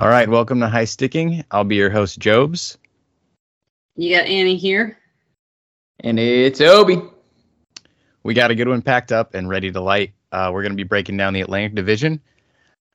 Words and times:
All 0.00 0.08
right, 0.08 0.30
welcome 0.30 0.60
to 0.60 0.68
High 0.70 0.86
Sticking. 0.86 1.44
I'll 1.50 1.62
be 1.62 1.76
your 1.76 1.90
host, 1.90 2.18
Jobs. 2.18 2.78
You 3.96 4.16
got 4.16 4.24
Annie 4.24 4.56
here. 4.56 4.96
And 6.02 6.18
it's 6.18 6.62
Obi. 6.62 7.02
We 8.22 8.32
got 8.32 8.50
a 8.50 8.54
good 8.54 8.66
one 8.66 8.80
packed 8.80 9.12
up 9.12 9.34
and 9.34 9.46
ready 9.46 9.70
to 9.70 9.78
light. 9.78 10.14
Uh, 10.32 10.52
we're 10.54 10.62
going 10.62 10.72
to 10.72 10.76
be 10.76 10.84
breaking 10.84 11.18
down 11.18 11.34
the 11.34 11.42
Atlantic 11.42 11.74
Division. 11.74 12.18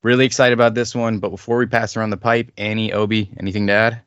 Really 0.01 0.25
excited 0.25 0.53
about 0.53 0.73
this 0.73 0.95
one, 0.95 1.19
but 1.19 1.29
before 1.29 1.57
we 1.57 1.67
pass 1.67 1.95
around 1.95 2.09
the 2.09 2.17
pipe, 2.17 2.51
Annie, 2.57 2.91
Obi, 2.91 3.29
anything 3.39 3.67
to 3.67 3.73
add? 3.73 4.01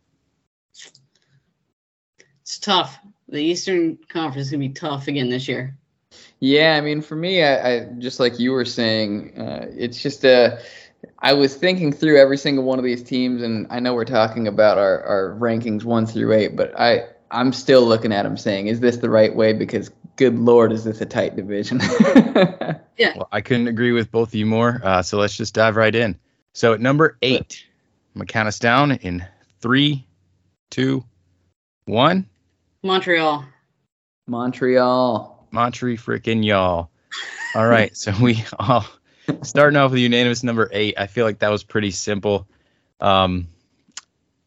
It's 2.43 2.59
tough. 2.59 2.99
The 3.29 3.41
Eastern 3.41 3.96
Conference 4.09 4.46
is 4.46 4.51
going 4.51 4.62
to 4.62 4.69
be 4.71 4.75
tough 4.75 5.07
again 5.07 5.30
this 5.30 5.46
year. 5.46 5.79
Yeah, 6.41 6.75
I 6.77 6.80
mean, 6.80 7.03
for 7.03 7.15
me, 7.15 7.45
I, 7.45 7.77
I 7.77 7.85
just 7.99 8.19
like 8.19 8.41
you 8.41 8.51
were 8.51 8.65
saying, 8.65 9.39
uh, 9.39 9.67
it's 9.71 10.03
just 10.03 10.25
a. 10.25 10.61
I 11.19 11.33
was 11.33 11.55
thinking 11.55 11.93
through 11.93 12.21
every 12.21 12.39
single 12.39 12.65
one 12.65 12.79
of 12.79 12.85
these 12.85 13.03
teams, 13.03 13.43
and 13.43 13.67
I 13.71 13.80
know 13.80 13.95
we're 13.95 14.05
talking 14.05 14.48
about 14.48 14.79
our, 14.79 15.02
our 15.02 15.37
rankings 15.39 15.84
one 15.84 16.06
through 16.06 16.33
eight, 16.33 16.56
but 16.56 16.79
I 16.79 17.06
I'm 17.30 17.52
still 17.52 17.84
looking 17.84 18.12
at 18.12 18.23
them 18.23 18.37
saying, 18.37 18.69
is 18.69 18.80
this 18.80 18.97
the 18.97 19.11
right 19.11 19.34
way? 19.34 19.53
Because 19.53 19.91
good 20.16 20.39
lord, 20.39 20.73
is 20.73 20.84
this 20.84 21.01
a 21.01 21.06
tight 21.06 21.37
division? 21.37 21.80
yeah. 22.97 23.15
Well, 23.16 23.29
I 23.30 23.41
couldn't 23.41 23.69
agree 23.69 23.92
with 23.92 24.11
both 24.11 24.29
of 24.29 24.34
you 24.34 24.47
more. 24.47 24.80
Uh, 24.83 25.03
so 25.03 25.19
let's 25.19 25.37
just 25.37 25.55
dive 25.55 25.77
right 25.77 25.95
in. 25.95 26.19
So 26.53 26.73
at 26.73 26.80
number 26.80 27.19
eight, 27.23 27.65
I'm 28.15 28.20
gonna 28.20 28.27
count 28.27 28.48
us 28.48 28.59
down 28.59 28.92
in 28.92 29.25
three, 29.61 30.06
two, 30.70 31.05
one. 31.84 32.27
Montreal. 32.83 33.45
Montreal. 34.27 35.47
Montreal 35.51 35.97
freaking 35.97 36.45
y'all. 36.45 36.91
All 37.55 37.67
right, 37.67 37.97
so 37.97 38.12
we 38.20 38.45
all 38.59 38.84
starting 39.42 39.77
off 39.77 39.91
with 39.91 40.00
unanimous 40.00 40.42
number 40.42 40.68
eight. 40.73 40.95
I 40.98 41.06
feel 41.06 41.24
like 41.24 41.41
that 41.41 41.50
was 41.50 41.62
pretty 41.64 41.91
simple. 41.91 42.46
Um, 43.00 43.48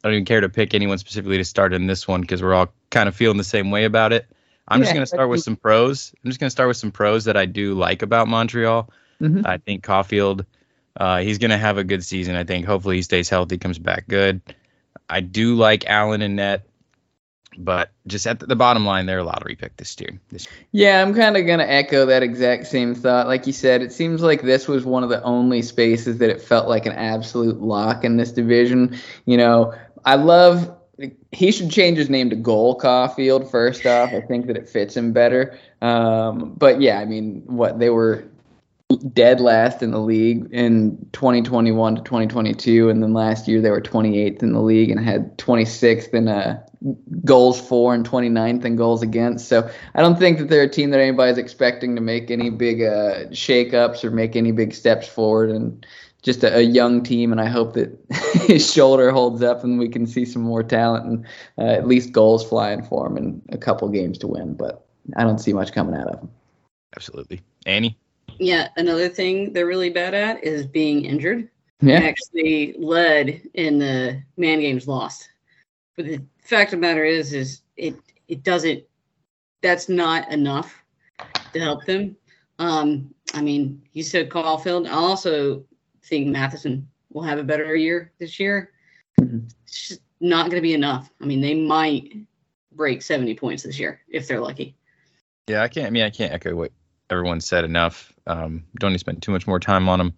I 0.03 0.08
don't 0.08 0.13
even 0.13 0.26
care 0.26 0.41
to 0.41 0.49
pick 0.49 0.73
anyone 0.73 0.98
specifically 0.98 1.38
to 1.38 1.45
start 1.45 1.73
in 1.73 1.88
this 1.88 2.08
one 2.08 2.22
because 2.22 2.42
we're 2.42 2.53
all 2.53 2.73
kind 2.89 3.08
of 3.08 3.16
feeling 3.16 3.38
the 3.38 3.44
same 3.44 3.72
way 3.72 3.86
about 3.86 4.14
it. 4.14 4.28
I'm 4.67 4.80
Yeah, 4.80 4.86
just 4.86 4.94
going 4.94 5.03
to 5.03 5.08
start 5.08 5.30
with 5.30 5.41
some 5.41 5.56
pros. 5.56 6.14
I'm 6.23 6.30
just 6.31 6.39
going 6.39 6.47
to 6.47 6.52
start 6.52 6.67
with 6.67 6.78
some 6.78 6.91
pros 6.91 7.25
that 7.25 7.38
I 7.38 7.45
do 7.45 7.73
like 7.73 8.02
about 8.02 8.28
Montreal. 8.28 8.89
Mhm. 9.22 9.45
I 9.45 9.58
think 9.58 9.83
Caulfield, 9.83 10.45
uh, 10.97 11.19
he's 11.19 11.38
going 11.38 11.52
to 11.52 11.58
have 11.58 11.78
a 11.78 11.84
good 11.84 12.03
season. 12.03 12.36
I 12.36 12.44
think 12.44 12.66
hopefully 12.66 12.95
he 12.95 13.02
stays 13.03 13.30
healthy, 13.30 13.58
comes 13.58 13.78
back 13.78 14.08
good. 14.08 14.41
I 15.09 15.22
do 15.22 15.56
like 15.56 15.86
Allen 15.86 16.22
and 16.22 16.36
Net, 16.38 16.66
but 17.58 17.91
just 18.12 18.28
at 18.28 18.40
the, 18.40 18.56
bottom 18.56 18.86
line, 18.86 19.06
they're 19.06 19.20
a 19.20 19.23
lottery 19.23 19.56
pick 19.56 19.78
this 19.78 20.00
year. 20.00 20.20
This 20.30 20.48
Yeah, 20.72 21.02
I'm 21.02 21.16
kind 21.16 21.38
of 21.38 21.45
going 21.45 21.59
to 21.59 21.70
echo 21.70 22.06
that 22.06 22.22
exact 22.22 22.68
same 22.68 22.94
thought. 22.94 23.28
Like 23.28 23.48
you 23.48 23.53
said, 23.53 23.81
it 23.81 23.92
seems 23.92 24.22
like 24.22 24.44
this 24.44 24.68
was 24.68 24.86
one 24.86 25.03
of 25.03 25.09
the 25.09 25.23
only 25.23 25.62
spaces 25.62 26.20
that 26.20 26.30
it 26.30 26.42
felt 26.42 26.68
like 26.68 26.86
an 26.86 26.92
absolute 26.92 27.62
lock 27.62 28.03
in 28.03 28.18
this 28.18 28.31
division. 28.31 28.98
You 29.26 29.38
know, 29.38 29.73
I 30.06 30.16
love. 30.16 30.78
He 31.31 31.52
should 31.52 31.72
change 31.72 31.98
his 31.98 32.12
name 32.12 32.30
to 32.30 32.36
Goal 32.36 32.76
Caulfield 32.76 33.50
first 33.50 33.88
off. 33.88 34.14
I 34.14 34.22
think 34.22 34.46
that 34.46 34.56
it 34.56 34.70
fits 34.70 34.96
him 34.96 35.14
better. 35.14 35.58
Um, 35.81 36.53
but 36.53 36.80
yeah, 36.80 37.00
I 37.00 37.06
mean, 37.06 37.42
what 37.48 37.80
they 37.80 37.90
were 37.90 38.23
dead 38.97 39.39
last 39.42 39.81
in 39.81 39.92
the 39.92 40.00
league 40.00 40.47
in 40.52 40.97
2021 41.14 41.95
to 41.95 42.02
2022, 42.02 42.89
and 42.89 43.02
then 43.02 43.14
last 43.14 43.47
year 43.47 43.61
they 43.61 43.70
were 43.70 43.81
28th 43.81 44.42
in 44.44 44.53
the 44.53 44.61
league 44.61 44.89
and 44.89 45.00
had 45.03 45.38
26th 45.38 46.14
in 46.14 46.28
uh, 46.28 46.61
goals 47.25 47.59
for 47.59 47.94
and 47.94 48.08
29th 48.09 48.66
in 48.66 48.75
goals 48.75 49.02
against. 49.02 49.47
So 49.47 49.69
I 49.94 50.02
don't 50.02 50.17
think 50.17 50.39
that 50.39 50.50
they're 50.50 50.64
a 50.64 50.69
team 50.69 50.89
that 50.92 51.00
anybody's 51.00 51.38
expecting 51.38 51.95
to 51.95 52.02
make 52.02 52.31
any 52.31 52.50
big 52.50 52.81
uh, 52.81 53.28
shakeups 53.30 54.03
or 54.03 54.12
make 54.12 54.36
any 54.36 54.52
big 54.52 54.73
steps 54.73 55.08
forward. 55.08 55.50
And 55.50 55.86
just 56.22 56.44
a, 56.44 56.58
a 56.58 56.62
young 56.62 57.03
team, 57.03 57.31
and 57.31 57.42
I 57.42 57.47
hope 57.47 57.73
that 57.73 57.97
his 58.47 58.72
shoulder 58.72 59.12
holds 59.12 59.42
up 59.42 59.64
and 59.64 59.80
we 59.80 59.89
can 59.89 60.06
see 60.06 60.25
some 60.25 60.42
more 60.42 60.64
talent 60.64 61.06
and 61.06 61.25
uh, 61.58 61.72
at 61.72 61.88
least 61.88 62.12
goals 62.12 62.47
flying 62.47 62.84
for 62.84 63.08
him 63.08 63.17
and 63.17 63.42
a 63.50 63.58
couple 63.58 63.88
games 63.89 64.17
to 64.19 64.28
win. 64.28 64.53
But 64.53 64.86
I 65.16 65.23
don't 65.23 65.39
see 65.39 65.53
much 65.53 65.73
coming 65.73 65.95
out 65.95 66.08
of 66.08 66.19
him. 66.19 66.30
absolutely. 66.96 67.41
Annie? 67.66 67.97
Yeah. 68.40 68.69
Another 68.78 69.09
thing 69.09 69.53
they're 69.53 69.68
really 69.68 69.90
bad 69.90 70.14
at 70.14 70.44
is 70.44 70.66
being 70.66 71.06
injured. 71.06 71.50
Yeah. 71.81 72.00
Actually 72.00 72.75
led 72.78 73.42
in 73.53 73.80
the 73.80 74.22
man 74.38 74.59
games 74.59 74.88
lost. 74.88 75.30
But 75.97 76.06
the 76.06 76.22
fact 76.41 76.74
of 76.74 76.80
the 76.80 76.88
matter 76.88 77.03
is, 77.03 77.34
is 77.34 77.62
it 77.78 77.96
it 78.28 78.44
doesn't. 78.44 78.84
That's 79.62 79.90
not 79.90 80.31
enough 80.31 80.74
to 81.53 81.59
help 81.59 81.86
them. 81.86 82.16
Um, 82.59 83.14
I 83.34 83.41
mean, 83.41 83.81
you 83.94 84.03
said 84.03 84.30
Caulfield. 84.30 84.88
I 84.88 84.91
also 84.91 85.64
think 86.03 86.28
Matheson 86.28 86.88
will 87.12 87.24
have 87.24 87.40
a 87.40 87.44
better 87.44 87.75
year 87.75 88.12
this 88.20 88.40
year. 88.40 88.72
Mhm. 89.20 89.52
It's 89.64 89.90
just 89.90 90.02
not 90.20 90.46
going 90.46 90.58
to 90.58 90.62
be 90.62 90.74
enough. 90.74 91.12
I 91.22 91.25
mean, 91.25 91.41
they 91.41 91.56
might 91.56 92.14
break 92.74 93.02
70 93.02 93.36
points 93.36 93.64
this 93.64 93.80
year 93.80 94.02
if 94.08 94.28
they're 94.28 94.40
lucky. 94.40 94.75
Yeah, 95.47 95.64
I 95.64 95.68
can't. 95.68 95.88
I 95.88 95.90
mean, 95.90 96.03
I 96.03 96.09
can't 96.09 96.31
echo 96.31 96.56
what 96.56 96.72
everyone 97.11 97.41
said 97.41 97.63
enough. 97.66 98.13
Um, 98.27 98.63
don't 98.79 98.91
need 98.91 98.95
to 98.95 98.99
spend 98.99 99.22
too 99.22 99.31
much 99.31 99.47
more 99.47 99.59
time 99.59 99.89
on 99.89 99.99
them. 99.99 100.13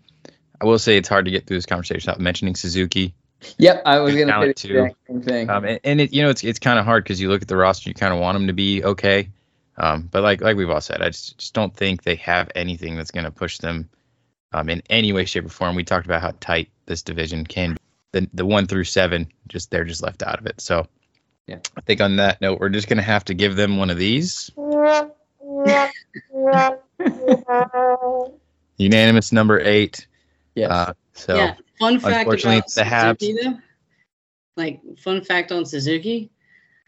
I 0.61 0.65
will 0.65 0.79
say 0.79 0.97
it's 0.97 1.09
hard 1.09 1.25
to 1.25 1.31
get 1.31 1.45
through 1.47 1.57
this 1.57 1.65
conversation 1.65 2.09
without 2.09 2.19
mentioning 2.21 2.55
Suzuki. 2.55 3.13
Yep, 3.57 3.81
I 3.85 3.99
was 3.99 4.15
going 4.15 4.27
to 4.27 4.31
say 4.33 4.33
Talent 4.33 4.55
the 4.55 4.67
too. 4.67 4.89
same 5.07 5.21
thing. 5.21 5.49
Um, 5.49 5.65
and, 5.65 5.79
and 5.83 6.01
it, 6.01 6.13
you 6.13 6.21
know, 6.23 6.29
it's 6.29 6.43
it's 6.43 6.59
kind 6.59 6.79
of 6.79 6.85
hard 6.85 7.03
because 7.03 7.19
you 7.19 7.27
look 7.29 7.41
at 7.41 7.47
the 7.49 7.57
roster, 7.57 7.89
you 7.89 7.93
kind 7.93 8.13
of 8.13 8.19
want 8.19 8.35
them 8.37 8.47
to 8.47 8.53
be 8.53 8.83
okay. 8.83 9.29
Um, 9.77 10.07
but 10.09 10.23
like 10.23 10.39
like 10.41 10.55
we've 10.55 10.69
all 10.69 10.79
said, 10.79 11.01
I 11.01 11.09
just 11.09 11.37
just 11.37 11.53
don't 11.53 11.75
think 11.75 12.03
they 12.03 12.15
have 12.15 12.49
anything 12.55 12.95
that's 12.95 13.11
going 13.11 13.25
to 13.25 13.31
push 13.31 13.57
them 13.57 13.89
um, 14.53 14.69
in 14.69 14.81
any 14.89 15.11
way, 15.11 15.25
shape, 15.25 15.45
or 15.45 15.49
form. 15.49 15.75
We 15.75 15.83
talked 15.83 16.05
about 16.05 16.21
how 16.21 16.31
tight 16.39 16.69
this 16.85 17.01
division 17.01 17.45
can. 17.45 17.73
be. 17.73 17.77
The 18.11 18.29
the 18.33 18.45
one 18.45 18.67
through 18.67 18.85
seven, 18.85 19.27
just 19.47 19.71
they're 19.71 19.83
just 19.83 20.03
left 20.03 20.23
out 20.23 20.39
of 20.39 20.45
it. 20.45 20.61
So, 20.61 20.87
Yeah. 21.47 21.59
I 21.75 21.81
think 21.81 21.99
on 21.99 22.17
that 22.17 22.39
note, 22.39 22.59
we're 22.61 22.69
just 22.69 22.87
going 22.87 22.97
to 22.97 23.03
have 23.03 23.25
to 23.25 23.33
give 23.33 23.55
them 23.57 23.77
one 23.77 23.89
of 23.89 23.97
these. 23.97 24.51
Unanimous 28.77 29.31
number 29.31 29.59
eight. 29.59 30.07
yes. 30.55 30.71
Uh, 30.71 30.93
so 31.13 31.35
yeah. 31.35 31.55
Fun 31.79 31.99
fact 31.99 32.17
unfortunately, 32.19 32.57
about 32.57 32.71
the 32.73 32.81
Habs- 32.83 33.19
Suzuki, 33.19 33.43
though, 33.43 33.57
like 34.57 34.81
fun 34.99 35.21
fact 35.23 35.51
on 35.51 35.65
Suzuki, 35.65 36.29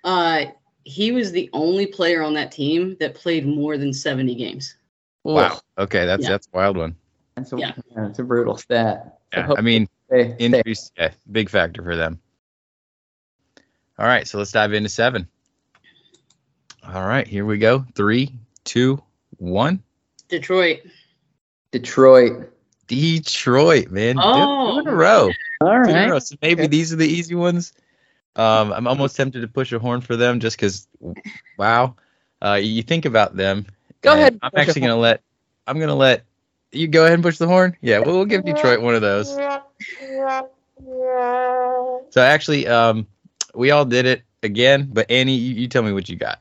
uh, 0.03 0.45
he 0.83 1.11
was 1.11 1.31
the 1.31 1.49
only 1.53 1.87
player 1.87 2.21
on 2.21 2.33
that 2.35 2.51
team 2.51 2.95
that 2.99 3.15
played 3.15 3.45
more 3.47 3.77
than 3.77 3.91
70 3.93 4.35
games. 4.35 4.77
wow. 5.23 5.59
Okay, 5.77 6.05
that's 6.05 6.23
Yeah. 6.23 6.29
that's 6.29 6.47
a 6.47 6.55
wild 6.55 6.77
one. 6.77 6.95
That's 7.35 7.51
a, 7.51 7.57
Yeah. 7.57 7.71
that's 7.95 8.19
a 8.19 8.23
brutal 8.23 8.55
stat. 8.57 9.17
So 9.33 9.39
Yeah, 9.39 9.45
hope 9.47 9.57
I 9.57 9.61
mean, 9.61 9.89
they 10.09 10.35
stay. 10.35 10.35
injuries, 10.45 10.91
yeah, 10.97 11.11
big 11.31 11.49
factor 11.49 11.81
for 11.83 11.95
them. 11.95 12.19
All 13.97 14.05
right, 14.05 14.27
so 14.27 14.37
let's 14.37 14.51
dive 14.51 14.73
into 14.73 14.89
seven. 14.89 15.27
All 16.83 17.05
right, 17.05 17.25
here 17.27 17.45
we 17.45 17.57
go. 17.57 17.85
Three, 17.95 18.31
two, 18.63 19.01
one. 19.37 19.81
Detroit. 20.29 20.79
Detroit. 21.71 22.51
Detroit, 22.87 23.89
man. 23.91 24.15
Two- 24.15 24.21
Oh. 24.23 24.73
two 24.75 24.79
in 24.81 24.87
a 24.87 24.95
row. 24.95 25.29
All 25.61 25.83
Two 25.83 25.89
in 25.89 25.95
a 25.95 26.11
row. 26.11 26.19
So 26.19 26.35
maybe 26.41 26.61
Okay. 26.63 26.67
these 26.67 26.93
are 26.93 26.97
the 26.97 27.07
easy 27.07 27.35
ones. 27.35 27.73
Um, 28.35 28.71
I'm 28.73 28.87
almost 28.87 29.15
tempted 29.15 29.41
to 29.41 29.47
push 29.47 29.71
a 29.71 29.79
horn 29.79 30.01
for 30.01 30.15
them 30.15 30.39
just 30.39 30.57
because, 30.57 30.87
wow. 31.57 31.95
Uh, 32.43 32.59
you 32.61 32.83
think 32.83 33.05
about 33.05 33.35
them. 33.35 33.65
Go 34.01 34.13
ahead, 34.13 34.37
I'm 34.41 34.51
actually 34.55 34.81
gonna 34.81 34.97
let. 34.97 35.21
I'm 35.65 35.79
gonna 35.79 35.95
let 35.95 36.23
you 36.71 36.87
go 36.87 37.03
ahead 37.03 37.13
and 37.15 37.23
push 37.23 37.37
the 37.37 37.47
horn. 37.47 37.75
Yeah, 37.81 37.99
we'll, 37.99 38.15
we'll 38.17 38.25
give 38.25 38.43
Detroit 38.45 38.81
one 38.81 38.93
of 38.93 39.01
those. 39.01 39.29
So 42.09 42.21
actually, 42.21 42.67
um, 42.67 43.07
we 43.53 43.71
all 43.71 43.85
did 43.85 44.05
it 44.05 44.21
again. 44.43 44.89
But 44.91 45.09
Annie, 45.09 45.35
you, 45.35 45.55
you 45.55 45.67
tell 45.67 45.81
me 45.83 45.91
what 45.93 46.07
you 46.09 46.15
got. 46.17 46.39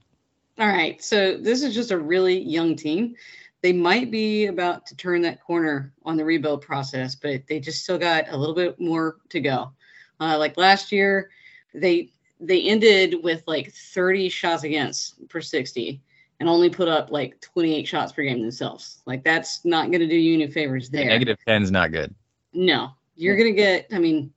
All 0.58 0.66
right. 0.68 1.02
So 1.02 1.36
this 1.36 1.62
is 1.62 1.74
just 1.74 1.90
a 1.90 1.98
really 1.98 2.38
young 2.38 2.76
team. 2.76 3.16
They 3.64 3.72
might 3.72 4.10
be 4.10 4.44
about 4.44 4.84
to 4.88 4.94
turn 4.94 5.22
that 5.22 5.42
corner 5.42 5.94
on 6.04 6.18
the 6.18 6.24
rebuild 6.26 6.60
process, 6.60 7.14
but 7.14 7.46
they 7.48 7.60
just 7.60 7.82
still 7.82 7.96
got 7.96 8.26
a 8.28 8.36
little 8.36 8.54
bit 8.54 8.78
more 8.78 9.16
to 9.30 9.40
go. 9.40 9.72
Uh, 10.20 10.36
like 10.38 10.58
last 10.58 10.92
year, 10.92 11.30
they 11.72 12.10
they 12.38 12.60
ended 12.64 13.14
with 13.22 13.42
like 13.46 13.72
30 13.72 14.28
shots 14.28 14.64
against 14.64 15.26
per 15.30 15.40
60 15.40 15.98
and 16.40 16.46
only 16.46 16.68
put 16.68 16.88
up 16.88 17.10
like 17.10 17.40
28 17.40 17.88
shots 17.88 18.12
per 18.12 18.22
game 18.22 18.42
themselves. 18.42 19.00
Like 19.06 19.24
that's 19.24 19.64
not 19.64 19.86
going 19.86 20.00
to 20.00 20.08
do 20.08 20.14
you 20.14 20.34
any 20.34 20.52
favors 20.52 20.90
there. 20.90 21.06
Negative 21.06 21.38
ten 21.48 21.62
is 21.62 21.70
not 21.70 21.90
good. 21.90 22.14
No, 22.52 22.90
you're 23.16 23.38
gonna 23.38 23.52
get. 23.52 23.86
I 23.94 23.98
mean, 23.98 24.30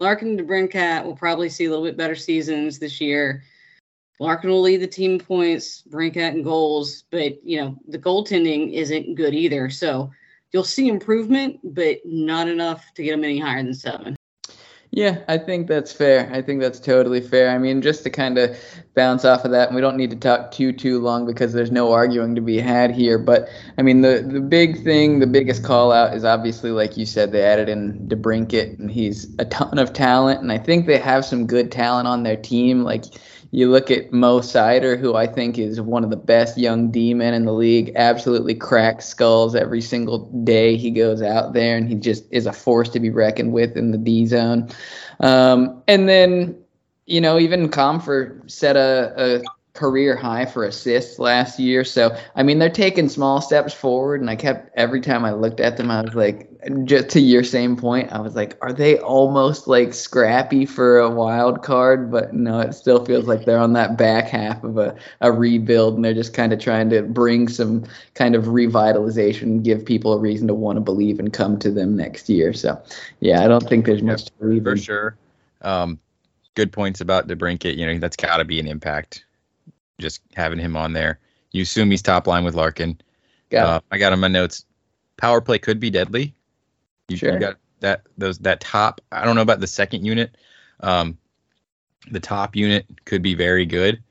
Larkin 0.00 0.30
and 0.30 0.40
DeBrincat 0.40 1.04
will 1.04 1.14
probably 1.14 1.48
see 1.48 1.66
a 1.66 1.70
little 1.70 1.84
bit 1.84 1.96
better 1.96 2.16
seasons 2.16 2.80
this 2.80 3.00
year. 3.00 3.44
Larkin 4.22 4.50
will 4.50 4.62
lead 4.62 4.80
the 4.80 4.86
team 4.86 5.18
points, 5.18 5.82
Brincat 5.90 6.28
and 6.28 6.44
goals, 6.44 7.02
but 7.10 7.44
you 7.44 7.60
know 7.60 7.76
the 7.88 7.98
goaltending 7.98 8.72
isn't 8.72 9.16
good 9.16 9.34
either. 9.34 9.68
So 9.68 10.12
you'll 10.52 10.62
see 10.62 10.88
improvement, 10.88 11.58
but 11.64 11.98
not 12.04 12.46
enough 12.46 12.84
to 12.94 13.02
get 13.02 13.10
them 13.10 13.24
any 13.24 13.40
higher 13.40 13.62
than 13.62 13.74
seven. 13.74 14.16
Yeah, 14.94 15.24
I 15.26 15.38
think 15.38 15.68
that's 15.68 15.90
fair. 15.90 16.30
I 16.34 16.42
think 16.42 16.60
that's 16.60 16.78
totally 16.78 17.22
fair. 17.22 17.48
I 17.48 17.56
mean, 17.56 17.80
just 17.80 18.04
to 18.04 18.10
kind 18.10 18.36
of 18.36 18.56
bounce 18.94 19.24
off 19.24 19.46
of 19.46 19.50
that, 19.50 19.68
and 19.68 19.74
we 19.74 19.80
don't 19.80 19.96
need 19.96 20.10
to 20.10 20.16
talk 20.16 20.52
too 20.52 20.70
too 20.70 21.00
long 21.00 21.26
because 21.26 21.54
there's 21.54 21.72
no 21.72 21.92
arguing 21.92 22.34
to 22.34 22.42
be 22.42 22.58
had 22.58 22.94
here. 22.94 23.18
But 23.18 23.48
I 23.78 23.82
mean, 23.82 24.02
the 24.02 24.24
the 24.30 24.40
big 24.40 24.84
thing, 24.84 25.18
the 25.18 25.26
biggest 25.26 25.64
call 25.64 25.90
out 25.90 26.14
is 26.14 26.24
obviously, 26.24 26.70
like 26.70 26.96
you 26.96 27.06
said, 27.06 27.32
they 27.32 27.42
added 27.42 27.70
in 27.70 28.06
DeBrincat, 28.06 28.78
and 28.78 28.90
he's 28.90 29.34
a 29.38 29.46
ton 29.46 29.78
of 29.78 29.94
talent, 29.94 30.42
and 30.42 30.52
I 30.52 30.58
think 30.58 30.86
they 30.86 30.98
have 30.98 31.24
some 31.24 31.46
good 31.46 31.72
talent 31.72 32.06
on 32.06 32.22
their 32.22 32.36
team. 32.36 32.84
Like 32.84 33.06
you 33.54 33.70
look 33.70 33.90
at 33.90 34.10
Mo 34.12 34.40
Seider, 34.40 34.98
who 34.98 35.14
I 35.14 35.26
think 35.26 35.58
is 35.58 35.78
one 35.78 36.04
of 36.04 36.10
the 36.10 36.16
best 36.16 36.56
young 36.56 36.90
D 36.90 37.12
men 37.12 37.34
in 37.34 37.44
the 37.44 37.52
league, 37.52 37.92
absolutely 37.96 38.54
cracks 38.54 39.04
skulls 39.04 39.54
every 39.54 39.82
single 39.82 40.20
day 40.42 40.74
he 40.78 40.90
goes 40.90 41.20
out 41.20 41.52
there, 41.52 41.76
and 41.76 41.86
he 41.86 41.94
just 41.94 42.24
is 42.30 42.46
a 42.46 42.52
force 42.52 42.88
to 42.88 42.98
be 42.98 43.10
reckoned 43.10 43.52
with 43.52 43.76
in 43.76 43.90
the 43.90 43.98
D 43.98 44.24
zone. 44.24 44.70
Um, 45.20 45.82
and 45.86 46.08
then, 46.08 46.56
you 47.04 47.20
know, 47.20 47.38
even 47.38 47.68
Compher 47.68 48.50
set 48.50 48.74
a, 48.74 49.12
a 49.18 49.42
career 49.74 50.14
high 50.14 50.44
for 50.44 50.64
assists 50.64 51.18
last 51.18 51.58
year. 51.58 51.82
So, 51.82 52.14
I 52.34 52.42
mean, 52.42 52.58
they're 52.58 52.68
taking 52.68 53.08
small 53.08 53.40
steps 53.40 53.72
forward. 53.72 54.20
And 54.20 54.28
I 54.28 54.36
kept, 54.36 54.70
every 54.76 55.00
time 55.00 55.24
I 55.24 55.32
looked 55.32 55.60
at 55.60 55.78
them, 55.78 55.90
I 55.90 56.02
was 56.02 56.14
like, 56.14 56.50
just 56.84 57.08
to 57.10 57.20
your 57.20 57.42
same 57.42 57.76
point, 57.76 58.12
I 58.12 58.20
was 58.20 58.34
like, 58.34 58.58
are 58.60 58.72
they 58.72 58.98
almost 58.98 59.66
like 59.66 59.94
scrappy 59.94 60.66
for 60.66 60.98
a 60.98 61.08
wild 61.08 61.62
card? 61.62 62.10
But 62.10 62.34
no, 62.34 62.60
it 62.60 62.74
still 62.74 63.02
feels 63.02 63.26
like 63.26 63.46
they're 63.46 63.58
on 63.58 63.72
that 63.72 63.96
back 63.96 64.28
half 64.28 64.62
of 64.62 64.76
a, 64.76 64.94
a 65.22 65.32
rebuild 65.32 65.96
and 65.96 66.04
they're 66.04 66.12
just 66.12 66.34
kind 66.34 66.52
of 66.52 66.60
trying 66.60 66.90
to 66.90 67.02
bring 67.02 67.48
some 67.48 67.84
kind 68.14 68.34
of 68.34 68.44
revitalization, 68.44 69.62
give 69.62 69.86
people 69.86 70.12
a 70.12 70.18
reason 70.18 70.46
to 70.48 70.54
want 70.54 70.76
to 70.76 70.80
believe 70.80 71.18
and 71.18 71.32
come 71.32 71.58
to 71.60 71.70
them 71.70 71.96
next 71.96 72.28
year. 72.28 72.52
So, 72.52 72.80
yeah, 73.20 73.42
I 73.42 73.48
don't 73.48 73.66
think 73.66 73.86
there's 73.86 74.02
much 74.02 74.26
to 74.26 74.32
believe 74.38 74.64
For 74.64 74.72
in. 74.72 74.78
sure. 74.78 75.16
Um, 75.62 75.98
good 76.54 76.72
points 76.72 77.00
about 77.00 77.26
DeBrincat. 77.26 77.76
You 77.76 77.86
know, 77.86 77.98
that's 77.98 78.16
got 78.16 78.36
to 78.36 78.44
be 78.44 78.60
an 78.60 78.68
impact. 78.68 79.24
Just 80.02 80.20
having 80.34 80.58
him 80.58 80.76
on 80.76 80.92
there. 80.92 81.18
You 81.52 81.62
assume 81.62 81.90
he's 81.90 82.02
top 82.02 82.26
line 82.26 82.44
with 82.44 82.54
Larkin. 82.54 83.00
Got 83.50 83.66
Uh, 83.66 83.80
I 83.90 83.98
got 83.98 84.12
on 84.12 84.20
my 84.20 84.28
notes. 84.28 84.64
Power 85.16 85.40
play 85.40 85.58
could 85.58 85.78
be 85.80 85.90
deadly. 85.90 86.34
You, 87.08 87.16
Sure. 87.16 87.32
you 87.34 87.38
got 87.38 87.56
that 87.80 88.02
those 88.18 88.38
that 88.40 88.60
top. 88.60 89.00
I 89.12 89.24
don't 89.24 89.36
know 89.36 89.42
about 89.42 89.60
the 89.60 89.66
second 89.66 90.04
unit. 90.04 90.36
Um, 90.80 91.16
the 92.10 92.20
top 92.20 92.56
unit 92.56 92.86
could 93.04 93.22
be 93.22 93.34
very 93.34 93.64
good, 93.66 94.02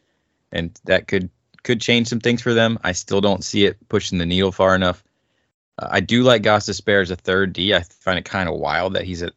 and 0.52 0.80
that 0.86 1.08
could 1.08 1.30
could 1.64 1.82
change 1.82 2.08
some 2.08 2.20
things 2.20 2.42
for 2.42 2.54
them. 2.54 2.80
I 2.84 2.92
still 2.94 3.22
don't 3.22 3.44
see 3.44 3.66
it 3.66 3.78
pushing 3.90 4.18
the 4.18 4.26
needle 4.26 4.52
far 4.52 4.76
enough. 4.76 5.04
Uh, 5.78 5.90
I 5.92 6.00
do 6.00 6.24
like 6.24 6.44
Gostisbehere 6.44 7.02
as 7.02 7.12
a 7.12 7.16
third 7.16 7.54
D. 7.54 7.74
I 7.74 7.82
find 7.82 8.18
it 8.18 8.26
kind 8.26 8.48
of 8.50 8.56
wild 8.56 8.94
that 8.94 9.04
he's 9.04 9.22
a, 9.22 9.32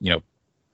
you 0.00 0.10
know, 0.10 0.22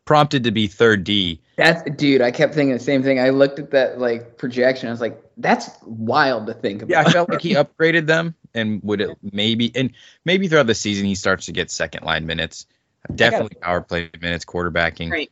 prompted 0.04 0.44
to 0.44 0.50
be 0.50 0.66
third 0.66 1.04
D. 1.04 1.40
That's 1.56 1.88
dude. 1.92 2.20
I 2.20 2.30
kept 2.30 2.54
thinking 2.54 2.74
the 2.74 2.80
same 2.80 3.02
thing. 3.02 3.20
I 3.20 3.30
looked 3.30 3.58
at 3.58 3.70
that 3.70 3.98
like 3.98 4.36
projection. 4.38 4.88
I 4.88 4.92
was 4.92 5.00
like, 5.00 5.22
that's 5.36 5.70
wild 5.84 6.46
to 6.46 6.54
think 6.54 6.82
about. 6.82 6.90
Yeah, 6.90 7.08
I 7.08 7.12
felt 7.12 7.30
like 7.30 7.40
he 7.40 7.54
upgraded 7.54 8.06
them 8.06 8.34
and 8.54 8.80
would 8.82 9.00
it 9.00 9.16
maybe 9.22 9.72
and 9.74 9.92
maybe 10.24 10.48
throughout 10.48 10.66
the 10.66 10.74
season 10.74 11.06
he 11.06 11.14
starts 11.14 11.46
to 11.46 11.52
get 11.52 11.70
second 11.70 12.04
line 12.04 12.26
minutes. 12.26 12.66
Definitely 13.14 13.56
power 13.60 13.82
play 13.82 14.10
minutes, 14.20 14.44
quarterbacking. 14.44 15.10
Right. 15.10 15.30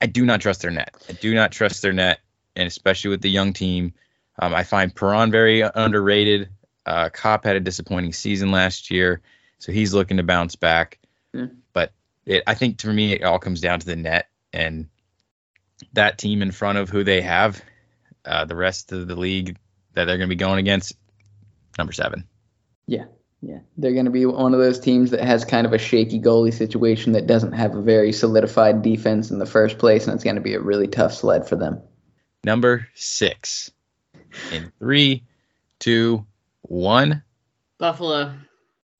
I 0.00 0.06
do 0.06 0.26
not 0.26 0.40
trust 0.40 0.60
their 0.60 0.70
net. 0.70 0.94
I 1.08 1.12
do 1.12 1.34
not 1.34 1.52
trust 1.52 1.80
their 1.80 1.92
net, 1.92 2.20
and 2.54 2.66
especially 2.66 3.10
with 3.10 3.22
the 3.22 3.30
young 3.30 3.52
team. 3.52 3.94
Um, 4.38 4.54
I 4.54 4.64
find 4.64 4.94
Perron 4.94 5.30
very 5.30 5.62
underrated. 5.62 6.50
Uh, 6.84 7.08
Copp 7.08 7.44
had 7.44 7.56
a 7.56 7.60
disappointing 7.60 8.12
season 8.12 8.50
last 8.50 8.90
year, 8.90 9.22
so 9.58 9.72
he's 9.72 9.94
looking 9.94 10.18
to 10.18 10.22
bounce 10.22 10.56
back. 10.56 10.98
Yeah. 12.26 12.36
But 12.36 12.36
it, 12.36 12.42
I 12.46 12.54
think 12.54 12.80
for 12.80 12.92
me, 12.92 13.12
it 13.12 13.22
all 13.22 13.38
comes 13.38 13.60
down 13.60 13.80
to 13.80 13.86
the 13.86 13.96
net 13.96 14.28
and 14.52 14.88
that 15.92 16.18
team 16.18 16.42
in 16.42 16.52
front 16.52 16.78
of 16.78 16.88
who 16.88 17.04
they 17.04 17.20
have. 17.20 17.62
Uh, 18.24 18.44
the 18.44 18.56
rest 18.56 18.92
of 18.92 19.06
the 19.06 19.16
league 19.16 19.58
that 19.92 20.06
they're 20.06 20.16
going 20.16 20.28
to 20.28 20.34
be 20.34 20.38
going 20.38 20.58
against, 20.58 20.94
number 21.76 21.92
seven. 21.92 22.26
Yeah, 22.86 23.04
yeah. 23.42 23.58
They're 23.76 23.92
going 23.92 24.06
to 24.06 24.10
be 24.10 24.24
one 24.24 24.54
of 24.54 24.60
those 24.60 24.80
teams 24.80 25.10
that 25.10 25.20
has 25.20 25.44
kind 25.44 25.66
of 25.66 25.74
a 25.74 25.78
shaky 25.78 26.20
goalie 26.20 26.54
situation 26.54 27.12
that 27.12 27.26
doesn't 27.26 27.52
have 27.52 27.74
a 27.74 27.82
very 27.82 28.12
solidified 28.12 28.82
defense 28.82 29.30
in 29.30 29.38
the 29.38 29.46
first 29.46 29.78
place, 29.78 30.06
and 30.06 30.14
it's 30.14 30.24
going 30.24 30.36
to 30.36 30.42
be 30.42 30.54
a 30.54 30.60
really 30.60 30.88
tough 30.88 31.12
sled 31.12 31.46
for 31.46 31.56
them. 31.56 31.82
Number 32.44 32.88
six. 32.94 33.70
In 34.52 34.72
three, 34.78 35.24
two, 35.78 36.26
one. 36.62 37.22
Buffalo. 37.78 38.34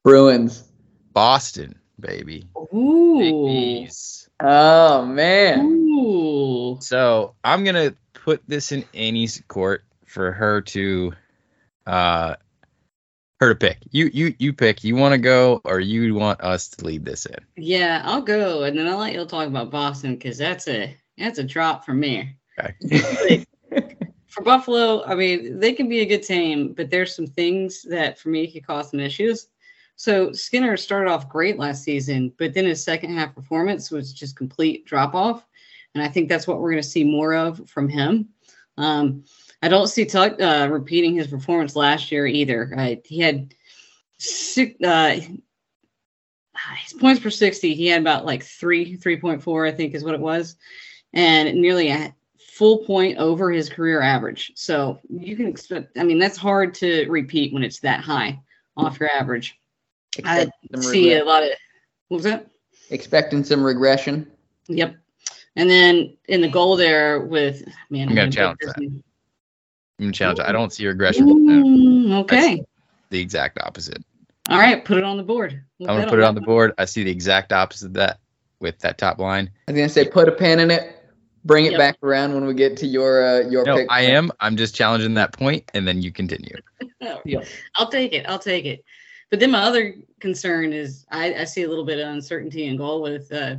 Bruins. 0.02 0.64
Boston, 1.12 1.78
baby. 2.04 2.46
Ooh. 2.56 3.18
Biggies. 3.20 4.28
Oh 4.40 5.04
man. 5.04 5.66
Ooh. 5.66 6.78
So 6.80 7.34
I'm 7.42 7.64
gonna 7.64 7.94
put 8.12 8.42
this 8.46 8.72
in 8.72 8.84
Annie's 8.94 9.42
court 9.48 9.82
for 10.06 10.32
her 10.32 10.60
to, 10.60 11.12
uh, 11.86 12.36
her 13.40 13.48
to 13.50 13.54
pick. 13.54 13.78
You 13.90 14.10
you 14.12 14.34
you 14.38 14.52
pick. 14.52 14.84
You 14.84 14.96
want 14.96 15.12
to 15.12 15.18
go 15.18 15.60
or 15.64 15.80
you 15.80 16.14
want 16.14 16.40
us 16.40 16.68
to 16.68 16.84
lead 16.84 17.04
this 17.04 17.26
in? 17.26 17.38
Yeah, 17.56 18.02
I'll 18.04 18.22
go, 18.22 18.64
and 18.64 18.78
then 18.78 18.86
I'll 18.86 18.98
let 18.98 19.14
you 19.14 19.24
talk 19.24 19.46
about 19.46 19.70
Boston 19.70 20.14
because 20.14 20.38
that's 20.38 20.68
a 20.68 20.96
that's 21.18 21.38
a 21.38 21.44
drop 21.44 21.84
for 21.84 21.94
me. 21.94 22.36
Okay. 22.58 23.44
For 24.34 24.42
Buffalo, 24.42 25.04
I 25.04 25.14
mean, 25.14 25.60
they 25.60 25.72
can 25.72 25.88
be 25.88 26.00
a 26.00 26.06
good 26.06 26.24
team, 26.24 26.72
but 26.72 26.90
there's 26.90 27.14
some 27.14 27.28
things 27.28 27.82
that 27.82 28.18
for 28.18 28.30
me 28.30 28.50
could 28.50 28.66
cause 28.66 28.90
some 28.90 28.98
issues. 28.98 29.46
So 29.96 30.32
Skinner 30.32 30.76
started 30.76 31.10
off 31.10 31.28
great 31.28 31.58
last 31.58 31.84
season, 31.84 32.32
but 32.38 32.52
then 32.52 32.64
his 32.64 32.82
second 32.82 33.14
half 33.14 33.34
performance 33.34 33.90
was 33.90 34.12
just 34.12 34.36
complete 34.36 34.86
drop 34.86 35.14
off, 35.14 35.46
and 35.94 36.02
I 36.02 36.08
think 36.08 36.28
that's 36.28 36.46
what 36.46 36.60
we're 36.60 36.70
going 36.70 36.82
to 36.82 36.88
see 36.88 37.04
more 37.04 37.34
of 37.34 37.68
from 37.68 37.88
him. 37.88 38.28
Um, 38.76 39.24
I 39.62 39.68
don't 39.68 39.86
see 39.86 40.04
Tuch 40.04 40.40
uh, 40.40 40.68
repeating 40.70 41.14
his 41.14 41.28
performance 41.28 41.76
last 41.76 42.10
year 42.10 42.26
either. 42.26 42.74
Uh, 42.76 42.96
he 43.04 43.20
had 43.20 43.54
six, 44.18 44.74
uh, 44.84 45.20
his 46.78 46.92
points 46.94 47.22
per 47.22 47.30
60. 47.30 47.74
He 47.74 47.86
had 47.86 48.00
about 48.00 48.26
like 48.26 48.42
three, 48.42 48.96
3.4, 48.96 49.68
I 49.68 49.72
think 49.72 49.94
is 49.94 50.04
what 50.04 50.14
it 50.14 50.20
was, 50.20 50.56
and 51.12 51.60
nearly 51.60 51.90
a 51.90 52.14
full 52.38 52.78
point 52.78 53.18
over 53.18 53.50
his 53.50 53.68
career 53.68 54.00
average. 54.00 54.52
So 54.54 55.00
you 55.08 55.36
can 55.36 55.46
expect, 55.46 55.96
I 55.98 56.04
mean, 56.04 56.18
that's 56.18 56.36
hard 56.36 56.74
to 56.74 57.08
repeat 57.08 57.52
when 57.52 57.62
it's 57.62 57.80
that 57.80 58.00
high 58.00 58.40
off 58.76 59.00
your 59.00 59.10
average. 59.10 59.58
I 60.24 60.46
see 60.80 61.08
regre- 61.10 61.20
a 61.20 61.24
lot 61.24 61.42
of, 61.42 61.50
what 62.08 62.18
was 62.18 62.24
that? 62.24 62.46
expecting 62.90 63.42
some 63.44 63.64
regression. 63.64 64.30
Yep. 64.68 64.94
And 65.56 65.70
then 65.70 66.16
in 66.28 66.40
the 66.40 66.48
goal 66.48 66.76
there 66.76 67.20
with, 67.20 67.62
man, 67.90 68.08
I'm 68.08 68.14
gonna 68.14 68.26
I'm 68.26 68.30
challenge 68.30 68.58
put 68.60 68.66
this 68.66 68.74
that. 68.74 68.82
I'm 68.82 69.02
gonna 70.00 70.12
challenge. 70.12 70.40
I 70.40 70.52
don't 70.52 70.72
see 70.72 70.86
regression. 70.86 71.26
with 71.26 71.46
them. 71.46 71.64
Mm, 71.64 72.12
okay. 72.22 72.62
The 73.10 73.20
exact 73.20 73.58
opposite. 73.62 74.02
All 74.48 74.58
right. 74.58 74.84
Put 74.84 74.98
it 74.98 75.04
on 75.04 75.16
the 75.16 75.22
board. 75.22 75.62
We'll 75.78 75.88
I'm 75.90 75.94
gonna 75.96 76.06
bet 76.06 76.10
put 76.10 76.18
it 76.18 76.24
on 76.24 76.34
the 76.34 76.40
one. 76.40 76.46
board. 76.46 76.72
I 76.78 76.84
see 76.84 77.04
the 77.04 77.10
exact 77.10 77.52
opposite 77.52 77.86
of 77.86 77.94
that 77.94 78.18
with 78.60 78.78
that 78.80 78.98
top 78.98 79.18
line. 79.18 79.50
I 79.68 79.72
was 79.72 79.78
gonna 79.78 79.88
say 79.88 80.08
put 80.08 80.28
a 80.28 80.32
pin 80.32 80.58
in 80.58 80.70
it. 80.70 81.00
Bring 81.44 81.66
it 81.66 81.72
Yep. 81.72 81.78
back 81.78 81.96
around 82.02 82.34
when 82.34 82.46
we 82.46 82.54
get 82.54 82.76
to 82.78 82.86
your 82.86 83.24
uh, 83.24 83.40
your 83.48 83.64
No, 83.64 83.76
pick. 83.76 83.86
I 83.90 84.02
am. 84.02 84.32
I'm 84.40 84.56
just 84.56 84.74
challenging 84.74 85.14
that 85.14 85.32
point, 85.32 85.70
and 85.74 85.86
then 85.86 86.02
you 86.02 86.10
continue. 86.10 86.56
Oh, 87.00 87.20
Yeah. 87.24 87.40
I'll 87.76 87.88
take 87.90 88.12
it. 88.14 88.24
I'll 88.28 88.38
take 88.38 88.64
it. 88.64 88.84
But 89.34 89.40
then 89.40 89.50
my 89.50 89.64
other 89.64 89.96
concern 90.20 90.72
is 90.72 91.06
I, 91.10 91.34
I 91.34 91.42
see 91.42 91.64
a 91.64 91.68
little 91.68 91.84
bit 91.84 91.98
of 91.98 92.06
uncertainty 92.06 92.66
in 92.66 92.76
goal 92.76 93.02
with 93.02 93.32
uh, 93.32 93.56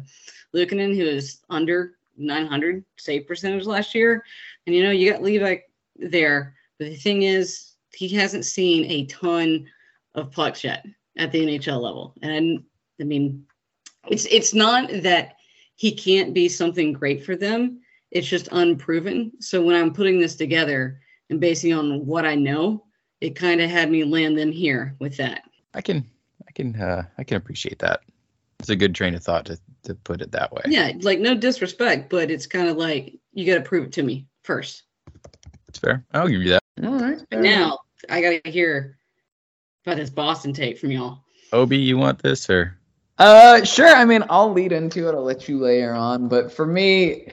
Luukkonen, 0.56 0.96
who 0.96 1.04
is 1.04 1.42
under 1.50 1.98
900 2.16 2.86
save 2.96 3.28
percentage 3.28 3.66
last 3.66 3.94
year. 3.94 4.24
And, 4.66 4.74
you 4.74 4.84
know, 4.84 4.92
you 4.92 5.12
got 5.12 5.22
Levi 5.22 5.58
there. 5.98 6.56
But 6.80 6.92
the 6.92 6.96
thing 6.96 7.24
is, 7.24 7.74
he 7.92 8.08
hasn't 8.08 8.46
seen 8.46 8.90
a 8.90 9.06
ton 9.08 9.68
of 10.14 10.32
pucks 10.32 10.64
yet 10.64 10.86
at 11.18 11.34
the 11.34 11.46
NHL 11.46 11.82
level. 11.82 12.16
And 12.22 12.64
I 13.02 13.04
mean, 13.04 13.46
it's 14.08 14.24
it's 14.28 14.54
not 14.54 14.90
that 15.02 15.36
he 15.76 15.92
can't 15.92 16.34
be 16.34 16.48
something 16.48 16.94
great 16.94 17.26
for 17.26 17.36
them. 17.36 17.82
It's 18.12 18.30
just 18.30 18.48
unproven. 18.54 19.34
So 19.42 19.62
when 19.62 19.76
I'm 19.76 19.92
putting 19.92 20.22
this 20.22 20.38
together 20.38 21.02
and 21.30 21.42
basing 21.42 21.74
on 21.74 22.06
what 22.06 22.24
I 22.26 22.36
know, 22.36 22.86
it 23.20 23.36
kind 23.36 23.60
of 23.60 23.70
had 23.70 23.92
me 23.92 24.06
land 24.06 24.38
them 24.38 24.54
here 24.54 24.96
with 25.00 25.18
that. 25.18 25.42
I 25.76 25.82
can, 25.82 26.10
I 26.48 26.52
can, 26.52 26.76
uh, 26.82 27.04
I 27.18 27.24
can 27.24 27.38
appreciate 27.38 27.80
that. 27.80 28.02
It's 28.60 28.70
a 28.70 28.76
good 28.76 28.96
train 28.96 29.14
of 29.14 29.24
thought 29.24 29.46
to 29.46 29.60
to 29.84 29.96
put 29.96 30.22
it 30.22 30.32
that 30.32 30.52
way. 30.52 30.64
Yeah, 30.66 30.92
like 31.02 31.20
no 31.20 31.36
disrespect, 31.36 32.10
but 32.10 32.32
it's 32.32 32.48
kind 32.48 32.68
of 32.68 32.78
like 32.78 33.20
you 33.34 33.46
got 33.46 33.56
to 33.56 33.62
prove 33.62 33.86
it 33.86 33.92
to 33.94 34.04
me 34.04 34.28
first. 34.44 34.84
It's 35.68 35.80
fair. 35.80 36.04
I'll 36.14 36.28
give 36.28 36.42
you 36.42 36.50
that. 36.52 36.64
All 36.84 37.00
right. 37.00 37.22
But 37.30 37.42
now 37.42 37.80
I 38.10 38.22
got 38.22 38.44
to 38.44 38.52
hear 38.52 38.98
about 39.86 39.98
this 39.98 40.10
Boston 40.10 40.54
take 40.54 40.80
from 40.80 40.92
y'all. 40.92 41.20
Obi, 41.54 41.78
you 41.78 41.98
want 41.98 42.22
this 42.22 42.50
or? 42.50 42.78
Uh, 43.18 43.64
sure. 43.64 43.88
I 43.94 44.06
mean, 44.06 44.24
I'll 44.30 44.52
lead 44.52 44.72
into 44.72 45.08
it. 45.08 45.14
I'll 45.14 45.24
let 45.24 45.48
you 45.48 45.60
layer 45.60 45.94
on. 45.94 46.28
But 46.28 46.52
for 46.52 46.66
me, 46.66 47.28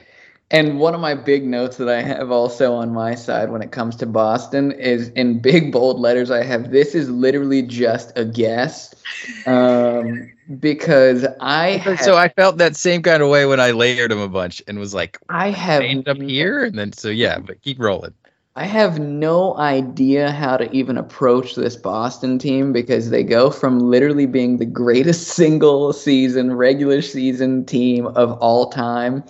And 0.53 0.79
one 0.79 0.93
of 0.93 1.01
my 1.01 1.15
big 1.15 1.47
notes 1.47 1.77
that 1.77 1.89
I 1.89 2.03
have 2.03 2.29
also 2.29 2.75
on 2.75 2.93
my 2.93 3.15
side 3.15 3.49
when 3.49 3.63
it 3.63 3.71
comes 3.71 3.95
to 3.97 4.05
Boston 4.05 4.71
is 4.71 5.09
in 5.09 5.39
big 5.39 5.71
bold 5.71 5.99
letters. 5.99 6.29
I 6.29 6.43
have 6.43 6.69
this 6.69 6.93
is 6.93 7.09
literally 7.09 7.63
just 7.63 8.15
a 8.15 8.23
guess, 8.23 8.93
um, 9.47 10.31
because 10.59 11.25
I 11.41 11.77
have, 11.77 11.99
so 12.01 12.15
I 12.15 12.29
felt 12.29 12.59
that 12.59 12.75
same 12.75 13.01
kind 13.01 13.23
of 13.23 13.29
way 13.29 13.47
when 13.47 13.59
I 13.59 13.71
layered 13.71 14.11
them 14.11 14.19
a 14.19 14.29
bunch 14.29 14.61
and 14.67 14.77
was 14.77 14.93
like, 14.93 15.17
I 15.27 15.49
have 15.49 15.81
I 15.81 15.85
ended 15.85 16.07
up 16.07 16.17
here, 16.17 16.65
and 16.65 16.77
then 16.77 16.93
so 16.93 17.09
yeah, 17.09 17.39
but 17.39 17.59
keep 17.63 17.79
rolling. 17.79 18.13
I 18.55 18.65
have 18.65 18.99
no 18.99 19.57
idea 19.57 20.31
how 20.31 20.57
to 20.57 20.71
even 20.71 20.97
approach 20.97 21.55
this 21.55 21.75
Boston 21.75 22.37
team 22.37 22.71
because 22.71 23.09
they 23.09 23.23
go 23.23 23.49
from 23.49 23.79
literally 23.79 24.27
being 24.27 24.57
the 24.57 24.67
greatest 24.67 25.27
single 25.35 25.93
season, 25.93 26.53
regular 26.53 27.01
season 27.01 27.65
team 27.65 28.05
of 28.05 28.33
all 28.33 28.69
time 28.69 29.23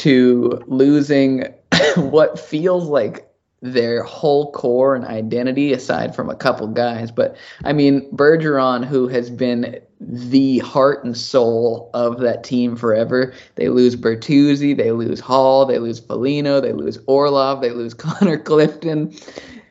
to 0.00 0.62
losing 0.66 1.44
what 1.96 2.38
feels 2.38 2.86
like 2.88 3.26
their 3.62 4.02
whole 4.02 4.50
core 4.52 4.96
and 4.96 5.04
identity 5.04 5.72
aside 5.72 6.16
from 6.16 6.30
a 6.30 6.34
couple 6.34 6.66
guys. 6.68 7.10
But 7.10 7.36
I 7.64 7.74
mean, 7.74 8.10
Bergeron, 8.12 8.84
who 8.86 9.08
has 9.08 9.28
been 9.28 9.78
the 10.00 10.60
heart 10.60 11.04
and 11.04 11.14
soul 11.14 11.90
of 11.92 12.20
that 12.20 12.42
team 12.42 12.76
forever, 12.76 13.34
they 13.56 13.68
lose 13.68 13.96
Bertuzzi, 13.96 14.74
they 14.74 14.92
lose 14.92 15.20
Hall, 15.20 15.66
they 15.66 15.78
lose 15.78 16.00
Foligno, 16.00 16.60
they 16.60 16.72
lose 16.72 16.98
Orlov, 17.06 17.60
they 17.60 17.70
lose 17.70 17.92
Connor 17.94 18.38
Clifton. 18.38 19.14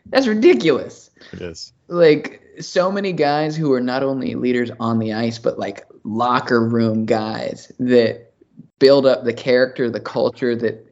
That's 0.07 0.27
ridiculous. 0.27 1.09
It 1.33 1.41
is. 1.41 1.73
Like 1.87 2.43
so 2.59 2.91
many 2.91 3.13
guys 3.13 3.55
who 3.55 3.73
are 3.73 3.81
not 3.81 4.03
only 4.03 4.35
leaders 4.35 4.69
on 4.79 4.99
the 4.99 5.13
ice, 5.13 5.39
but 5.39 5.57
like 5.57 5.85
locker 6.03 6.63
room 6.63 7.05
guys 7.05 7.71
that 7.79 8.28
build 8.79 9.05
up 9.05 9.23
the 9.23 9.33
character, 9.33 9.89
the 9.89 9.99
culture 9.99 10.55
that 10.55 10.85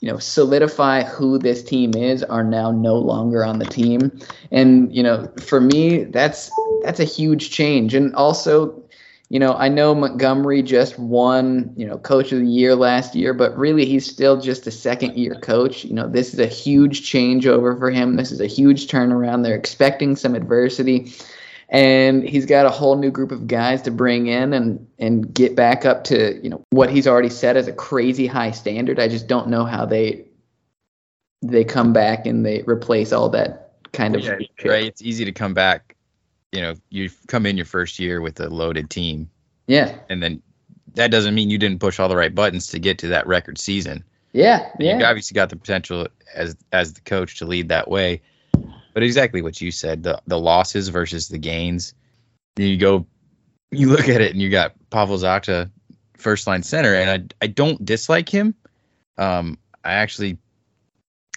you 0.00 0.10
know 0.10 0.18
solidify 0.18 1.04
who 1.04 1.38
this 1.38 1.62
team 1.62 1.94
is 1.94 2.22
are 2.24 2.44
now 2.44 2.70
no 2.70 2.96
longer 2.96 3.44
on 3.44 3.58
the 3.58 3.66
team. 3.66 4.18
And 4.50 4.94
you 4.94 5.02
know 5.02 5.30
for 5.42 5.60
me 5.60 6.04
that's 6.04 6.50
that's 6.82 7.00
a 7.00 7.04
huge 7.04 7.50
change. 7.50 7.94
And 7.94 8.14
also 8.14 8.82
you 9.28 9.38
know 9.38 9.52
i 9.54 9.68
know 9.68 9.94
montgomery 9.94 10.60
just 10.60 10.98
won 10.98 11.72
you 11.76 11.86
know 11.86 11.96
coach 11.98 12.32
of 12.32 12.40
the 12.40 12.46
year 12.46 12.74
last 12.74 13.14
year 13.14 13.32
but 13.32 13.56
really 13.56 13.84
he's 13.84 14.04
still 14.04 14.40
just 14.40 14.66
a 14.66 14.72
second 14.72 15.16
year 15.16 15.36
coach. 15.36 15.84
You 15.84 15.94
know 15.94 16.08
this 16.08 16.34
is 16.34 16.40
a 16.40 16.46
huge 16.46 17.02
changeover 17.10 17.78
for 17.78 17.90
him. 17.90 18.16
This 18.16 18.32
is 18.32 18.40
a 18.40 18.46
huge 18.46 18.88
turnaround. 18.88 19.44
They're 19.44 19.54
expecting 19.54 20.16
some 20.16 20.34
adversity 20.34 21.12
and 21.70 22.28
he's 22.28 22.46
got 22.46 22.66
a 22.66 22.70
whole 22.70 22.96
new 22.96 23.10
group 23.10 23.30
of 23.30 23.46
guys 23.46 23.82
to 23.82 23.90
bring 23.90 24.26
in 24.26 24.52
and 24.52 24.86
and 24.98 25.32
get 25.32 25.54
back 25.54 25.84
up 25.84 26.04
to 26.04 26.38
you 26.42 26.50
know 26.50 26.62
what 26.70 26.90
he's 26.90 27.06
already 27.06 27.30
set 27.30 27.56
as 27.56 27.68
a 27.68 27.72
crazy 27.72 28.26
high 28.26 28.50
standard. 28.50 28.98
I 28.98 29.08
just 29.08 29.28
don't 29.28 29.48
know 29.48 29.64
how 29.64 29.86
they 29.86 30.26
they 31.42 31.64
come 31.64 31.92
back 31.92 32.26
and 32.26 32.44
they 32.44 32.62
replace 32.62 33.12
all 33.12 33.28
that 33.30 33.72
kind 33.92 34.14
of 34.14 34.22
yeah, 34.22 34.38
right. 34.64 34.84
It's 34.84 35.02
easy 35.02 35.24
to 35.24 35.32
come 35.32 35.54
back. 35.54 35.96
You 36.52 36.60
know, 36.60 36.74
you 36.90 37.08
come 37.28 37.46
in 37.46 37.56
your 37.56 37.66
first 37.66 37.98
year 37.98 38.20
with 38.20 38.40
a 38.40 38.48
loaded 38.48 38.90
team. 38.90 39.30
Yeah. 39.68 39.96
And 40.08 40.20
then 40.20 40.42
that 40.94 41.12
doesn't 41.12 41.34
mean 41.34 41.48
you 41.48 41.58
didn't 41.58 41.78
push 41.78 42.00
all 42.00 42.08
the 42.08 42.16
right 42.16 42.34
buttons 42.34 42.66
to 42.68 42.80
get 42.80 42.98
to 42.98 43.08
that 43.08 43.26
record 43.28 43.56
season. 43.56 44.02
Yeah. 44.32 44.68
yeah. 44.80 44.98
You 44.98 45.04
obviously 45.04 45.36
got 45.36 45.50
the 45.50 45.56
potential 45.56 46.08
as 46.34 46.56
as 46.72 46.94
the 46.94 47.00
coach 47.02 47.38
to 47.38 47.46
lead 47.46 47.68
that 47.68 47.88
way. 47.88 48.22
But 48.92 49.02
exactly 49.02 49.42
what 49.42 49.60
you 49.60 49.70
said, 49.70 50.02
the 50.02 50.20
the 50.26 50.38
losses 50.38 50.88
versus 50.88 51.28
the 51.28 51.38
gains. 51.38 51.94
You 52.56 52.76
go, 52.76 53.06
you 53.70 53.88
look 53.88 54.08
at 54.08 54.20
it, 54.20 54.32
and 54.32 54.42
you 54.42 54.50
got 54.50 54.74
Pavel 54.90 55.16
Zacha, 55.16 55.70
first 56.16 56.46
line 56.46 56.62
center, 56.62 56.94
and 56.94 57.10
I 57.40 57.44
I 57.44 57.46
don't 57.46 57.84
dislike 57.84 58.28
him. 58.28 58.54
Um, 59.16 59.58
I 59.84 59.94
actually 59.94 60.38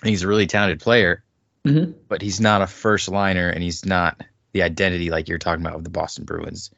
think 0.01 0.11
he's 0.11 0.23
a 0.23 0.27
really 0.27 0.47
talented 0.47 0.79
player, 0.79 1.23
mm-hmm. 1.65 1.91
but 2.07 2.21
he's 2.21 2.41
not 2.41 2.61
a 2.61 2.67
first 2.67 3.09
liner, 3.09 3.49
and 3.49 3.63
he's 3.63 3.85
not 3.85 4.21
the 4.53 4.63
identity 4.63 5.09
like 5.09 5.27
you're 5.27 5.37
talking 5.37 5.65
about 5.65 5.75
with 5.75 5.83
the 5.83 5.89
Boston 5.89 6.25
Bruins 6.25 6.71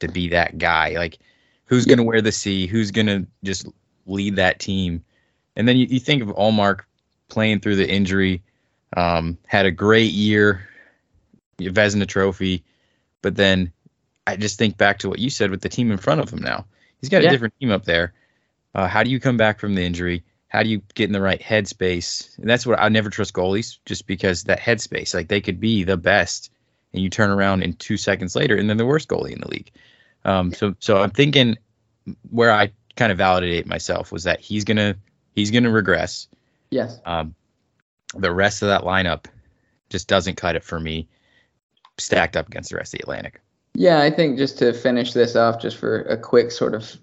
to 0.00 0.08
be 0.08 0.30
that 0.30 0.58
guy. 0.58 0.90
Like, 0.90 1.18
who's 1.66 1.86
yeah. 1.86 1.90
going 1.90 1.98
to 1.98 2.04
wear 2.04 2.20
the 2.20 2.32
C? 2.32 2.66
Who's 2.66 2.90
going 2.90 3.06
to 3.06 3.26
just 3.42 3.66
lead 4.06 4.36
that 4.36 4.58
team? 4.58 5.04
And 5.56 5.66
then 5.66 5.76
you, 5.76 5.86
you 5.86 6.00
think 6.00 6.22
of 6.22 6.28
Ullmark 6.28 6.80
playing 7.28 7.60
through 7.60 7.76
the 7.76 7.88
injury 7.88 8.42
um, 8.96 9.38
had 9.46 9.66
a 9.66 9.70
great 9.70 10.12
year, 10.12 10.68
Vezina 11.58 12.06
Trophy, 12.06 12.64
but 13.20 13.36
then 13.36 13.72
I 14.26 14.36
just 14.36 14.58
think 14.58 14.76
back 14.76 15.00
to 15.00 15.08
what 15.08 15.18
you 15.18 15.30
said 15.30 15.50
with 15.50 15.60
the 15.60 15.68
team 15.68 15.90
in 15.90 15.98
front 15.98 16.20
of 16.20 16.30
him 16.30 16.40
now. 16.40 16.66
He's 17.00 17.08
got 17.08 17.24
a 17.24 17.28
different 17.28 17.54
team 17.58 17.70
up 17.70 17.84
there. 17.84 18.12
Uh, 18.74 18.86
how 18.86 19.02
do 19.02 19.10
you 19.10 19.20
come 19.20 19.36
back 19.36 19.58
from 19.58 19.74
the 19.74 19.82
injury? 19.82 20.24
How 20.48 20.62
do 20.62 20.68
you 20.68 20.82
get 20.94 21.06
in 21.06 21.12
the 21.12 21.20
right 21.20 21.40
headspace? 21.40 22.38
And 22.38 22.48
that's 22.48 22.66
what 22.66 22.78
I 22.80 22.88
never 22.88 23.10
trust 23.10 23.32
goalies, 23.32 23.78
just 23.84 24.06
because 24.06 24.44
that 24.44 24.60
headspace, 24.60 25.14
like 25.14 25.28
they 25.28 25.40
could 25.40 25.60
be 25.60 25.84
the 25.84 25.96
best, 25.96 26.50
and 26.92 27.02
you 27.02 27.10
turn 27.10 27.30
around 27.30 27.62
in 27.62 27.72
two 27.74 27.96
seconds 27.96 28.36
later, 28.36 28.56
and 28.56 28.68
then 28.68 28.76
the 28.76 28.86
worst 28.86 29.08
goalie 29.08 29.32
in 29.32 29.40
the 29.40 29.48
league. 29.48 29.70
Um, 30.24 30.52
so, 30.52 30.74
so 30.78 31.02
I'm 31.02 31.10
thinking 31.10 31.56
where 32.30 32.52
I 32.52 32.72
kind 32.96 33.10
of 33.10 33.18
validate 33.18 33.66
myself 33.66 34.12
was 34.12 34.24
that 34.24 34.40
he's 34.40 34.64
gonna 34.64 34.96
he's 35.34 35.50
gonna 35.50 35.70
regress. 35.70 36.28
Yes. 36.70 37.00
Um, 37.04 37.34
the 38.16 38.32
rest 38.32 38.62
of 38.62 38.68
that 38.68 38.82
lineup 38.82 39.26
just 39.88 40.08
doesn't 40.08 40.36
cut 40.36 40.56
it 40.56 40.64
for 40.64 40.80
me 40.80 41.08
stacked 41.98 42.36
up 42.36 42.48
against 42.48 42.70
the 42.70 42.76
rest 42.76 42.94
of 42.94 42.98
the 42.98 43.02
Atlantic. 43.02 43.40
Yeah, 43.74 44.00
I 44.00 44.10
think 44.10 44.38
just 44.38 44.58
to 44.58 44.72
finish 44.72 45.12
this 45.12 45.36
off, 45.36 45.60
just 45.60 45.76
for 45.76 46.02
a 46.02 46.16
quick 46.16 46.50
sort 46.50 46.74
of 46.74 46.96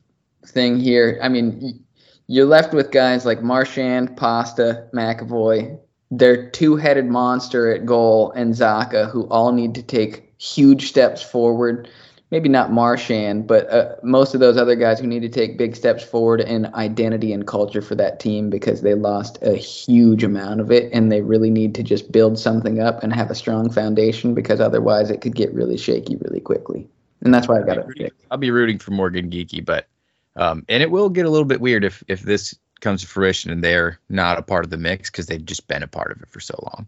thing 0.45 0.79
here. 0.79 1.19
I 1.21 1.29
mean, 1.29 1.83
you're 2.27 2.45
left 2.45 2.73
with 2.73 2.91
guys 2.91 3.25
like 3.25 3.41
Marchand, 3.41 4.15
Pasta, 4.17 4.87
McAvoy. 4.93 5.79
They're 6.11 6.49
two-headed 6.49 7.05
monster 7.05 7.73
at 7.73 7.85
goal, 7.85 8.31
and 8.31 8.53
Zacha, 8.53 9.09
who 9.09 9.27
all 9.29 9.51
need 9.51 9.75
to 9.75 9.83
take 9.83 10.33
huge 10.39 10.89
steps 10.89 11.21
forward 11.21 11.89
maybe 12.31 12.49
not 12.49 12.71
Marchand, 12.71 13.47
but 13.47 13.69
uh, 13.71 13.95
most 14.03 14.33
of 14.33 14.39
those 14.39 14.57
other 14.57 14.75
guys 14.75 14.99
who 14.99 15.07
need 15.07 15.21
to 15.21 15.29
take 15.29 15.57
big 15.57 15.75
steps 15.75 16.03
forward 16.03 16.41
in 16.41 16.73
identity 16.75 17.33
and 17.33 17.47
culture 17.47 17.81
for 17.81 17.95
that 17.95 18.19
team 18.19 18.49
because 18.49 18.81
they 18.81 18.93
lost 18.93 19.39
a 19.41 19.55
huge 19.55 20.23
amount 20.23 20.61
of 20.61 20.71
it 20.71 20.91
and 20.93 21.11
they 21.11 21.21
really 21.21 21.49
need 21.49 21.75
to 21.75 21.83
just 21.83 22.11
build 22.11 22.37
something 22.37 22.79
up 22.79 23.03
and 23.03 23.13
have 23.13 23.31
a 23.31 23.35
strong 23.35 23.71
foundation 23.71 24.33
because 24.33 24.59
otherwise 24.59 25.09
it 25.09 25.21
could 25.21 25.35
get 25.35 25.53
really 25.53 25.77
shaky 25.77 26.17
really 26.17 26.39
quickly. 26.39 26.87
And 27.21 27.33
that's 27.33 27.47
why 27.47 27.59
I 27.59 27.63
got 27.63 27.77
it. 27.77 28.13
I'll 28.31 28.37
be 28.37 28.51
rooting 28.51 28.79
for 28.79 28.91
Morgan 28.91 29.29
Geekie, 29.29 29.65
but 29.65 29.87
um, 30.35 30.63
and 30.69 30.81
it 30.81 30.91
will 30.91 31.09
get 31.09 31.25
a 31.25 31.29
little 31.29 31.45
bit 31.45 31.59
weird 31.59 31.83
if 31.83 32.03
if 32.07 32.21
this 32.21 32.57
comes 32.79 33.01
to 33.01 33.07
fruition 33.07 33.51
and 33.51 33.61
they're 33.61 33.99
not 34.07 34.37
a 34.37 34.41
part 34.41 34.63
of 34.63 34.71
the 34.71 34.77
mix 34.77 35.09
because 35.09 35.25
they've 35.25 35.43
just 35.43 35.67
been 35.67 35.83
a 35.83 35.87
part 35.87 36.11
of 36.11 36.21
it 36.21 36.29
for 36.29 36.39
so 36.39 36.57
long. 36.63 36.87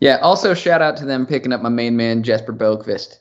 Yeah. 0.00 0.18
Also, 0.18 0.52
shout 0.52 0.82
out 0.82 0.96
to 0.98 1.06
them 1.06 1.26
picking 1.26 1.52
up 1.52 1.62
my 1.62 1.70
main 1.70 1.96
man 1.96 2.22
Jesper 2.22 2.52
Boqvist. 2.52 3.18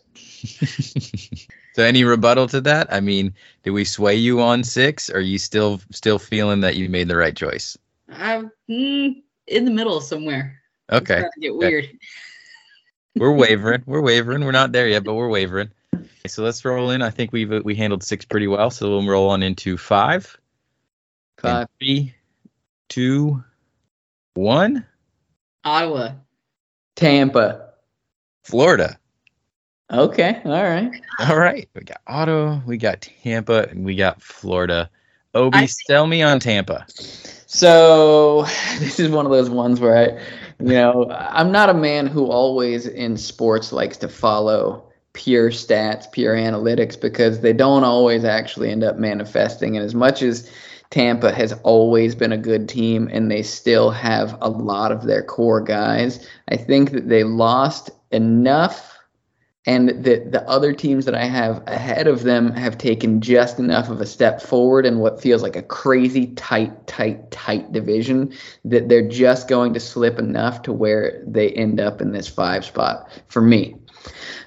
so 1.73 1.83
any 1.83 2.03
rebuttal 2.03 2.47
to 2.47 2.61
that? 2.61 2.91
I 2.91 2.99
mean, 2.99 3.33
did 3.63 3.71
we 3.71 3.85
sway 3.85 4.15
you 4.15 4.41
on 4.41 4.63
six? 4.63 5.09
Or 5.09 5.17
are 5.17 5.19
you 5.19 5.37
still 5.37 5.81
still 5.91 6.19
feeling 6.19 6.61
that 6.61 6.75
you 6.75 6.89
made 6.89 7.07
the 7.07 7.17
right 7.17 7.35
choice? 7.35 7.77
I'm 8.09 8.51
mm, 8.69 9.21
in 9.47 9.65
the 9.65 9.71
middle 9.71 10.01
somewhere. 10.01 10.61
Okay. 10.91 11.23
get 11.39 11.55
weird. 11.55 11.85
Okay. 11.85 11.97
We're 13.15 13.33
wavering. 13.33 13.83
We're 13.85 14.01
wavering. 14.01 14.43
We're 14.43 14.51
not 14.51 14.71
there 14.71 14.87
yet, 14.87 15.03
but 15.03 15.13
we're 15.13 15.29
wavering. 15.29 15.69
Okay, 15.93 16.27
so 16.27 16.43
let's 16.43 16.63
roll 16.63 16.91
in. 16.91 17.01
I 17.01 17.09
think 17.09 17.31
we've 17.31 17.63
we 17.63 17.75
handled 17.75 18.03
six 18.03 18.25
pretty 18.25 18.47
well. 18.47 18.69
So 18.71 18.89
we'll 18.89 19.07
roll 19.07 19.29
on 19.29 19.43
into 19.43 19.77
five. 19.77 20.37
Five. 21.37 21.67
three, 21.79 22.13
two, 22.87 23.43
one. 24.35 24.85
Ottawa. 25.63 26.13
Tampa. 26.95 27.71
Florida. 28.43 28.97
Okay. 29.91 30.41
All 30.45 30.63
right. 30.63 31.01
All 31.19 31.37
right. 31.37 31.67
We 31.75 31.81
got 31.81 32.01
Ottawa, 32.07 32.61
we 32.65 32.77
got 32.77 33.01
Tampa, 33.01 33.67
and 33.69 33.83
we 33.83 33.95
got 33.95 34.21
Florida. 34.21 34.89
Obi, 35.33 35.59
I, 35.59 35.65
sell 35.65 36.07
me 36.07 36.21
on 36.21 36.39
Tampa. 36.39 36.85
So 36.87 38.43
this 38.79 38.99
is 38.99 39.09
one 39.09 39.25
of 39.25 39.31
those 39.31 39.49
ones 39.49 39.79
where 39.79 39.97
I, 39.97 40.21
you 40.63 40.73
know, 40.73 41.09
I'm 41.11 41.51
not 41.51 41.69
a 41.69 41.73
man 41.73 42.07
who 42.07 42.27
always 42.27 42.87
in 42.87 43.17
sports 43.17 43.73
likes 43.73 43.97
to 43.97 44.07
follow 44.07 44.85
pure 45.13 45.49
stats, 45.51 46.09
pure 46.09 46.35
analytics, 46.35 46.99
because 46.99 47.41
they 47.41 47.51
don't 47.51 47.83
always 47.83 48.23
actually 48.23 48.69
end 48.69 48.83
up 48.85 48.97
manifesting. 48.97 49.75
And 49.75 49.85
as 49.85 49.93
much 49.93 50.21
as 50.21 50.49
Tampa 50.89 51.33
has 51.33 51.51
always 51.63 52.15
been 52.15 52.31
a 52.31 52.37
good 52.37 52.69
team 52.69 53.09
and 53.11 53.29
they 53.29 53.43
still 53.43 53.91
have 53.91 54.37
a 54.41 54.49
lot 54.49 54.93
of 54.93 55.03
their 55.03 55.23
core 55.23 55.61
guys, 55.61 56.25
I 56.47 56.55
think 56.55 56.91
that 56.91 57.09
they 57.09 57.25
lost 57.25 57.89
enough 58.11 58.90
and 59.67 60.03
that 60.03 60.31
the 60.31 60.47
other 60.49 60.73
teams 60.73 61.05
that 61.05 61.13
I 61.13 61.25
have 61.25 61.63
ahead 61.67 62.07
of 62.07 62.23
them 62.23 62.51
have 62.53 62.77
taken 62.79 63.21
just 63.21 63.59
enough 63.59 63.89
of 63.89 64.01
a 64.01 64.07
step 64.07 64.41
forward 64.41 64.87
in 64.87 64.99
what 64.99 65.21
feels 65.21 65.43
like 65.43 65.55
a 65.55 65.61
crazy 65.61 66.27
tight, 66.33 66.87
tight, 66.87 67.29
tight 67.29 67.71
division 67.71 68.33
that 68.65 68.89
they're 68.89 69.07
just 69.07 69.47
going 69.47 69.73
to 69.75 69.79
slip 69.79 70.17
enough 70.17 70.63
to 70.63 70.73
where 70.73 71.23
they 71.27 71.49
end 71.51 71.79
up 71.79 72.01
in 72.01 72.11
this 72.11 72.27
five 72.27 72.65
spot 72.65 73.07
for 73.27 73.41
me. 73.41 73.75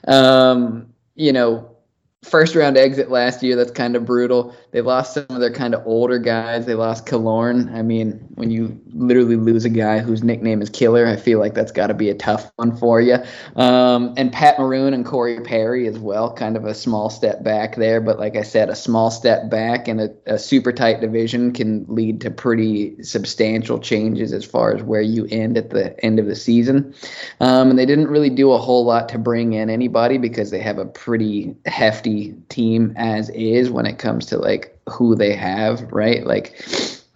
Um, 0.09 0.93
you 1.15 1.33
know, 1.33 1.77
first 2.25 2.57
round 2.57 2.77
exit 2.77 3.09
last 3.09 3.43
year, 3.43 3.55
that's 3.55 3.71
kind 3.71 3.95
of 3.95 4.05
brutal. 4.05 4.57
They 4.75 4.81
lost 4.81 5.15
some 5.15 5.27
of 5.31 5.39
their 5.39 5.53
kind 5.53 5.73
of 5.73 5.87
older 5.87 6.19
guys. 6.19 6.67
They 6.67 6.75
lost 6.75 7.07
Killorn. 7.07 7.73
I 7.73 7.83
mean, 7.83 8.15
when 8.35 8.51
you 8.51 8.81
literally 8.89 9.37
lose 9.37 9.65
a 9.65 9.69
guy 9.69 10.01
whose 10.01 10.25
nickname 10.25 10.61
is 10.61 10.69
Killer, 10.69 11.07
I 11.07 11.15
feel 11.15 11.39
like 11.39 11.55
that's 11.55 11.71
got 11.71 11.87
to 11.87 11.95
be 11.95 12.11
a 12.11 12.15
tough 12.15 12.51
one 12.57 12.77
for 12.77 13.01
you. 13.01 13.19
Um, 13.55 14.15
and 14.17 14.33
Pat 14.33 14.59
Maroon 14.59 14.93
and 14.93 15.07
Corey 15.07 15.41
Perry 15.43 15.87
as 15.87 15.97
well, 16.01 16.33
kind 16.33 16.57
of 16.57 16.65
a 16.65 16.75
small 16.75 17.09
step 17.09 17.45
back 17.45 17.77
there. 17.77 18.01
But 18.01 18.19
like 18.19 18.35
I 18.35 18.43
said, 18.43 18.69
a 18.69 18.75
small 18.75 19.13
step 19.13 19.49
back 19.49 19.87
in 19.87 20.01
a, 20.01 20.09
a 20.27 20.41
super 20.41 20.73
tight 20.73 21.01
division 21.01 21.53
can 21.53 21.87
lead 21.87 22.21
to 22.23 22.33
pretty 22.33 23.01
substantial 23.01 23.79
changes 23.79 24.33
as 24.33 24.45
far 24.45 24.75
as 24.75 24.83
where 24.83 25.03
you 25.03 25.29
end 25.31 25.57
at 25.57 25.71
the 25.71 26.05
end 26.05 26.19
of 26.19 26.27
the 26.27 26.35
season. 26.35 26.93
Um, 27.39 27.71
and 27.71 27.79
they 27.79 27.87
didn't 27.87 28.09
really 28.09 28.31
do 28.31 28.51
a 28.51 28.59
whole 28.59 28.85
lot 28.85 29.09
to 29.11 29.19
bring 29.19 29.53
in 29.53 29.71
anybody 29.71 30.19
because 30.19 30.51
they 30.51 30.63
have 30.63 30.79
a 30.79 30.85
pretty 30.85 31.55
hefty 31.65 32.35
team 32.49 32.93
as 32.97 33.31
is 33.31 33.71
when 33.71 33.87
it 33.87 34.01
comes 34.01 34.27
to 34.27 34.39
like 34.39 34.64
who 34.89 35.15
they 35.15 35.35
have, 35.35 35.93
right? 35.93 36.27
Like, 36.27 36.61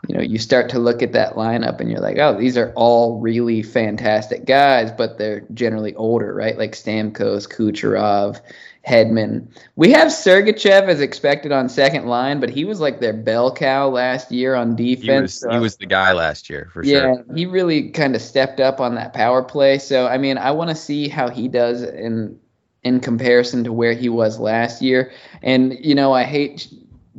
you 0.09 0.15
know, 0.15 0.23
you 0.23 0.39
start 0.39 0.71
to 0.71 0.79
look 0.79 1.03
at 1.03 1.13
that 1.13 1.35
lineup 1.35 1.81
and 1.81 1.91
you're 1.91 2.01
like, 2.01 2.19
oh, 2.19 2.39
these 2.39 2.57
are 2.57 2.73
all 2.77 3.21
really 3.21 3.63
fantastic 3.63 4.45
guys, 4.45 4.91
but 4.91 5.19
they're 5.19 5.41
generally 5.53 5.95
older, 5.97 6.35
right? 6.35 6.57
Like 6.57 6.73
Stamkos, 6.73 7.49
Kucherov, 7.49 8.41
Hedman. 8.87 9.49
We 9.77 9.93
have 9.93 10.09
Sergachev 10.09 10.89
as 10.89 11.01
expected 11.01 11.53
on 11.53 11.69
second 11.69 12.07
line, 12.07 12.41
but 12.41 12.49
he 12.49 12.65
was 12.65 12.81
like 12.81 13.01
their 13.01 13.13
bell 13.13 13.55
cow 13.55 13.89
last 13.89 14.33
year 14.33 14.55
on 14.55 14.77
defense. 14.77 15.41
He 15.41 15.47
was, 15.47 15.55
he 15.57 15.61
was 15.61 15.77
the 15.77 15.87
guy 15.87 16.13
last 16.13 16.49
year 16.49 16.71
for 16.73 16.83
yeah, 16.83 17.01
sure. 17.01 17.25
Yeah, 17.29 17.35
he 17.35 17.45
really 17.45 17.91
kind 17.91 18.17
of 18.17 18.23
stepped 18.23 18.61
up 18.61 18.81
on 18.81 18.95
that 18.95 19.13
power 19.13 19.43
play. 19.43 19.79
So 19.79 20.07
I 20.07 20.17
mean, 20.17 20.39
I 20.39 20.53
want 20.53 20.71
to 20.71 20.77
see 20.77 21.09
how 21.09 21.29
he 21.29 21.49
does 21.49 21.83
in 21.83 22.39
in 22.83 23.01
comparison 23.01 23.65
to 23.65 23.73
where 23.73 23.93
he 23.93 24.09
was 24.09 24.39
last 24.39 24.81
year. 24.81 25.13
And 25.43 25.77
you 25.81 25.95
know, 25.95 26.13
I 26.13 26.25
hate 26.25 26.73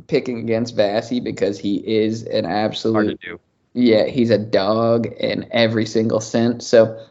picking 0.06 0.38
against 0.38 0.76
Vasi 0.76 1.22
because 1.22 1.58
he 1.58 1.76
is 1.86 2.24
an 2.24 2.46
absolute. 2.46 3.20
Yeah, 3.72 4.06
he's 4.06 4.30
a 4.30 4.38
dog 4.38 5.06
in 5.06 5.46
every 5.52 5.86
single 5.86 6.20
sense. 6.20 6.66
So 6.66 7.06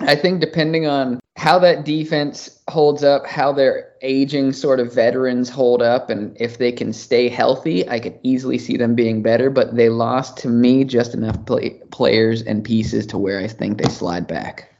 I 0.00 0.14
think 0.14 0.40
depending 0.40 0.86
on 0.86 1.20
how 1.36 1.58
that 1.60 1.84
defense 1.84 2.60
holds 2.68 3.02
up, 3.02 3.26
how 3.26 3.52
their 3.52 3.92
aging 4.02 4.52
sort 4.52 4.78
of 4.78 4.92
veterans 4.92 5.48
hold 5.48 5.80
up, 5.80 6.10
and 6.10 6.36
if 6.38 6.58
they 6.58 6.70
can 6.70 6.92
stay 6.92 7.28
healthy, 7.28 7.88
I 7.88 7.98
could 7.98 8.18
easily 8.22 8.58
see 8.58 8.76
them 8.76 8.94
being 8.94 9.22
better. 9.22 9.48
But 9.48 9.76
they 9.76 9.88
lost 9.88 10.36
to 10.38 10.48
me 10.48 10.84
just 10.84 11.14
enough 11.14 11.44
play- 11.46 11.80
players 11.90 12.42
and 12.42 12.62
pieces 12.62 13.06
to 13.08 13.18
where 13.18 13.38
I 13.38 13.48
think 13.48 13.78
they 13.78 13.88
slide 13.88 14.26
back. 14.26 14.74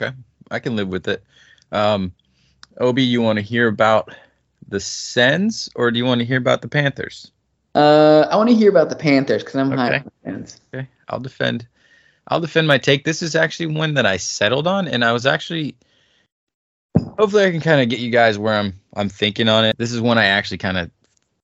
Okay, 0.00 0.16
I 0.50 0.58
can 0.58 0.76
live 0.76 0.88
with 0.88 1.08
it. 1.08 1.22
Um, 1.72 2.12
Obi, 2.78 3.02
you 3.02 3.20
want 3.20 3.38
to 3.38 3.42
hear 3.42 3.68
about 3.68 4.14
the 4.68 4.80
Sens, 4.80 5.68
or 5.74 5.90
do 5.90 5.98
you 5.98 6.04
want 6.04 6.20
to 6.20 6.24
hear 6.24 6.38
about 6.38 6.62
the 6.62 6.68
Panthers? 6.68 7.30
Uh, 7.74 8.26
I 8.30 8.36
want 8.36 8.50
to 8.50 8.56
hear 8.56 8.70
about 8.70 8.90
the 8.90 8.96
Panthers 8.96 9.42
because 9.42 9.56
I'm 9.56 9.72
okay. 9.72 9.76
high 9.76 9.96
on 9.96 10.04
the 10.04 10.30
Sens. 10.30 10.60
Okay, 10.74 10.88
I'll 11.08 11.20
defend. 11.20 11.66
I'll 12.28 12.40
defend 12.40 12.68
my 12.68 12.78
take. 12.78 13.04
This 13.04 13.22
is 13.22 13.34
actually 13.34 13.74
one 13.74 13.94
that 13.94 14.06
I 14.06 14.18
settled 14.18 14.66
on, 14.66 14.88
and 14.88 15.04
I 15.04 15.12
was 15.12 15.26
actually. 15.26 15.76
Hopefully, 17.18 17.44
I 17.44 17.50
can 17.50 17.60
kind 17.60 17.80
of 17.80 17.88
get 17.88 18.00
you 18.00 18.10
guys 18.10 18.38
where 18.38 18.54
I'm. 18.54 18.74
I'm 18.94 19.08
thinking 19.08 19.48
on 19.48 19.64
it. 19.64 19.78
This 19.78 19.92
is 19.92 20.00
one 20.00 20.18
I 20.18 20.26
actually 20.26 20.58
kind 20.58 20.78
of 20.78 20.90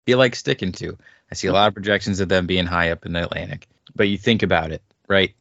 feel 0.07 0.19
like 0.19 0.35
sticking 0.35 0.73
to. 0.73 0.97
I 1.31 1.35
see 1.35 1.49
a 1.49 1.53
lot 1.53 1.69
of 1.69 1.75
projections 1.75 2.21
of 2.21 2.29
them 2.29 2.47
being 2.47 2.67
high 2.67 2.91
up 2.91 3.07
in 3.07 3.13
the 3.13 3.23
Atlantic, 3.23 3.69
but 3.95 4.09
you 4.09 4.19
think 4.19 4.43
about 4.43 4.73
it, 4.73 4.83
right? 5.09 5.35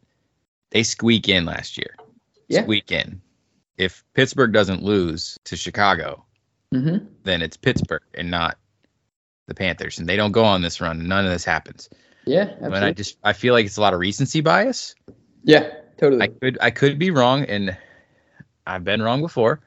They 0.71 0.83
squeak 0.83 1.29
in 1.29 1.45
last 1.45 1.77
year. 1.77 1.95
Yeah. 2.47 2.63
Squeak 2.63 2.91
in. 2.91 3.21
If 3.77 4.03
Pittsburgh 4.13 4.53
doesn't 4.53 4.83
lose 4.83 5.37
to 5.45 5.55
Chicago, 5.55 6.25
mm-hmm. 6.73 7.05
then 7.23 7.41
it's 7.41 7.57
Pittsburgh 7.57 8.03
and 8.13 8.31
not 8.31 8.57
the 9.47 9.53
Panthers. 9.53 9.99
And 9.99 10.07
they 10.07 10.15
don't 10.15 10.31
go 10.31 10.43
on 10.43 10.61
this 10.61 10.81
run. 10.81 11.07
None 11.07 11.25
of 11.25 11.31
this 11.31 11.45
happens. 11.45 11.89
Yeah, 12.25 12.41
absolutely. 12.43 12.69
But 12.69 12.83
I 12.83 12.91
just 12.91 13.17
I 13.23 13.33
feel 13.33 13.53
like 13.53 13.65
it's 13.65 13.77
a 13.77 13.81
lot 13.81 13.93
of 13.93 13.99
recency 13.99 14.41
bias. 14.41 14.95
Yeah, 15.43 15.69
totally. 15.97 16.21
I 16.21 16.27
could 16.27 16.57
I 16.61 16.71
could 16.71 16.97
be 16.97 17.11
wrong, 17.11 17.43
and 17.43 17.77
I've 18.65 18.83
been 18.83 19.01
wrong 19.01 19.21
before. 19.21 19.61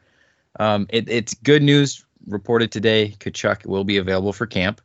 Um, 0.58 0.86
it, 0.88 1.08
it's 1.08 1.34
good 1.34 1.62
news 1.62 2.04
reported 2.26 2.72
today. 2.72 3.14
Tkachuk 3.18 3.66
will 3.66 3.84
be 3.84 3.98
available 3.98 4.32
for 4.32 4.46
camp. 4.46 4.80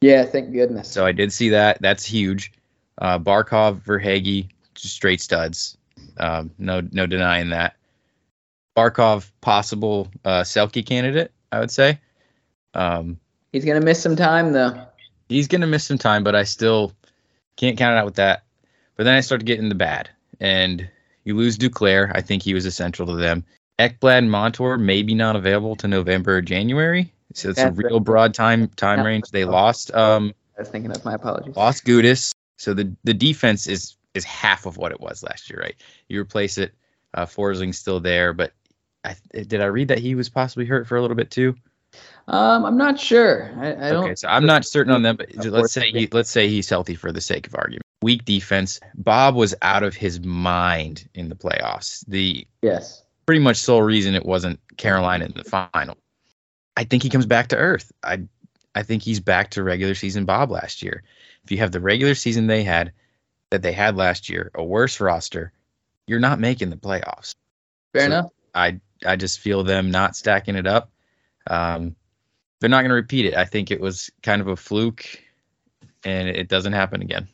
Yeah, 0.00 0.24
thank 0.24 0.52
goodness. 0.52 0.88
So 0.88 1.04
I 1.04 1.12
did 1.12 1.32
see 1.32 1.48
that. 1.50 1.78
That's 1.80 2.04
huge. 2.04 2.52
Uh, 2.98 3.18
Barkov, 3.18 3.82
Verhaeghe, 3.82 4.48
just 4.74 4.94
straight 4.94 5.20
studs. 5.20 5.76
Um, 6.18 6.52
no, 6.58 6.86
no 6.92 7.06
denying 7.06 7.50
that. 7.50 7.76
Barkov, 8.76 9.30
possible 9.40 10.08
uh, 10.24 10.42
Selke 10.42 10.86
candidate. 10.86 11.32
I 11.52 11.60
would 11.60 11.70
say. 11.70 11.98
Um, 12.74 13.18
he's 13.52 13.64
gonna 13.64 13.80
miss 13.80 14.02
some 14.02 14.16
time 14.16 14.52
though. 14.52 14.80
He's 15.28 15.48
gonna 15.48 15.66
miss 15.66 15.84
some 15.84 15.98
time, 15.98 16.24
but 16.24 16.34
I 16.34 16.44
still 16.44 16.92
can't 17.56 17.76
count 17.76 17.96
it 17.96 17.98
out 17.98 18.04
with 18.04 18.16
that. 18.16 18.44
But 18.96 19.04
then 19.04 19.14
I 19.14 19.20
start 19.20 19.44
getting 19.44 19.68
the 19.68 19.74
bad, 19.74 20.10
and 20.40 20.88
you 21.24 21.36
lose 21.36 21.58
Duclair. 21.58 22.12
I 22.14 22.20
think 22.20 22.42
he 22.42 22.54
was 22.54 22.66
essential 22.66 23.06
to 23.06 23.14
them. 23.14 23.44
Ekblad 23.78 24.18
and 24.18 24.30
Montour 24.30 24.76
maybe 24.76 25.14
not 25.14 25.36
available 25.36 25.76
to 25.76 25.88
November 25.88 26.38
or 26.38 26.42
January. 26.42 27.12
So 27.34 27.50
it's 27.50 27.58
That's 27.58 27.78
a 27.78 27.82
real 27.82 28.00
broad 28.00 28.34
time 28.34 28.68
time 28.68 29.04
range. 29.04 29.30
They 29.30 29.44
lost. 29.44 29.94
Um, 29.94 30.34
I 30.56 30.62
was 30.62 30.70
thinking 30.70 30.90
of 30.90 31.04
my 31.04 31.14
apologies. 31.14 31.56
Lost 31.56 31.84
Gudas. 31.84 32.32
So 32.56 32.74
the 32.74 32.94
the 33.04 33.14
defense 33.14 33.66
is 33.66 33.96
is 34.14 34.24
half 34.24 34.66
of 34.66 34.76
what 34.76 34.92
it 34.92 35.00
was 35.00 35.22
last 35.22 35.50
year, 35.50 35.60
right? 35.60 35.76
You 36.08 36.20
replace 36.20 36.58
it. 36.58 36.72
Uh, 37.14 37.26
Forsling's 37.26 37.78
still 37.78 38.00
there, 38.00 38.32
but 38.32 38.52
I, 39.04 39.16
did 39.32 39.60
I 39.60 39.66
read 39.66 39.88
that 39.88 39.98
he 39.98 40.14
was 40.14 40.28
possibly 40.28 40.66
hurt 40.66 40.86
for 40.86 40.96
a 40.96 41.00
little 41.00 41.16
bit 41.16 41.30
too? 41.30 41.54
Um, 42.26 42.66
I'm 42.66 42.76
not 42.76 43.00
sure. 43.00 43.50
I, 43.58 43.68
I 43.68 43.90
don't. 43.90 44.04
Okay, 44.04 44.14
so 44.14 44.28
I'm 44.28 44.44
not 44.44 44.66
certain 44.66 44.92
on 44.92 45.02
that, 45.02 45.16
but 45.16 45.34
let's 45.46 45.72
say 45.72 45.90
he, 45.90 46.08
let's 46.12 46.30
say 46.30 46.48
he's 46.48 46.68
healthy 46.68 46.94
for 46.94 47.10
the 47.10 47.22
sake 47.22 47.46
of 47.46 47.54
argument. 47.54 47.82
Weak 48.02 48.24
defense. 48.24 48.80
Bob 48.94 49.34
was 49.34 49.54
out 49.62 49.82
of 49.82 49.94
his 49.94 50.20
mind 50.20 51.08
in 51.14 51.30
the 51.30 51.34
playoffs. 51.34 52.04
The 52.06 52.46
yes, 52.60 53.02
pretty 53.24 53.40
much 53.40 53.56
sole 53.56 53.82
reason 53.82 54.14
it 54.14 54.26
wasn't 54.26 54.60
Carolina 54.76 55.24
in 55.24 55.32
the 55.32 55.44
final. 55.44 55.96
I 56.76 56.84
think 56.84 57.02
he 57.02 57.08
comes 57.08 57.26
back 57.26 57.48
to 57.48 57.56
earth. 57.56 57.90
I 58.02 58.24
I 58.74 58.82
think 58.82 59.02
he's 59.02 59.20
back 59.20 59.50
to 59.50 59.62
regular 59.62 59.94
season 59.94 60.26
Bob 60.26 60.50
last 60.50 60.82
year. 60.82 61.02
If 61.44 61.50
you 61.50 61.58
have 61.58 61.72
the 61.72 61.80
regular 61.80 62.14
season 62.14 62.46
they 62.46 62.62
had 62.62 62.92
that 63.50 63.62
they 63.62 63.72
had 63.72 63.96
last 63.96 64.28
year, 64.28 64.50
a 64.54 64.62
worse 64.62 65.00
roster, 65.00 65.52
you're 66.06 66.20
not 66.20 66.38
making 66.40 66.68
the 66.68 66.76
playoffs. 66.76 67.34
Fair 67.94 68.02
so 68.02 68.06
enough. 68.06 68.30
I 68.54 68.80
I 69.04 69.16
just 69.16 69.40
feel 69.40 69.64
them 69.64 69.90
not 69.90 70.16
stacking 70.16 70.56
it 70.56 70.66
up. 70.66 70.90
Um, 71.46 71.96
they're 72.60 72.70
not 72.70 72.80
going 72.82 72.90
to 72.90 72.94
repeat 72.94 73.26
it. 73.26 73.34
I 73.34 73.44
think 73.44 73.70
it 73.70 73.80
was 73.80 74.10
kind 74.22 74.40
of 74.40 74.48
a 74.48 74.56
fluke, 74.56 75.04
and 76.04 76.28
it 76.28 76.48
doesn't 76.48 76.72
happen 76.72 77.02
again. 77.02 77.28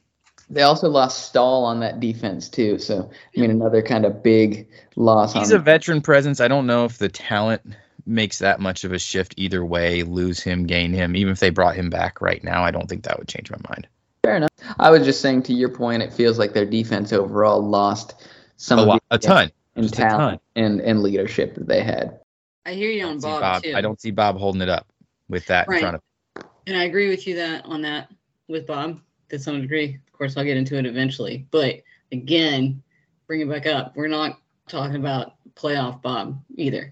They 0.51 0.63
also 0.63 0.89
lost 0.89 1.29
Staal 1.29 1.65
on 1.65 1.81
that 1.81 2.01
defense 2.01 2.49
too. 2.51 2.79
So 2.79 3.11
I 3.37 3.41
mean, 3.41 3.51
another 3.51 3.83
kind 3.83 4.05
of 4.05 4.23
big 4.23 4.69
loss. 4.95 5.33
He's 5.33 5.53
a 5.53 5.59
veteran 5.59 6.03
presence. 6.03 6.41
I 6.41 6.49
don't 6.49 6.67
know 6.67 6.85
if 6.85 6.99
the 6.99 7.09
talent 7.09 7.63
makes 8.07 8.41
that 8.41 8.61
much 8.61 8.85
of 8.85 8.93
a 8.93 8.99
shift 8.99 9.35
either 9.39 9.65
way. 9.65 10.03
Lose 10.03 10.41
him, 10.41 10.67
gain 10.67 10.93
him. 10.93 11.17
Even 11.17 11.33
if 11.33 11.41
they 11.41 11.49
brought 11.49 11.77
him 11.77 11.89
back 11.89 12.21
right 12.21 12.45
now, 12.45 12.63
I 12.63 12.71
don't 12.71 12.89
think 12.89 13.05
that 13.05 13.19
would 13.19 13.29
change 13.29 13.51
my 13.51 13.57
mind. 13.71 13.89
Fair 14.23 14.37
enough. 14.37 14.51
I 14.79 14.91
was 14.91 15.05
just 15.05 15.23
saying 15.23 15.45
to 15.45 15.55
your 15.55 15.71
point, 15.71 16.03
it 16.03 16.13
feels 16.13 16.39
like 16.39 16.53
their 16.53 16.67
defense 16.67 17.13
overall 17.13 17.63
lost 17.63 18.15
some 18.57 18.79
a, 18.79 18.85
lot, 18.85 19.03
a 19.11 19.19
ton 19.19 19.51
and 19.77 19.85
Just 19.85 19.95
talent 19.95 20.41
and, 20.57 20.81
and 20.81 21.03
leadership 21.03 21.55
that 21.55 21.67
they 21.67 21.83
had. 21.83 22.21
I 22.67 22.75
hear 22.75 22.91
you 22.91 23.07
on 23.07 23.19
Bob, 23.19 23.41
Bob, 23.41 23.63
too. 23.63 23.75
I 23.75 23.81
don't 23.81 24.01
see 24.01 24.11
Bob 24.11 24.39
holding 24.39 24.63
it 24.63 24.69
up 24.69 24.87
with 25.29 25.47
that 25.47 25.69
right. 25.69 25.77
in 25.77 25.81
front 25.81 25.97
of 25.97 26.03
him. 26.03 26.51
And 26.67 26.77
I 26.77 26.85
agree 26.85 27.09
with 27.09 27.27
you 27.27 27.37
that 27.37 27.65
on 27.67 27.83
that 27.83 28.11
with 28.49 28.67
Bob 28.67 29.01
to 29.29 29.39
some 29.39 29.61
degree. 29.61 29.99
Of 30.07 30.13
course, 30.13 30.37
I'll 30.37 30.45
get 30.45 30.57
into 30.57 30.79
it 30.79 30.87
eventually. 30.87 31.47
But 31.51 31.83
again, 32.13 32.83
bring 33.27 33.41
it 33.41 33.49
back 33.51 33.67
up. 33.67 33.95
We're 33.97 34.09
not 34.09 34.39
talking 34.69 34.97
about 34.97 35.35
playoff 35.55 36.01
Bob 36.01 36.43
either. 36.55 36.91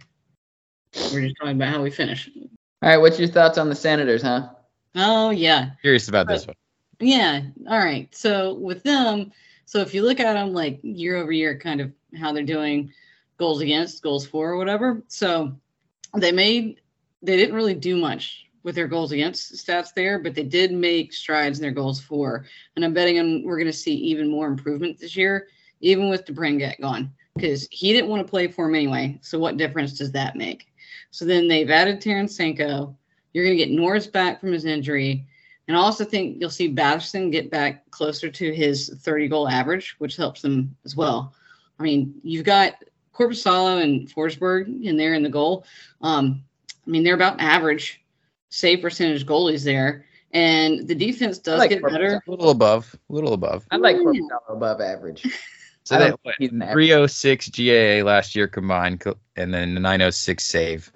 We're 1.12 1.22
just 1.22 1.36
talking 1.40 1.56
about 1.56 1.72
how 1.72 1.82
we 1.82 1.90
finish. 1.90 2.28
All 2.36 2.88
right, 2.88 2.98
what's 2.98 3.18
your 3.18 3.28
thoughts 3.28 3.56
on 3.56 3.68
the 3.68 3.74
Senators, 3.74 4.22
huh? 4.22 4.50
Oh 4.94 5.30
yeah. 5.30 5.70
Curious 5.80 6.08
about 6.08 6.26
this 6.26 6.46
one. 6.46 6.56
Yeah. 7.00 7.42
All 7.68 7.78
right. 7.78 8.14
So 8.14 8.54
with 8.54 8.82
them, 8.82 9.32
so 9.64 9.80
if 9.80 9.94
you 9.94 10.02
look 10.02 10.20
at 10.20 10.34
them 10.34 10.52
like 10.52 10.80
year 10.82 11.16
over 11.16 11.32
year, 11.32 11.58
kind 11.58 11.80
of 11.80 11.92
how 12.18 12.32
they're 12.32 12.42
doing 12.42 12.92
goals 13.38 13.60
against, 13.60 14.02
goals 14.02 14.26
for, 14.26 14.50
or 14.50 14.56
whatever. 14.56 15.02
So 15.08 15.52
they 16.16 16.32
made 16.32 16.80
they 17.22 17.36
didn't 17.36 17.54
really 17.54 17.74
do 17.74 17.96
much 17.96 18.46
with 18.62 18.74
their 18.74 18.88
goals 18.88 19.12
against 19.12 19.54
stats 19.54 19.94
there, 19.94 20.18
but 20.18 20.34
they 20.34 20.42
did 20.42 20.72
make 20.72 21.12
strides 21.12 21.58
in 21.58 21.62
their 21.62 21.72
goals 21.72 22.00
for. 22.00 22.44
And 22.76 22.84
I'm 22.84 22.94
betting 22.94 23.18
on 23.18 23.42
we're 23.44 23.56
going 23.56 23.66
to 23.66 23.72
see 23.72 23.94
even 23.94 24.30
more 24.30 24.46
improvement 24.46 24.98
this 24.98 25.16
year, 25.16 25.48
even 25.80 26.08
with 26.08 26.24
DeBrincat 26.24 26.80
gone, 26.80 27.12
because 27.34 27.68
he 27.70 27.92
didn't 27.92 28.10
want 28.10 28.24
to 28.24 28.30
play 28.30 28.48
for 28.48 28.68
him 28.68 28.74
anyway. 28.74 29.18
So 29.22 29.38
what 29.38 29.56
difference 29.56 29.94
does 29.94 30.12
that 30.12 30.36
make? 30.36 30.66
So 31.10 31.24
then 31.24 31.48
they've 31.48 31.70
added 31.70 32.00
Tarasenko. 32.00 32.94
You're 33.32 33.44
going 33.44 33.56
to 33.56 33.64
get 33.64 33.74
Norris 33.74 34.06
back 34.06 34.40
from 34.40 34.52
his 34.52 34.64
injury. 34.64 35.26
And 35.68 35.76
I 35.76 35.80
also 35.80 36.04
think 36.04 36.38
you'll 36.40 36.50
see 36.50 36.72
Batherson 36.72 37.30
get 37.30 37.50
back 37.50 37.90
closer 37.90 38.30
to 38.30 38.52
his 38.52 38.92
30 39.02 39.28
goal 39.28 39.48
average, 39.48 39.94
which 39.98 40.16
helps 40.16 40.42
them 40.42 40.76
as 40.84 40.96
well. 40.96 41.34
I 41.82 41.84
mean, 41.84 42.14
you've 42.22 42.44
got 42.44 42.74
Korpisalo 43.12 43.82
and 43.82 44.08
Forsberg 44.08 44.84
in 44.84 44.96
there 44.96 45.14
in 45.14 45.22
the 45.24 45.28
goal. 45.28 45.64
Um, 46.00 46.44
I 46.86 46.90
mean, 46.90 47.02
they're 47.02 47.14
about 47.14 47.40
average 47.40 48.00
save 48.50 48.80
percentage 48.82 49.26
goalies 49.26 49.64
there. 49.64 50.06
and 50.32 50.86
the 50.86 50.94
defense 50.94 51.38
does 51.38 51.58
like 51.58 51.70
get 51.70 51.80
Corpus 51.80 51.94
better. 51.98 52.22
A 52.26 52.30
little 52.30 52.50
above, 52.50 52.94
a 53.10 53.12
little 53.12 53.32
above. 53.32 53.66
I 53.70 53.76
like 53.76 53.96
Yeah. 53.96 54.02
Korpisalo 54.04 54.50
above 54.56 54.80
average. 54.80 55.26
So 55.84 55.96
I 55.96 55.98
they 55.98 56.08
don't 56.10 56.20
think 56.22 56.36
he's 56.38 56.52
an 56.52 56.62
average. 56.62 56.90
306 56.90 57.48
GAA 57.48 58.06
last 58.08 58.36
year 58.36 58.46
combined, 58.46 59.02
and 59.34 59.52
then 59.52 59.74
the 59.74 59.80
906 59.80 60.44
save 60.44 60.92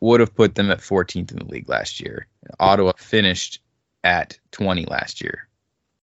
would 0.00 0.20
have 0.20 0.34
put 0.34 0.54
them 0.54 0.70
at 0.70 0.80
14th 0.80 1.30
in 1.32 1.38
the 1.38 1.46
league 1.46 1.70
last 1.70 2.00
year. 2.00 2.26
Ottawa 2.60 2.92
finished 2.98 3.60
at 4.04 4.38
20 4.50 4.84
last 4.90 5.22
year 5.22 5.48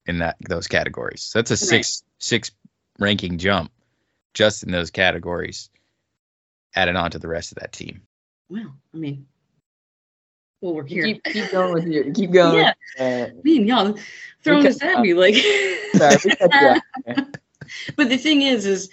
in 0.07 0.21
that 0.21 0.37
those 0.49 0.67
categories. 0.67 1.21
So 1.21 1.41
that's 1.41 1.51
a 1.51 1.59
six 1.59 2.05
six 2.21 2.51
ranking 2.99 3.37
jump 3.37 3.71
just 4.35 4.63
in 4.63 4.71
those 4.71 4.91
categories, 4.91 5.71
added 6.75 6.97
on 6.97 7.11
to 7.11 7.19
the 7.19 7.29
rest 7.29 7.53
of 7.53 7.59
that 7.59 7.73
team. 7.73 8.03
Well, 8.49 8.75
I 8.95 8.97
mean, 8.97 9.27
well, 10.61 10.73
we'll 10.73 10.83
work 10.83 10.89
here. 10.89 11.05
keep, 11.05 11.25
keep 11.25 11.51
going 11.51 11.73
with 11.73 11.87
your 11.87 12.13
keep 12.13 12.31
going. 12.31 12.59
Yeah. 12.59 12.73
Uh, 12.99 13.31
I 13.31 13.43
mean, 13.43 13.67
y'all 13.67 13.97
throwing 14.43 14.63
cut 14.63 14.73
this 14.73 14.83
at 14.83 15.01
me 15.01 15.15
like. 15.15 15.35
sorry, 15.95 16.17
we 16.25 16.37
cut 16.37 16.53
you 16.53 16.71
off. 17.17 17.27
but 17.97 18.09
the 18.09 18.17
thing 18.17 18.43
is, 18.43 18.67
is 18.67 18.91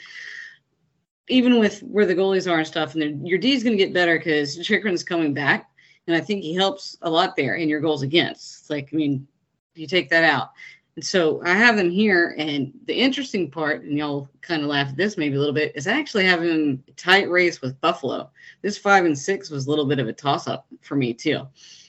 even 1.28 1.60
with 1.60 1.82
where 1.82 2.06
the 2.06 2.16
goalies 2.16 2.52
are 2.52 2.58
and 2.58 2.68
stuff, 2.68 2.96
and 2.96 3.28
your 3.28 3.38
D 3.38 3.54
is 3.54 3.64
going 3.64 3.78
to 3.78 3.84
get 3.84 3.94
better 3.94 4.18
because 4.18 4.58
Chychrun's 4.58 5.04
coming 5.04 5.34
back, 5.34 5.70
and 6.08 6.16
I 6.16 6.22
think 6.22 6.44
he 6.44 6.56
helps 6.56 6.98
a 7.02 7.10
lot 7.10 7.36
there 7.36 7.56
in 7.56 7.70
your 7.70 7.82
goals 7.82 8.02
against. 8.02 8.62
It's 8.62 8.70
like, 8.70 8.90
I 8.92 8.96
mean, 8.96 9.28
you 9.76 9.88
take 9.88 10.10
that 10.10 10.24
out. 10.24 10.50
And 10.96 11.06
so 11.06 11.42
I 11.46 11.54
have 11.54 11.78
them 11.78 11.90
here, 11.90 12.36
and 12.38 12.74
the 12.86 12.94
interesting 12.94 13.50
part, 13.50 13.84
and 13.84 13.98
y'all 13.98 14.28
kind 14.42 14.64
of 14.64 14.68
laugh 14.68 14.90
at 14.90 14.98
this 14.98 15.18
maybe 15.18 15.36
a 15.36 15.40
little 15.40 15.54
bit, 15.54 15.72
is 15.76 15.88
I 15.88 15.98
actually 15.98 16.26
have 16.26 16.44
him 16.44 16.84
tight 16.98 17.30
race 17.30 17.62
with 17.62 17.80
Buffalo. 17.80 18.30
This 18.62 18.78
five 18.78 19.06
and 19.06 19.18
six 19.18 19.50
was 19.50 19.68
a 19.68 19.70
little 19.70 19.86
bit 19.86 20.00
of 20.00 20.08
a 20.08 20.14
toss 20.14 20.48
up 20.48 20.68
for 20.82 20.96
me 20.96 21.14
too. 21.14 21.48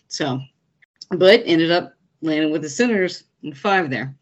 So, 0.08 0.40
but 1.10 1.42
ended 1.44 1.72
up 1.72 1.94
landing 2.22 2.52
with 2.52 2.62
the 2.62 2.68
Senators 2.68 3.24
in 3.42 3.52
five 3.52 3.90
there. 3.90 4.14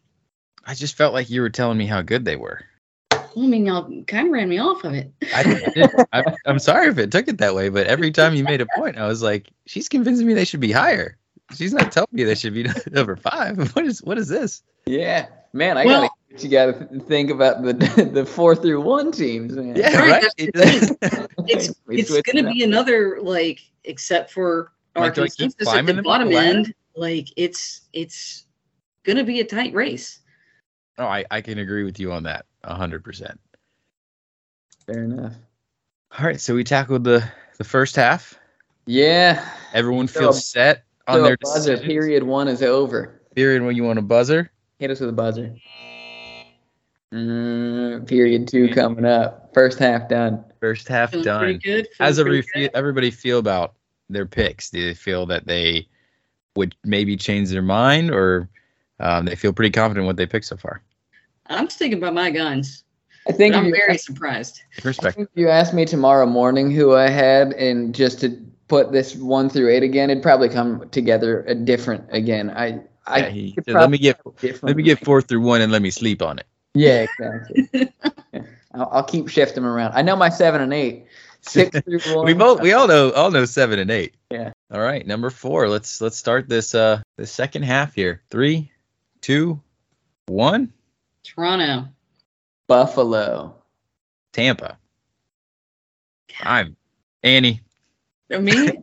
I 0.65 0.73
just 0.73 0.95
felt 0.95 1.13
like 1.13 1.29
you 1.29 1.41
were 1.41 1.49
telling 1.49 1.77
me 1.77 1.85
how 1.85 2.01
good 2.01 2.25
they 2.25 2.35
were. 2.35 2.63
Well, 3.11 3.45
I 3.45 3.47
mean, 3.47 3.67
y'all 3.67 4.03
kind 4.05 4.27
of 4.27 4.33
ran 4.33 4.49
me 4.49 4.57
off 4.57 4.83
of 4.83 4.93
it. 4.93 5.11
I, 5.35 6.07
I, 6.13 6.23
I'm 6.47 6.59
sorry 6.59 6.87
if 6.87 6.97
it 6.97 7.11
took 7.11 7.27
it 7.27 7.37
that 7.37 7.53
way, 7.53 7.69
but 7.69 7.85
every 7.85 8.11
time 8.11 8.33
you 8.33 8.43
made 8.43 8.61
a 8.61 8.67
point, 8.75 8.97
I 8.97 9.07
was 9.07 9.21
like, 9.21 9.49
she's 9.67 9.87
convincing 9.87 10.25
me 10.25 10.33
they 10.33 10.45
should 10.45 10.59
be 10.59 10.71
higher. 10.71 11.17
She's 11.55 11.73
not 11.73 11.91
telling 11.91 12.07
me 12.11 12.23
they 12.23 12.35
should 12.35 12.53
be 12.53 12.67
number 12.91 13.15
five. 13.15 13.57
What 13.75 13.85
is 13.85 14.03
what 14.03 14.17
is 14.17 14.27
this? 14.27 14.61
Yeah, 14.85 15.27
man, 15.53 15.77
I 15.77 15.85
Well- 15.85 16.01
gotta 16.01 16.13
you 16.43 16.49
gotta 16.49 16.73
think 17.07 17.31
about 17.31 17.63
the 17.63 17.73
the 18.13 18.25
four 18.25 18.55
through 18.55 18.81
one 18.81 19.11
teams, 19.11 19.53
man. 19.55 19.75
Yeah, 19.75 19.97
Right, 19.97 20.23
right. 20.23 21.27
It's 21.47 21.73
it's 21.89 22.21
gonna 22.21 22.51
be 22.51 22.63
another 22.63 23.19
like, 23.21 23.59
except 23.83 24.31
for 24.31 24.71
our 24.95 25.05
Like, 25.05 25.15
do 25.15 25.23
keep 25.23 25.37
consensus 25.37 25.67
at 25.67 25.71
climbing 25.71 25.95
the 25.95 26.03
bottom 26.03 26.29
the 26.29 26.35
ladder? 26.35 26.57
end. 26.59 26.73
Like 26.95 27.29
it's 27.35 27.81
it's 27.93 28.45
gonna 29.03 29.23
be 29.23 29.39
a 29.39 29.43
tight 29.45 29.73
race. 29.73 30.19
oh, 30.99 31.05
I, 31.05 31.25
I 31.31 31.41
can 31.41 31.57
agree 31.59 31.83
with 31.83 31.99
you 31.99 32.11
on 32.11 32.23
that, 32.23 32.45
hundred 32.63 33.03
percent. 33.03 33.39
Fair 34.85 35.03
enough. 35.05 35.33
All 36.17 36.25
right, 36.25 36.39
so 36.39 36.53
we 36.55 36.63
tackled 36.63 37.03
the 37.03 37.27
the 37.57 37.63
first 37.63 37.95
half. 37.95 38.37
Yeah. 38.85 39.47
Everyone 39.73 40.07
feels 40.07 40.37
a- 40.37 40.41
set 40.41 40.83
on 41.09 41.15
So 41.15 41.23
their 41.23 41.37
buzzer 41.41 41.71
decisions. 41.71 41.87
period 41.93 42.23
one 42.23 42.47
is 42.47 42.61
over. 42.61 43.21
Period 43.35 43.63
when 43.63 43.75
you 43.75 43.83
want 43.83 43.99
a 43.99 44.01
buzzer. 44.03 44.51
Hit 44.79 44.91
us 44.91 44.99
with 44.99 45.09
a 45.09 45.13
buzzer. 45.13 45.55
Mm, 47.13 48.07
period 48.07 48.47
two 48.47 48.69
coming 48.69 49.05
up. 49.05 49.51
First 49.53 49.79
half 49.79 50.07
done. 50.09 50.43
First 50.59 50.87
half 50.87 51.11
Feeling 51.11 51.25
done. 51.25 51.39
pretty 51.39 51.59
good. 51.59 51.87
How's 51.97 52.17
feeling 52.17 52.27
every, 52.33 52.45
good. 52.53 52.71
everybody 52.73 53.11
feel 53.11 53.39
about 53.39 53.73
their 54.09 54.25
picks? 54.25 54.69
Do 54.69 54.85
they 54.85 54.93
feel 54.93 55.25
that 55.27 55.47
they 55.47 55.87
would 56.55 56.75
maybe 56.83 57.15
change 57.17 57.49
their 57.49 57.61
mind, 57.61 58.11
or 58.11 58.49
um, 58.99 59.25
they 59.25 59.35
feel 59.35 59.53
pretty 59.53 59.71
confident 59.71 60.03
in 60.03 60.07
what 60.07 60.17
they 60.17 60.25
picked 60.27 60.45
so 60.45 60.57
far? 60.57 60.83
I'm 61.47 61.69
sticking 61.69 61.99
by 61.99 62.11
my 62.11 62.29
guns. 62.29 62.83
I 63.27 63.31
think 63.31 63.55
I'm 63.55 63.65
you, 63.65 63.71
very 63.75 63.97
surprised. 63.97 64.61
Respect. 64.83 65.17
if 65.17 65.27
you 65.35 65.49
asked 65.49 65.73
me 65.73 65.85
tomorrow 65.85 66.25
morning 66.25 66.69
who 66.71 66.95
I 66.95 67.09
had, 67.09 67.53
and 67.53 67.93
just 67.95 68.19
to 68.21 68.29
put 68.69 68.91
this 68.91 69.15
one 69.15 69.49
through 69.49 69.69
eight 69.69 69.83
again, 69.83 70.09
it'd 70.09 70.23
probably 70.23 70.47
come 70.47 70.87
together 70.89 71.43
a 71.47 71.55
different 71.55 72.05
again. 72.11 72.49
I 72.51 72.81
I 73.05 73.19
Yeah, 73.19 73.29
he 73.29 73.51
could 73.53 73.73
let 73.73 73.89
me 73.89 73.97
get 73.97 74.21
let 74.61 74.77
me 74.77 74.83
get 74.83 75.03
four 75.03 75.21
through 75.21 75.41
one 75.41 75.61
and 75.61 75.71
let 75.71 75.81
me 75.81 75.89
sleep 75.89 76.21
on 76.21 76.39
it. 76.39 76.45
Yeah, 76.73 77.07
exactly. 77.09 77.69
Yeah. 77.73 78.41
I'll, 78.73 78.89
I'll 78.91 79.03
keep 79.03 79.27
shifting 79.27 79.63
them 79.63 79.65
around. 79.65 79.93
I 79.93 80.03
know 80.03 80.15
my 80.15 80.29
seven 80.29 80.61
and 80.61 80.73
eight. 80.73 81.07
Six 81.41 81.79
through 81.85 81.99
one. 82.15 82.25
We 82.25 82.33
both 82.33 82.61
we 82.61 82.71
all 82.71 82.87
know 82.87 83.11
all 83.11 83.31
know 83.31 83.45
seven 83.45 83.79
and 83.79 83.91
eight. 83.91 84.15
Yeah. 84.31 84.51
All 84.71 84.79
right, 84.81 85.05
number 85.05 85.29
four. 85.29 85.67
Let's 85.67 85.99
let's 85.99 86.17
start 86.17 86.47
this 86.47 86.75
uh 86.75 87.01
the 87.17 87.25
second 87.25 87.63
half 87.63 87.95
here. 87.95 88.21
Three, 88.29 88.71
two, 89.21 89.59
one. 90.27 90.71
Toronto. 91.23 91.89
Buffalo. 92.67 93.55
Tampa. 94.31 94.77
I'm 96.41 96.77
Annie. 97.23 97.61
I 98.31 98.37
mean, 98.39 98.81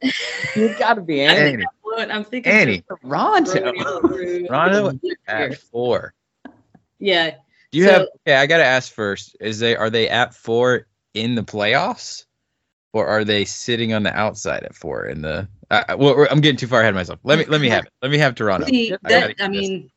You 0.54 0.74
got 0.78 0.94
to 0.94 1.00
be 1.02 1.22
I 1.26 1.32
Annie. 1.34 1.64
what 1.82 2.10
I'm 2.10 2.24
thinking. 2.24 2.52
Annie. 2.52 2.82
Toronto. 2.88 3.72
Toronto 4.46 4.98
At 5.28 5.58
four. 5.58 6.14
Yeah. 6.98 7.30
Do 7.72 7.78
you 7.78 7.84
So- 7.86 7.92
have? 7.92 8.02
Okay, 8.26 8.36
I 8.36 8.46
gotta 8.46 8.64
ask 8.64 8.92
first. 8.92 9.36
Is 9.40 9.58
they 9.58 9.76
are 9.76 9.90
they 9.90 10.08
at 10.08 10.34
four 10.34 10.86
in 11.14 11.34
the 11.34 11.42
playoffs, 11.42 12.24
or 12.92 13.06
are 13.06 13.24
they 13.24 13.44
sitting 13.44 13.92
on 13.92 14.02
the 14.02 14.14
outside 14.16 14.62
at 14.62 14.74
four 14.74 15.06
in 15.06 15.22
the? 15.22 15.48
Uh, 15.70 15.96
well, 15.98 16.26
I'm 16.30 16.40
getting 16.40 16.56
too 16.56 16.68
far 16.68 16.80
ahead 16.80 16.90
of 16.90 16.96
myself. 16.96 17.18
Let 17.24 17.38
me 17.38 17.44
let 17.46 17.60
me 17.60 17.68
have 17.68 17.86
it. 17.86 17.92
Let 18.02 18.10
me 18.10 18.18
have 18.18 18.34
Toronto. 18.34 18.66
See, 18.66 18.92
I 18.92 18.96
that, 19.08 19.34
I 19.40 19.48
mean, 19.48 19.90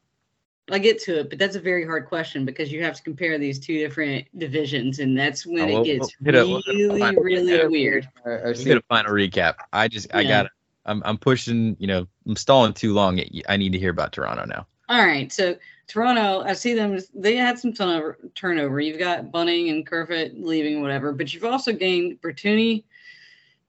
I 0.72 0.80
get 0.80 1.00
to 1.04 1.20
it, 1.22 1.30
but 1.30 1.40
that's 1.40 1.56
a 1.56 1.60
very 1.60 1.86
hard 1.86 2.06
question 2.08 2.46
because 2.46 2.72
you 2.72 2.84
have 2.84 2.96
to 2.96 3.04
compare 3.04 3.38
these 3.38 3.60
two 3.60 3.78
different 3.80 4.26
divisions, 4.38 5.00
and 5.00 5.18
that's 5.18 5.46
when 5.46 5.64
Oh, 5.64 5.68
it 5.68 5.74
we'll- 5.74 5.84
gets 5.84 6.16
we'll 6.22 6.34
hit 6.34 6.36
a- 6.36 6.48
we'll 6.48 6.58
a 6.58 6.64
really, 6.74 7.00
final 7.00 7.24
really 7.24 7.52
recap. 7.54 7.72
weird. 7.72 8.10
Or, 8.26 8.40
or 8.48 8.54
We 8.58 8.64
get 8.64 8.78
a 8.78 8.82
final 8.90 9.12
recap. 9.14 9.56
I 9.74 9.88
just 9.88 10.14
I 10.14 10.24
got 10.24 10.44
to 10.44 10.50
I'm 10.86 11.02
I'm 11.06 11.18
pushing. 11.18 11.76
You 11.80 11.88
know, 11.88 12.08
I'm 12.28 12.36
stalling 12.36 12.74
too 12.74 12.94
long. 12.94 13.20
I 13.48 13.58
need 13.58 13.74
to 13.74 13.80
hear 13.80 13.92
about 13.92 14.12
Toronto 14.14 14.46
now. 14.46 14.66
All 14.88 15.06
right, 15.06 15.32
so 15.32 15.56
Toronto, 15.88 16.42
I 16.42 16.54
see 16.54 16.74
them. 16.74 16.98
They 17.14 17.36
had 17.36 17.60
some 17.60 17.74
turnover. 17.74 18.18
Turnover. 18.34 18.80
You've 18.80 18.98
got 18.98 19.32
Bunting 19.32 19.70
and 19.70 19.86
Kerfoot 19.86 20.32
leaving, 20.36 20.82
whatever, 20.82 21.12
but 21.12 21.32
you've 21.34 21.44
also 21.46 21.74
gained 21.74 22.20
Bertuni, 22.22 22.84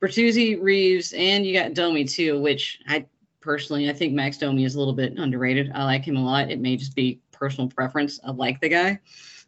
Bertuzzi, 0.02 0.60
Reaves, 0.60 1.12
and 1.12 1.44
you 1.44 1.52
got 1.52 1.74
Domi 1.74 2.04
too. 2.04 2.40
Which 2.40 2.78
I 2.88 3.04
personally, 3.40 3.88
I 3.88 3.92
think 3.92 4.12
Max 4.12 4.38
Domi 4.38 4.64
is 4.64 4.74
a 4.74 4.78
little 4.78 4.94
bit 4.94 5.18
underrated. 5.18 5.72
I 5.74 5.84
like 5.84 6.04
him 6.04 6.16
a 6.16 6.24
lot. 6.24 6.50
It 6.50 6.60
may 6.60 6.76
just 6.76 6.94
be 6.94 7.20
personal 7.32 7.68
preference. 7.68 8.20
I 8.24 8.30
like 8.30 8.60
the 8.60 8.68
guy. 8.68 9.00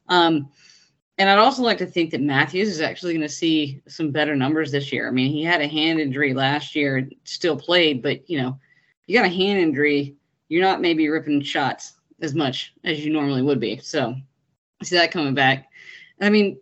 Um, 0.09 0.49
and 1.19 1.29
I'd 1.29 1.39
also 1.39 1.63
like 1.63 1.79
to 1.79 1.87
think 1.87 2.11
that 2.11 2.21
Matthews 2.23 2.69
is 2.69 2.81
actually 2.81 3.13
going 3.13 3.27
to 3.27 3.29
see 3.29 3.83
some 3.87 4.11
better 4.11 4.35
numbers 4.35 4.73
this 4.73 4.93
year. 4.93 5.07
I 5.07 5.11
mean, 5.11 5.31
he 5.31 5.45
had 5.45 5.61
a 5.61 5.69
hand 5.69 6.01
injury 6.01 6.35
last 6.35 6.75
year, 6.75 7.09
still 7.25 7.57
played, 7.57 8.03
but 8.03 8.29
you 8.29 8.41
know, 8.41 8.59
you 9.07 9.17
got 9.17 9.27
a 9.27 9.29
hand 9.29 9.61
injury, 9.61 10.17
you're 10.49 10.63
not 10.65 10.81
maybe 10.81 11.09
ripping 11.09 11.43
shots 11.43 11.95
as 12.21 12.35
much 12.35 12.73
as 12.85 13.05
you 13.05 13.13
normally 13.13 13.43
would 13.43 13.61
be. 13.61 13.79
So 13.79 14.15
I 14.81 14.85
see 14.85 14.97
that 14.97 15.13
coming 15.13 15.35
back. 15.35 15.69
I 16.21 16.31
mean, 16.31 16.59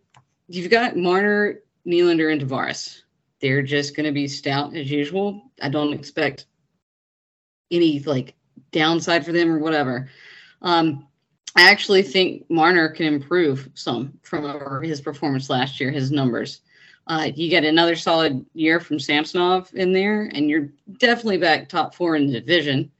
you've 0.49 0.71
got 0.71 0.97
Marner, 0.97 1.61
Nylander, 1.87 2.33
and 2.33 2.41
Tavares. 2.41 3.03
They're 3.41 3.63
just 3.63 3.97
going 3.97 4.07
to 4.07 4.13
be 4.13 4.29
stout 4.29 4.75
as 4.75 4.91
usual. 4.91 5.43
I 5.63 5.69
don't 5.69 5.95
expect 5.95 6.47
any 7.71 8.01
like 8.01 8.35
downside 8.73 9.25
for 9.25 9.33
them 9.33 9.51
or 9.51 9.59
whatever. 9.59 10.09
Um, 10.63 11.07
I 11.57 11.71
actually 11.71 12.03
think 12.03 12.49
Marner 12.49 12.89
can 12.89 13.07
improve 13.07 13.69
some 13.75 14.19
from 14.23 14.83
his 14.83 15.01
performance 15.01 15.51
last 15.51 15.81
year, 15.81 15.91
his 15.91 16.11
numbers. 16.11 16.61
Uh, 17.07 17.31
you 17.35 17.51
get 17.51 17.65
another 17.65 17.97
solid 17.97 18.45
year 18.55 18.79
from 18.79 19.01
Samsonov 19.01 19.71
in 19.75 19.93
there, 19.93 20.31
and 20.33 20.49
you're 20.49 20.69
definitely 20.99 21.39
back 21.39 21.69
top 21.69 21.95
four 21.95 22.15
in 22.15 22.27
the 22.27 22.41
division. 22.41 22.91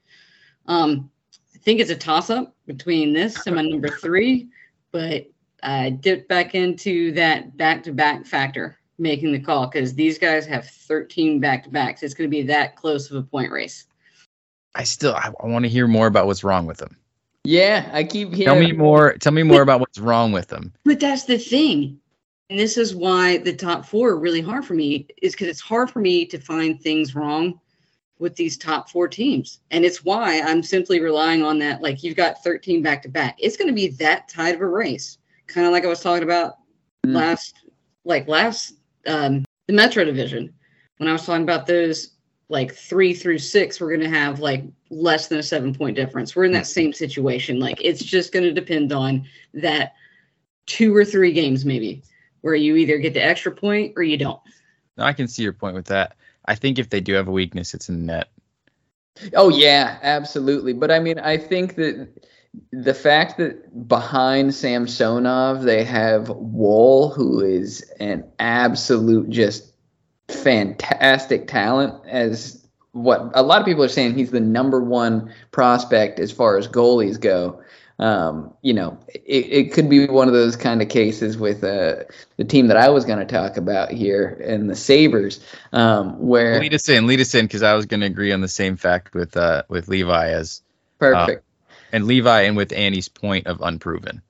Um, 0.65 1.09
I 1.55 1.57
think 1.59 1.79
it's 1.79 1.91
a 1.91 1.95
toss 1.95 2.29
up 2.29 2.53
between 2.65 3.13
this 3.13 3.47
and 3.47 3.55
my 3.55 3.61
number 3.61 3.87
three, 3.87 4.49
but 4.91 5.27
I 5.63 5.91
dipped 5.91 6.27
back 6.27 6.55
into 6.55 7.11
that 7.13 7.55
back 7.55 7.83
to 7.83 7.93
back 7.93 8.25
factor 8.25 8.77
making 8.97 9.31
the 9.31 9.39
call 9.39 9.67
because 9.67 9.93
these 9.93 10.17
guys 10.19 10.45
have 10.45 10.65
13 10.65 11.39
back 11.39 11.63
to 11.63 11.69
backs. 11.69 12.03
It's 12.03 12.13
going 12.13 12.29
to 12.29 12.35
be 12.35 12.43
that 12.43 12.75
close 12.75 13.09
of 13.09 13.17
a 13.17 13.23
point 13.23 13.51
race. 13.51 13.85
I 14.75 14.83
still 14.83 15.13
I, 15.13 15.31
I 15.41 15.47
want 15.47 15.63
to 15.65 15.69
hear 15.69 15.87
more 15.87 16.07
about 16.07 16.27
what's 16.27 16.43
wrong 16.43 16.65
with 16.65 16.77
them. 16.77 16.97
Yeah, 17.43 17.89
I 17.91 18.03
keep 18.03 18.33
hearing. 18.33 18.45
Tell 18.45 18.55
me 18.55 18.71
more. 18.71 19.13
Tell 19.13 19.33
me 19.33 19.43
more 19.43 19.61
about 19.61 19.79
what's 19.79 19.99
wrong 19.99 20.31
with 20.31 20.47
them. 20.47 20.71
But 20.85 20.99
that's 20.99 21.23
the 21.25 21.37
thing. 21.37 21.99
And 22.49 22.59
this 22.59 22.77
is 22.77 22.93
why 22.93 23.37
the 23.37 23.55
top 23.55 23.85
four 23.85 24.09
are 24.09 24.19
really 24.19 24.41
hard 24.41 24.65
for 24.65 24.73
me, 24.73 25.07
is 25.21 25.31
because 25.31 25.47
it's 25.47 25.61
hard 25.61 25.89
for 25.89 25.99
me 25.99 26.25
to 26.25 26.37
find 26.37 26.79
things 26.79 27.15
wrong 27.15 27.59
with 28.19 28.35
these 28.35 28.57
top 28.57 28.89
four 28.89 29.07
teams. 29.07 29.61
And 29.71 29.83
it's 29.83 30.03
why 30.05 30.41
I'm 30.41 30.61
simply 30.61 30.99
relying 30.99 31.43
on 31.43 31.57
that. 31.59 31.81
Like 31.81 32.03
you've 32.03 32.17
got 32.17 32.43
13 32.43 32.83
back 32.83 33.01
to 33.03 33.09
back. 33.09 33.35
It's 33.39 33.57
going 33.57 33.69
to 33.69 33.73
be 33.73 33.87
that 33.87 34.27
tight 34.27 34.53
of 34.53 34.61
a 34.61 34.67
race. 34.67 35.17
Kind 35.47 35.65
of 35.65 35.73
like 35.73 35.85
I 35.85 35.87
was 35.87 36.01
talking 36.01 36.23
about 36.23 36.55
Mm. 37.07 37.15
last, 37.15 37.55
like 38.05 38.27
last, 38.27 38.73
um, 39.07 39.43
the 39.65 39.73
Metro 39.73 40.05
division, 40.05 40.53
when 40.97 41.09
I 41.09 41.13
was 41.13 41.25
talking 41.25 41.41
about 41.41 41.65
those 41.65 42.11
like 42.51 42.75
three 42.75 43.13
through 43.13 43.39
six, 43.39 43.79
we're 43.79 43.95
going 43.95 44.01
to 44.11 44.17
have 44.17 44.39
like 44.39 44.63
less 44.89 45.27
than 45.27 45.39
a 45.39 45.43
seven 45.43 45.73
point 45.73 45.95
difference. 45.95 46.35
We're 46.35 46.43
in 46.43 46.51
that 46.51 46.59
hmm. 46.59 46.63
same 46.63 46.93
situation. 46.93 47.59
Like 47.59 47.79
it's 47.81 48.03
just 48.03 48.33
going 48.33 48.43
to 48.43 48.51
depend 48.51 48.91
on 48.91 49.25
that 49.53 49.93
two 50.65 50.95
or 50.95 51.05
three 51.05 51.31
games, 51.31 51.65
maybe, 51.65 52.03
where 52.41 52.55
you 52.55 52.75
either 52.75 52.97
get 52.97 53.13
the 53.13 53.23
extra 53.23 53.51
point 53.51 53.93
or 53.95 54.03
you 54.03 54.17
don't. 54.17 54.39
No, 54.97 55.05
I 55.05 55.13
can 55.13 55.27
see 55.27 55.43
your 55.43 55.53
point 55.53 55.75
with 55.75 55.87
that. 55.87 56.15
I 56.45 56.55
think 56.55 56.77
if 56.77 56.89
they 56.89 56.99
do 56.99 57.13
have 57.13 57.27
a 57.27 57.31
weakness, 57.31 57.73
it's 57.73 57.87
in 57.87 57.99
the 57.99 58.13
net. 58.13 58.29
Oh 59.33 59.49
yeah, 59.49 59.97
absolutely. 60.01 60.73
But 60.73 60.91
I 60.91 60.99
mean, 60.99 61.19
I 61.19 61.37
think 61.37 61.75
that 61.75 62.09
the 62.71 62.93
fact 62.93 63.37
that 63.37 63.87
behind 63.87 64.53
Samsonov 64.53 65.63
they 65.63 65.83
have 65.85 66.29
Woll, 66.29 67.11
who 67.11 67.39
is 67.39 67.81
an 67.99 68.29
absolute 68.39 69.29
just 69.29 69.70
fantastic 70.31 71.47
talent, 71.47 71.93
as 72.07 72.65
what 72.93 73.31
a 73.33 73.43
lot 73.43 73.59
of 73.59 73.65
people 73.65 73.83
are 73.83 73.89
saying 73.89 74.15
he's 74.15 74.31
the 74.31 74.39
number 74.39 74.81
one 74.81 75.33
prospect 75.51 76.19
as 76.19 76.31
far 76.31 76.57
as 76.57 76.67
goalies 76.67 77.19
go. 77.19 77.61
Um, 77.99 78.51
you 78.63 78.73
know, 78.73 78.97
it, 79.13 79.45
it 79.51 79.73
could 79.73 79.87
be 79.87 80.07
one 80.07 80.27
of 80.27 80.33
those 80.33 80.55
kind 80.55 80.81
of 80.81 80.89
cases 80.89 81.37
with 81.37 81.63
uh, 81.63 81.97
the 82.37 82.43
team 82.43 82.67
that 82.67 82.77
I 82.77 82.89
was 82.89 83.05
going 83.05 83.19
to 83.19 83.25
talk 83.25 83.57
about 83.57 83.91
here 83.91 84.41
and 84.43 84.67
the 84.67 84.75
Sabres, 84.75 85.39
um, 85.71 86.19
where 86.19 86.59
lead 86.59 86.73
us 86.73 86.89
in, 86.89 87.05
lead 87.05 87.21
us 87.21 87.35
in, 87.35 87.45
because 87.45 87.61
I 87.61 87.75
was 87.75 87.85
going 87.85 87.99
to 87.99 88.07
agree 88.07 88.31
on 88.31 88.41
the 88.41 88.47
same 88.47 88.75
fact 88.75 89.13
with 89.13 89.37
uh, 89.37 89.63
with 89.67 89.87
Levi 89.87 90.29
as 90.29 90.63
perfect. 90.97 91.43
Uh, 91.43 91.73
and 91.91 92.05
Levi 92.05 92.41
and 92.41 92.57
with 92.57 92.73
Annie's 92.73 93.09
point 93.09 93.45
of 93.45 93.61
unproven. 93.61 94.21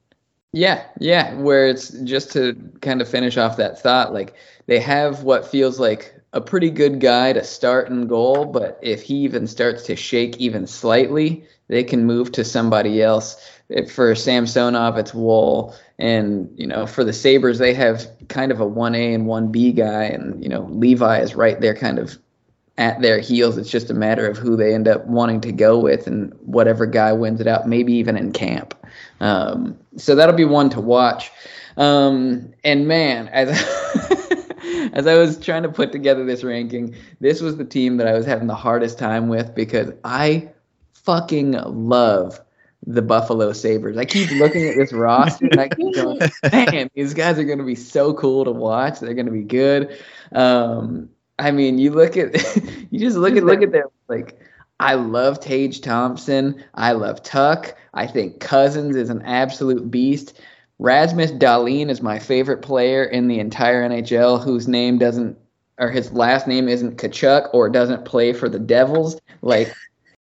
Yeah, 0.53 0.85
yeah, 0.99 1.33
where 1.35 1.67
it's 1.67 1.89
just 2.03 2.31
to 2.33 2.55
kind 2.81 3.01
of 3.01 3.07
finish 3.07 3.37
off 3.37 3.55
that 3.57 3.79
thought, 3.81 4.13
like 4.13 4.33
they 4.67 4.79
have 4.79 5.23
what 5.23 5.47
feels 5.47 5.79
like 5.79 6.13
a 6.33 6.41
pretty 6.41 6.69
good 6.69 6.99
guy 6.99 7.31
to 7.33 7.43
start 7.43 7.89
and 7.89 8.07
goal, 8.09 8.45
but 8.45 8.77
if 8.81 9.01
he 9.01 9.15
even 9.15 9.47
starts 9.47 9.83
to 9.85 9.95
shake 9.95 10.37
even 10.37 10.67
slightly, 10.67 11.45
they 11.69 11.83
can 11.85 12.05
move 12.05 12.31
to 12.33 12.43
somebody 12.43 13.01
else. 13.01 13.37
For 13.89 14.13
Samsonov, 14.13 14.97
it's 14.97 15.13
Woll, 15.13 15.73
and 15.97 16.49
you 16.57 16.67
know 16.67 16.85
for 16.85 17.05
the 17.05 17.13
Sabres, 17.13 17.57
they 17.59 17.73
have 17.73 18.05
kind 18.27 18.51
of 18.51 18.59
a 18.59 18.65
one 18.67 18.93
A 18.95 19.13
and 19.13 19.27
one 19.27 19.49
B 19.53 19.71
guy, 19.71 20.03
and 20.03 20.43
you 20.43 20.49
know 20.49 20.63
Levi 20.69 21.19
is 21.21 21.33
right 21.33 21.61
there, 21.61 21.73
kind 21.75 21.97
of 21.97 22.17
at 22.77 23.01
their 23.01 23.19
heels. 23.19 23.57
It's 23.57 23.69
just 23.71 23.91
a 23.91 23.93
matter 23.95 24.27
of 24.27 24.37
who 24.37 24.57
they 24.57 24.73
end 24.73 24.87
up 24.89 25.05
wanting 25.07 25.41
to 25.41 25.53
go 25.53 25.79
with, 25.79 26.07
and 26.07 26.33
whatever 26.45 26.85
guy 26.87 27.13
wins 27.13 27.41
it 27.41 27.47
out, 27.47 27.67
maybe 27.69 27.93
even 27.93 28.17
in 28.17 28.33
camp. 28.33 28.73
Um, 29.21 29.77
so 29.95 30.15
that'll 30.15 30.35
be 30.35 30.45
one 30.45 30.69
to 30.71 30.81
watch. 30.81 31.31
Um, 31.77 32.53
and 32.63 32.87
man, 32.87 33.29
as 33.29 33.49
as 34.93 35.07
I 35.07 35.17
was 35.17 35.39
trying 35.39 35.63
to 35.63 35.69
put 35.69 35.91
together 35.91 36.25
this 36.25 36.43
ranking, 36.43 36.95
this 37.19 37.39
was 37.39 37.55
the 37.55 37.63
team 37.63 37.97
that 37.97 38.07
I 38.07 38.13
was 38.13 38.25
having 38.25 38.47
the 38.47 38.55
hardest 38.55 38.99
time 38.99 39.29
with 39.29 39.55
because 39.55 39.93
I 40.03 40.49
fucking 40.93 41.51
love 41.51 42.39
the 42.85 43.01
Buffalo 43.01 43.53
Sabres. 43.53 43.97
I 43.97 44.05
keep 44.05 44.31
looking 44.31 44.67
at 44.67 44.75
this 44.75 44.91
roster 44.91 45.45
and 45.45 45.59
I 45.59 45.69
keep 45.69 45.95
going, 45.95 46.19
man, 46.51 46.89
these 46.95 47.13
guys 47.13 47.37
are 47.37 47.43
going 47.43 47.59
to 47.59 47.63
be 47.63 47.75
so 47.75 48.13
cool 48.13 48.43
to 48.45 48.51
watch. 48.51 48.99
They're 48.99 49.13
going 49.13 49.27
to 49.27 49.31
be 49.31 49.43
good. 49.43 49.97
Um, 50.31 51.09
I 51.37 51.51
mean, 51.51 51.77
you 51.77 51.91
look 51.91 52.17
at, 52.17 52.33
you 52.91 52.99
just 52.99 53.17
look 53.17 53.35
at, 53.35 53.43
look 53.43 53.61
at 53.61 53.71
them 53.71 53.87
like, 54.07 54.39
I 54.81 54.95
love 54.95 55.39
Tage 55.39 55.79
Thompson. 55.81 56.63
I 56.73 56.93
love 56.93 57.21
Tuch. 57.21 57.73
I 57.93 58.07
think 58.07 58.39
Cozens 58.39 58.95
is 58.95 59.11
an 59.11 59.21
absolute 59.21 59.91
beast. 59.91 60.41
Rasmus 60.79 61.33
Dahlin 61.33 61.89
is 61.89 62.01
my 62.01 62.17
favorite 62.17 62.63
player 62.63 63.03
in 63.03 63.27
the 63.27 63.39
entire 63.39 63.87
NHL 63.87 64.43
whose 64.43 64.67
name 64.67 64.97
doesn't, 64.97 65.37
or 65.77 65.91
his 65.91 66.11
last 66.13 66.47
name 66.47 66.67
isn't 66.67 66.97
Tkachuk 66.97 67.53
or 67.53 67.69
doesn't 67.69 68.05
play 68.05 68.33
for 68.33 68.49
the 68.49 68.57
Devils. 68.57 69.21
Like, 69.43 69.71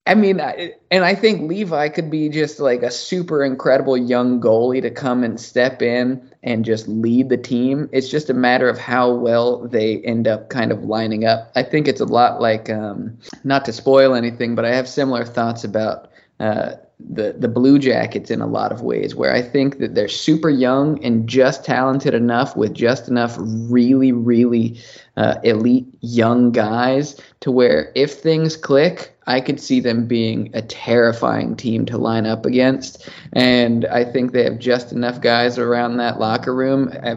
I 0.07 0.13
mean, 0.13 0.39
and 0.39 1.03
I 1.03 1.15
think 1.15 1.49
Levi 1.49 1.89
could 1.89 2.11
be 2.11 2.29
just 2.29 2.59
like 2.59 2.83
a 2.83 2.91
super 2.91 3.43
incredible 3.43 3.97
young 3.97 4.39
goalie 4.39 4.83
to 4.83 4.91
come 4.91 5.23
and 5.23 5.39
step 5.39 5.81
in 5.81 6.29
and 6.43 6.63
just 6.63 6.87
lead 6.87 7.29
the 7.29 7.37
team. 7.37 7.89
It's 7.91 8.07
just 8.07 8.29
a 8.29 8.35
matter 8.35 8.69
of 8.69 8.77
how 8.77 9.15
well 9.15 9.67
they 9.67 9.97
end 9.97 10.27
up 10.27 10.49
kind 10.49 10.71
of 10.71 10.83
lining 10.83 11.25
up. 11.25 11.51
I 11.55 11.63
think 11.63 11.87
it's 11.87 12.01
a 12.01 12.05
lot 12.05 12.39
like, 12.39 12.69
um, 12.69 13.17
not 13.43 13.65
to 13.65 13.73
spoil 13.73 14.13
anything, 14.13 14.53
but 14.53 14.63
I 14.63 14.75
have 14.75 14.87
similar 14.87 15.25
thoughts 15.25 15.63
about 15.63 16.11
uh, 16.39 16.73
the 16.99 17.33
the 17.37 17.47
Blue 17.47 17.77
Jackets 17.77 18.31
in 18.31 18.41
a 18.41 18.47
lot 18.47 18.71
of 18.71 18.81
ways, 18.81 19.15
where 19.15 19.33
I 19.33 19.41
think 19.41 19.79
that 19.79 19.95
they're 19.95 20.07
super 20.07 20.49
young 20.49 21.03
and 21.03 21.27
just 21.27 21.65
talented 21.65 22.13
enough 22.13 22.55
with 22.55 22.73
just 22.73 23.07
enough 23.07 23.35
really 23.39 24.11
really 24.11 24.79
uh, 25.17 25.35
elite 25.43 25.87
young 26.01 26.51
guys 26.51 27.19
to 27.41 27.51
where 27.51 27.91
if 27.95 28.13
things 28.13 28.55
click, 28.55 29.17
I 29.27 29.41
could 29.41 29.59
see 29.59 29.79
them 29.79 30.07
being 30.07 30.51
a 30.53 30.61
terrifying 30.61 31.55
team 31.55 31.85
to 31.87 31.97
line 31.97 32.25
up 32.25 32.45
against. 32.45 33.09
And 33.33 33.85
I 33.85 34.03
think 34.05 34.31
they 34.31 34.43
have 34.43 34.59
just 34.59 34.91
enough 34.91 35.21
guys 35.21 35.57
around 35.57 35.97
that 35.97 36.19
locker 36.19 36.53
room. 36.53 36.91
Uh, 37.03 37.15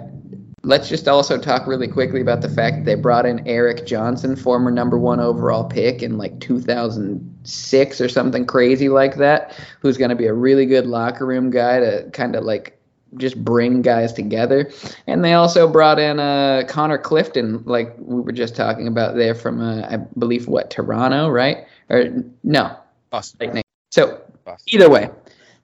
let's 0.62 0.88
just 0.88 1.08
also 1.08 1.38
talk 1.38 1.66
really 1.66 1.88
quickly 1.88 2.20
about 2.20 2.42
the 2.42 2.48
fact 2.48 2.76
that 2.76 2.84
they 2.84 2.94
brought 2.94 3.26
in 3.26 3.46
Erik 3.46 3.86
Johnson, 3.86 4.36
former 4.36 4.70
number 4.70 4.98
one 4.98 5.20
overall 5.20 5.64
pick 5.64 6.02
in 6.02 6.18
like 6.18 6.40
2006 6.40 8.00
or 8.00 8.08
something 8.08 8.46
crazy 8.46 8.88
like 8.88 9.16
that, 9.16 9.58
who's 9.80 9.96
going 9.96 10.10
to 10.10 10.16
be 10.16 10.26
a 10.26 10.34
really 10.34 10.66
good 10.66 10.86
locker 10.86 11.26
room 11.26 11.50
guy 11.50 11.80
to 11.80 12.10
kind 12.12 12.34
of 12.34 12.44
like 12.44 12.78
just 13.16 13.42
bring 13.42 13.82
guys 13.82 14.12
together. 14.12 14.70
And 15.06 15.24
they 15.24 15.34
also 15.34 15.68
brought 15.68 15.98
in 15.98 16.20
uh, 16.20 16.64
Connor 16.68 16.98
Clifton, 16.98 17.62
like 17.64 17.94
we 17.98 18.20
were 18.20 18.32
just 18.32 18.54
talking 18.54 18.86
about 18.86 19.14
there 19.14 19.34
from, 19.34 19.60
uh, 19.60 19.86
I 19.88 19.96
believe, 20.18 20.48
what, 20.48 20.70
Toronto, 20.70 21.28
right? 21.28 21.66
Or 21.88 22.06
no. 22.42 22.76
Boston. 23.10 23.62
So 23.90 24.20
Boston. 24.44 24.66
either 24.74 24.90
way, 24.90 25.10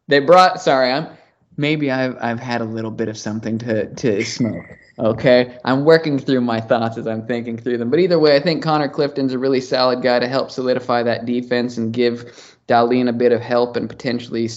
they 0.09 0.21
brought, 0.21 0.63
sorry, 0.63 0.91
I'm, 0.91 1.09
maybe 1.57 1.91
I've, 1.91 2.17
I've 2.21 2.41
had 2.41 2.63
a 2.63 2.65
little 2.65 2.91
bit 2.91 3.09
of 3.09 3.19
something 3.19 3.59
to, 3.59 3.93
to 3.95 4.25
smoke. 4.25 4.65
Okay, 4.99 5.59
I'm 5.65 5.85
working 5.85 6.19
through 6.21 6.41
my 6.43 6.61
thoughts 6.61 6.97
as 6.97 7.07
I'm 7.07 7.27
thinking 7.27 7.57
through 7.57 7.79
them. 7.79 7.91
But 7.91 7.99
either 7.99 8.19
way, 8.19 8.37
I 8.37 8.41
think 8.41 8.63
Connor 8.63 8.89
Clifton's 8.89 9.33
a 9.33 9.39
really 9.39 9.61
solid 9.61 10.03
guy 10.03 10.21
to 10.21 10.29
help 10.29 10.53
solidify 10.53 11.03
that 11.03 11.27
defense 11.27 11.77
and 11.77 11.93
give 11.93 12.57
Dahlin 12.69 13.09
a 13.09 13.13
bit 13.13 13.33
of 13.33 13.41
help 13.41 13.77
and 13.77 13.89
potentially 13.89 14.49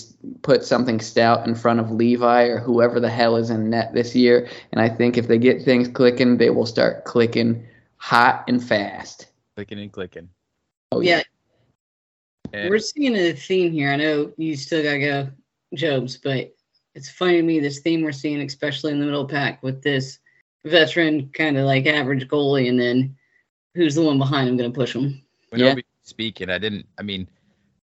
put 0.43 0.63
something 0.63 0.99
stout 0.99 1.47
in 1.47 1.55
front 1.55 1.79
of 1.79 1.91
Levi 1.91 2.43
or 2.43 2.59
whoever 2.59 2.99
the 2.99 3.09
hell 3.09 3.35
is 3.35 3.49
in 3.49 3.71
net 3.71 3.93
this 3.93 4.15
year. 4.15 4.47
And 4.71 4.79
I 4.79 4.89
think 4.89 5.17
if 5.17 5.27
they 5.27 5.39
get 5.39 5.63
things 5.63 5.87
clicking, 5.87 6.37
they 6.37 6.51
will 6.51 6.67
start 6.67 7.03
clicking 7.05 7.65
hot 7.97 8.43
and 8.47 8.63
fast. 8.63 9.27
Clicking 9.55 9.79
and 9.79 9.91
clicking. 9.91 10.29
Oh 10.91 11.01
yeah. 11.01 11.23
yeah. 12.53 12.69
We're 12.69 12.79
seeing 12.79 13.15
a 13.15 13.33
theme 13.33 13.71
here. 13.73 13.91
I 13.91 13.95
know 13.95 14.31
you 14.37 14.55
still 14.55 14.83
gotta 14.83 14.99
go, 14.99 15.29
Jobs, 15.73 16.15
but 16.17 16.53
it's 16.93 17.09
funny 17.09 17.37
to 17.37 17.43
me 17.43 17.59
this 17.59 17.79
theme 17.79 18.03
we're 18.03 18.11
seeing, 18.11 18.39
especially 18.41 18.91
in 18.91 18.99
the 18.99 19.05
middle 19.05 19.25
pack, 19.25 19.61
with 19.63 19.81
this 19.81 20.19
veteran 20.69 21.29
kind 21.29 21.57
of 21.57 21.65
like 21.65 21.85
average 21.85 22.27
goalie, 22.27 22.69
and 22.69 22.79
then 22.79 23.15
who's 23.75 23.95
the 23.95 24.03
one 24.03 24.17
behind 24.17 24.49
him 24.49 24.57
going 24.57 24.71
to 24.71 24.75
push 24.75 24.95
him? 24.95 25.21
When 25.49 25.61
yeah. 25.61 25.75
speaking, 26.03 26.49
I 26.49 26.57
didn't. 26.57 26.85
I 26.97 27.03
mean, 27.03 27.27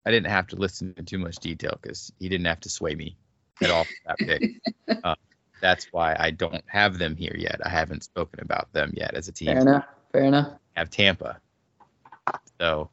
I 0.05 0.11
didn't 0.11 0.31
have 0.31 0.47
to 0.47 0.55
listen 0.55 0.93
in 0.97 1.05
too 1.05 1.19
much 1.19 1.37
detail 1.37 1.77
because 1.81 2.11
he 2.19 2.29
didn't 2.29 2.45
have 2.47 2.59
to 2.61 2.69
sway 2.69 2.95
me 2.95 3.15
at 3.61 3.69
all 3.69 3.85
that 4.05 4.17
pick. 4.17 4.61
uh, 5.03 5.15
that's 5.61 5.87
why 5.91 6.15
I 6.19 6.31
don't 6.31 6.63
have 6.67 6.97
them 6.97 7.15
here 7.15 7.35
yet. 7.37 7.61
I 7.63 7.69
haven't 7.69 8.03
spoken 8.03 8.41
about 8.41 8.71
them 8.73 8.93
yet 8.95 9.13
as 9.13 9.27
a 9.27 9.31
team. 9.31 9.47
Fair 9.47 9.61
enough. 9.61 9.85
Fair 10.11 10.23
enough. 10.23 10.53
I 10.75 10.79
have 10.79 10.89
Tampa. 10.89 11.39
So, 12.59 12.89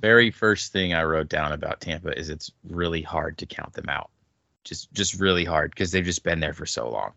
very 0.00 0.30
first 0.30 0.72
thing 0.72 0.94
I 0.94 1.04
wrote 1.04 1.28
down 1.28 1.52
about 1.52 1.80
Tampa 1.80 2.16
is 2.16 2.30
it's 2.30 2.50
really 2.68 3.02
hard 3.02 3.38
to 3.38 3.46
count 3.46 3.72
them 3.72 3.88
out. 3.88 4.10
Just 4.64 4.92
just 4.92 5.20
really 5.20 5.44
hard 5.44 5.70
because 5.70 5.92
they've 5.92 6.04
just 6.04 6.24
been 6.24 6.40
there 6.40 6.54
for 6.54 6.66
so 6.66 6.90
long. 6.90 7.12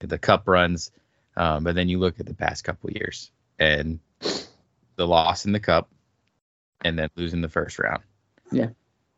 The 0.00 0.18
cup 0.18 0.46
runs, 0.48 0.90
um, 1.36 1.64
but 1.64 1.74
then 1.74 1.88
you 1.88 1.98
look 1.98 2.20
at 2.20 2.26
the 2.26 2.34
past 2.34 2.64
couple 2.64 2.90
years 2.90 3.30
and 3.58 4.00
the 4.96 5.06
loss 5.06 5.44
in 5.44 5.52
the 5.52 5.60
cup, 5.60 5.88
and 6.84 6.98
then 6.98 7.08
losing 7.16 7.40
the 7.40 7.48
first 7.48 7.78
round. 7.78 8.02
Yeah. 8.52 8.68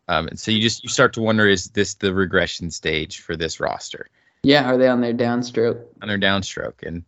Um, 0.09 0.29
and 0.29 0.39
so 0.39 0.51
you 0.51 0.61
just 0.61 0.85
you 0.85 0.89
start 0.89 1.15
to 1.15 1.23
wonder 1.23 1.49
is 1.49 1.69
this 1.71 1.95
the 1.95 2.15
regression 2.15 2.71
stage 2.71 3.21
for 3.21 3.37
this 3.37 3.61
roster? 3.61 4.09
Yeah, 4.43 4.71
are 4.71 4.79
they 4.79 4.89
on 4.89 5.01
their 5.01 5.15
downstroke? 5.15 5.83
On 6.01 6.09
their 6.09 6.19
downstroke, 6.19 6.87
and 6.87 7.05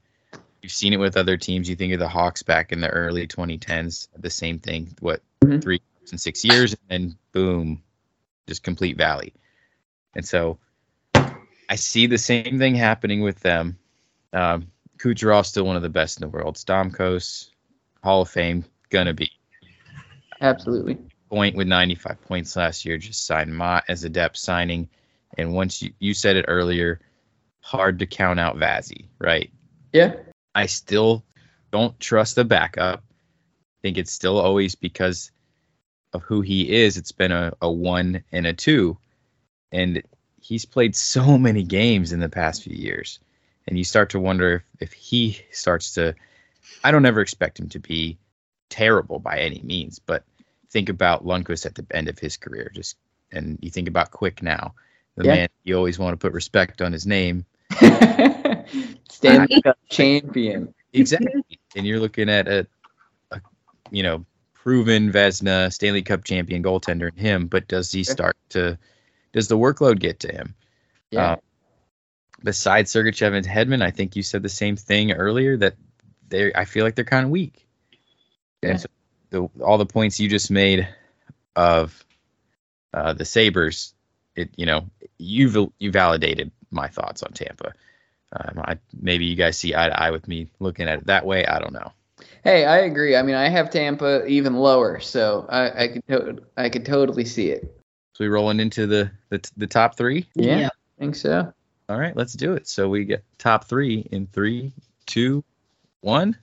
you've 0.62 0.72
seen 0.72 0.92
it 0.92 0.98
with 0.98 1.16
other 1.16 1.36
teams. 1.36 1.68
You 1.68 1.76
think 1.76 1.92
of 1.92 2.00
the 2.00 2.08
Hawks 2.08 2.42
back 2.42 2.72
in 2.72 2.80
the 2.80 2.88
early 2.88 3.26
2010s, 3.28 4.08
the 4.16 4.30
same 4.30 4.58
thing. 4.58 4.96
What 5.00 5.22
mm-hmm. 5.40 5.60
three 5.60 5.80
and 6.10 6.20
six 6.20 6.44
years, 6.44 6.72
and 6.72 6.80
then 6.88 7.18
boom, 7.32 7.82
just 8.46 8.62
complete 8.62 8.96
valley. 8.96 9.34
And 10.14 10.26
so 10.26 10.58
I 11.14 11.76
see 11.76 12.06
the 12.06 12.18
same 12.18 12.58
thing 12.58 12.74
happening 12.74 13.20
with 13.20 13.40
them. 13.40 13.78
Um, 14.32 14.68
Kucherov 14.98 15.46
still 15.46 15.64
one 15.64 15.76
of 15.76 15.82
the 15.82 15.88
best 15.88 16.18
in 16.18 16.22
the 16.22 16.28
world. 16.28 16.56
Stamkos, 16.56 17.50
Hall 18.02 18.22
of 18.22 18.30
Fame, 18.30 18.64
gonna 18.90 19.14
be. 19.14 19.30
Absolutely. 20.40 20.98
Point 21.30 21.56
with 21.56 21.68
95 21.68 22.20
points 22.22 22.56
last 22.56 22.84
year, 22.84 22.98
just 22.98 23.26
signed 23.26 23.54
Motte 23.54 23.84
as 23.88 24.04
a 24.04 24.08
depth 24.08 24.36
signing. 24.36 24.88
And 25.36 25.54
once 25.54 25.82
you, 25.82 25.92
you 25.98 26.14
said 26.14 26.36
it 26.36 26.46
earlier, 26.48 27.00
hard 27.60 27.98
to 27.98 28.06
count 28.06 28.40
out 28.40 28.56
Vazzy, 28.56 29.06
right? 29.18 29.50
Yeah. 29.92 30.14
I 30.54 30.66
still 30.66 31.24
don't 31.70 31.98
trust 32.00 32.36
the 32.36 32.44
backup. 32.44 33.00
I 33.00 33.78
think 33.82 33.98
it's 33.98 34.12
still 34.12 34.38
always 34.38 34.74
because 34.74 35.30
of 36.12 36.22
who 36.22 36.40
he 36.40 36.72
is. 36.72 36.96
It's 36.96 37.12
been 37.12 37.32
a, 37.32 37.52
a 37.60 37.70
one 37.70 38.24
and 38.32 38.46
a 38.46 38.54
two. 38.54 38.98
And 39.70 40.02
he's 40.40 40.64
played 40.64 40.96
so 40.96 41.36
many 41.36 41.62
games 41.62 42.12
in 42.12 42.20
the 42.20 42.28
past 42.28 42.62
few 42.62 42.74
years. 42.74 43.20
And 43.68 43.76
you 43.76 43.84
start 43.84 44.10
to 44.10 44.18
wonder 44.20 44.64
if, 44.80 44.88
if 44.88 44.92
he 44.94 45.38
starts 45.52 45.94
to 45.94 46.14
I 46.82 46.90
don't 46.90 47.06
ever 47.06 47.20
expect 47.20 47.58
him 47.60 47.68
to 47.70 47.78
be 47.78 48.18
terrible 48.70 49.18
by 49.18 49.38
any 49.38 49.60
means, 49.62 49.98
but 49.98 50.24
think 50.70 50.88
about 50.88 51.24
Lundqvist 51.24 51.66
at 51.66 51.74
the 51.74 51.86
end 51.90 52.08
of 52.08 52.18
his 52.18 52.36
career. 52.36 52.70
Just 52.74 52.96
and 53.30 53.58
you 53.60 53.70
think 53.70 53.88
about 53.88 54.10
Quick 54.10 54.42
now, 54.42 54.74
the 55.16 55.24
Yeah. 55.24 55.34
man 55.34 55.48
you 55.64 55.76
always 55.76 55.98
want 55.98 56.14
to 56.14 56.16
put 56.16 56.32
respect 56.32 56.80
on 56.82 56.92
his 56.92 57.06
name. 57.06 57.44
Stanley 59.10 59.60
Cup 59.62 59.78
champion. 59.90 60.74
Exactly. 60.94 61.42
and 61.76 61.86
you're 61.86 62.00
looking 62.00 62.30
at 62.30 62.48
a, 62.48 62.66
a 63.30 63.40
you 63.90 64.02
know 64.02 64.24
proven 64.54 65.12
Vezina 65.12 65.70
Stanley 65.72 66.02
Cup 66.02 66.24
champion 66.24 66.62
goaltender 66.62 67.10
in 67.10 67.16
him, 67.16 67.46
but 67.46 67.68
does 67.68 67.92
he 67.92 68.02
start 68.04 68.36
to 68.50 68.78
does 69.32 69.48
the 69.48 69.58
workload 69.58 69.98
get 69.98 70.20
to 70.20 70.32
him? 70.32 70.54
Yeah. 71.10 71.32
Uh, 71.32 71.36
besides 72.42 72.92
Sergachev 72.92 73.34
and 73.34 73.46
Hedman, 73.46 73.82
I 73.82 73.90
think 73.90 74.16
you 74.16 74.22
said 74.22 74.42
the 74.42 74.48
same 74.48 74.76
thing 74.76 75.12
earlier 75.12 75.56
that 75.56 75.74
they 76.28 76.52
I 76.54 76.64
feel 76.64 76.84
like 76.84 76.94
they're 76.94 77.04
kind 77.04 77.24
of 77.24 77.30
weak. 77.30 77.66
Yeah. 78.62 78.70
And 78.70 78.80
so 78.80 78.86
the, 79.30 79.48
all 79.62 79.78
the 79.78 79.86
points 79.86 80.18
you 80.20 80.28
just 80.28 80.50
made 80.50 80.88
of 81.56 82.04
uh, 82.94 83.12
the 83.12 83.24
Sabres, 83.24 83.94
it 84.36 84.50
you 84.56 84.66
know 84.66 84.88
you've 85.18 85.56
you 85.78 85.90
validated 85.90 86.50
my 86.70 86.88
thoughts 86.88 87.22
on 87.22 87.32
Tampa. 87.32 87.72
Um, 88.32 88.60
I, 88.62 88.78
maybe 89.00 89.24
you 89.24 89.36
guys 89.36 89.56
see 89.56 89.74
eye 89.74 89.88
to 89.88 90.02
eye 90.02 90.10
with 90.10 90.28
me 90.28 90.48
looking 90.60 90.86
at 90.86 90.98
it 90.98 91.06
that 91.06 91.24
way. 91.24 91.46
I 91.46 91.58
don't 91.58 91.72
know. 91.72 91.92
Hey, 92.44 92.64
I 92.66 92.78
agree. 92.78 93.16
I 93.16 93.22
mean, 93.22 93.34
I 93.36 93.48
have 93.48 93.70
Tampa 93.70 94.26
even 94.26 94.54
lower, 94.56 95.00
so 95.00 95.46
I, 95.48 95.84
I 95.84 95.88
could 95.88 96.06
to- 96.08 96.42
I 96.56 96.68
could 96.68 96.84
totally 96.84 97.24
see 97.24 97.50
it. 97.50 97.74
So 98.14 98.24
we 98.24 98.28
rolling 98.28 98.60
into 98.60 98.86
the 98.86 99.10
the, 99.30 99.50
the 99.56 99.66
top 99.66 99.96
three. 99.96 100.26
Yeah. 100.34 100.58
Yeah. 100.58 100.66
I 100.68 101.00
think 101.00 101.14
so. 101.16 101.52
All 101.88 101.98
right, 101.98 102.14
let's 102.16 102.34
do 102.34 102.52
it. 102.54 102.68
So 102.68 102.88
we 102.88 103.04
get 103.04 103.24
top 103.38 103.64
three 103.64 104.06
in 104.12 104.26
three, 104.26 104.72
two, 105.06 105.42
one. 106.00 106.36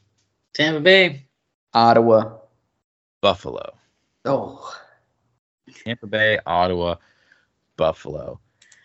Tampa 0.54 0.80
Bay. 0.80 1.26
Ottawa. 1.74 2.38
Buffalo, 3.22 3.74
Oh, 4.24 4.76
Tampa 5.84 6.06
Bay, 6.08 6.38
Ottawa, 6.46 6.96
Buffalo. 7.76 8.40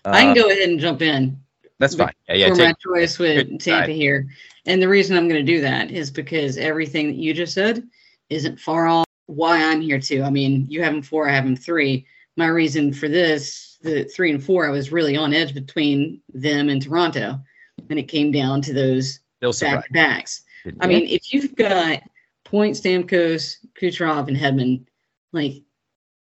I 0.04 0.22
can 0.22 0.30
Uh, 0.30 0.34
go 0.34 0.50
ahead 0.50 0.68
and 0.70 0.80
jump 0.80 1.02
in 1.02 1.38
That's 1.78 1.94
fine. 1.94 2.12
Yeah, 2.28 2.34
yeah. 2.34 2.48
for 2.48 2.56
Take, 2.56 2.66
my 2.68 2.72
choice 2.82 3.18
with 3.18 3.48
Tampa 3.60 3.60
side. 3.60 3.88
here. 3.90 4.26
And 4.66 4.80
the 4.80 4.88
reason 4.88 5.16
I'm 5.16 5.28
going 5.28 5.44
to 5.44 5.52
do 5.52 5.60
that 5.60 5.90
is 5.90 6.10
because 6.10 6.56
everything 6.56 7.08
that 7.08 7.16
you 7.16 7.34
just 7.34 7.52
said 7.54 7.82
isn't 8.30 8.58
far 8.58 8.86
off 8.86 9.04
why 9.26 9.62
I'm 9.62 9.80
here 9.82 10.00
too. 10.00 10.22
I 10.22 10.30
mean, 10.30 10.66
you 10.70 10.82
have 10.82 10.92
them 10.94 11.02
four, 11.02 11.28
I 11.28 11.32
have 11.34 11.44
them 11.44 11.56
three. 11.56 12.06
My 12.36 12.46
reason 12.46 12.92
for 12.94 13.08
this, 13.08 13.69
the 13.82 14.04
three 14.04 14.30
and 14.30 14.42
four, 14.42 14.66
I 14.66 14.70
was 14.70 14.92
really 14.92 15.16
on 15.16 15.32
edge 15.32 15.54
between 15.54 16.20
them 16.32 16.68
and 16.68 16.82
Toronto. 16.82 17.40
And 17.88 17.98
it 17.98 18.08
came 18.08 18.30
down 18.30 18.60
to 18.62 18.72
those 18.72 19.20
still 19.36 19.52
back 19.68 19.86
to 19.86 19.92
backs. 19.92 20.42
I 20.80 20.86
mean, 20.86 21.06
if 21.06 21.32
you've 21.32 21.56
got 21.56 22.02
Point, 22.44 22.76
Stamkos, 22.76 23.56
Kucherov, 23.80 24.28
and 24.28 24.36
Hedman, 24.36 24.84
like 25.32 25.62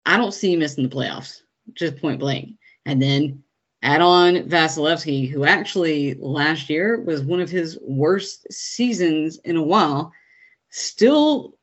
I 0.06 0.16
don't 0.16 0.34
see 0.34 0.52
you 0.52 0.58
missing 0.58 0.88
the 0.88 0.94
playoffs, 0.94 1.42
just 1.74 1.96
point 1.98 2.18
blank. 2.18 2.50
And 2.86 3.00
then 3.00 3.42
add 3.82 4.00
on 4.00 4.48
Vasilevskiy, 4.48 5.30
who 5.30 5.44
actually 5.44 6.14
last 6.14 6.68
year 6.68 7.00
was 7.00 7.22
one 7.22 7.40
of 7.40 7.50
his 7.50 7.78
worst 7.82 8.50
seasons 8.52 9.38
in 9.44 9.56
a 9.56 9.62
while, 9.62 10.12
still 10.70 11.56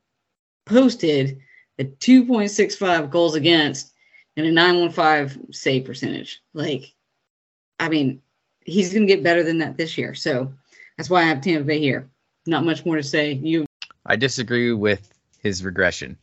posted 0.64 1.38
a 1.78 1.84
2.65 1.84 3.10
goals 3.10 3.34
against 3.34 3.91
and 4.36 4.46
a 4.46 4.52
915 4.52 5.52
save 5.52 5.84
percentage. 5.84 6.42
Like, 6.54 6.94
I 7.78 7.88
mean, 7.88 8.22
he's 8.64 8.92
going 8.92 9.06
to 9.06 9.12
get 9.12 9.22
better 9.22 9.42
than 9.42 9.58
that 9.58 9.76
this 9.76 9.98
year. 9.98 10.14
So 10.14 10.52
that's 10.96 11.10
why 11.10 11.22
I 11.22 11.26
have 11.26 11.40
Tampa 11.40 11.64
Bay 11.64 11.80
here. 11.80 12.08
Not 12.46 12.64
much 12.64 12.84
more 12.84 12.96
to 12.96 13.02
say. 13.02 13.32
You 13.32 13.66
I 14.06 14.16
disagree 14.16 14.72
with 14.72 15.12
his 15.40 15.64
regression. 15.64 16.16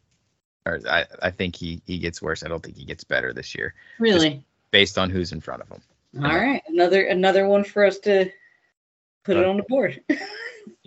Or 0.66 0.80
I, 0.90 1.06
I 1.22 1.32
think 1.32 1.56
he 1.56 1.82
he 1.86 1.98
gets 1.98 2.22
worse. 2.22 2.44
I 2.44 2.50
don't 2.50 2.62
think 2.62 2.76
he 2.76 2.86
gets 2.86 3.04
better 3.04 3.34
this 3.34 3.56
year, 3.56 3.74
really 3.98 4.44
based 4.72 4.98
on 4.98 5.10
who's 5.10 5.32
in 5.32 5.40
front 5.40 5.62
of 5.62 5.70
him. 5.70 5.82
all 6.24 6.38
right? 6.38 6.62
Another 6.68 7.06
another 7.06 7.48
one 7.48 7.64
for 7.64 7.86
us 7.86 7.98
to 8.00 8.30
put 9.24 9.38
it 9.38 9.46
on 9.46 9.58
the 9.58 9.64
board. 9.64 10.02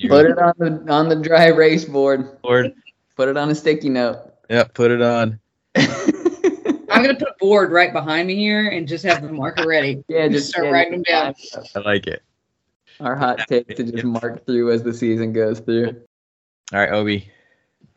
Put 0.08 0.26
it 0.26 0.38
on 0.38 0.54
the 0.58 0.92
on 0.92 1.08
the 1.08 1.16
dry 1.16 1.46
erase 1.46 1.84
board. 1.84 2.40
Board. 2.42 2.72
Put 3.16 3.28
it 3.28 3.36
on 3.36 3.50
a 3.50 3.54
sticky 3.54 3.88
note. 3.88 4.32
Yeah, 4.48 4.64
put 4.64 4.90
it 4.90 5.02
on. 5.02 5.38
I'm 7.02 7.08
gonna 7.08 7.18
put 7.18 7.28
a 7.28 7.36
board 7.38 7.72
right 7.72 7.92
behind 7.92 8.28
me 8.28 8.36
here 8.36 8.68
and 8.68 8.86
just 8.86 9.04
have 9.04 9.22
the 9.22 9.32
marker 9.32 9.66
ready. 9.66 10.04
yeah, 10.08 10.28
Just 10.28 10.34
just 10.34 10.48
start 10.50 10.66
yeah, 10.66 10.70
writing 10.72 10.92
them 10.92 11.02
down. 11.02 11.34
I 11.74 11.78
like 11.80 12.06
it. 12.06 12.22
Our 13.00 13.16
hot 13.16 13.48
take 13.48 13.66
to 13.76 13.82
just 13.82 14.04
mark 14.04 14.46
through 14.46 14.70
as 14.70 14.82
the 14.82 14.94
season 14.94 15.32
goes 15.32 15.58
through. 15.60 16.00
All 16.72 16.78
right, 16.78 16.90
Obi. 16.92 17.28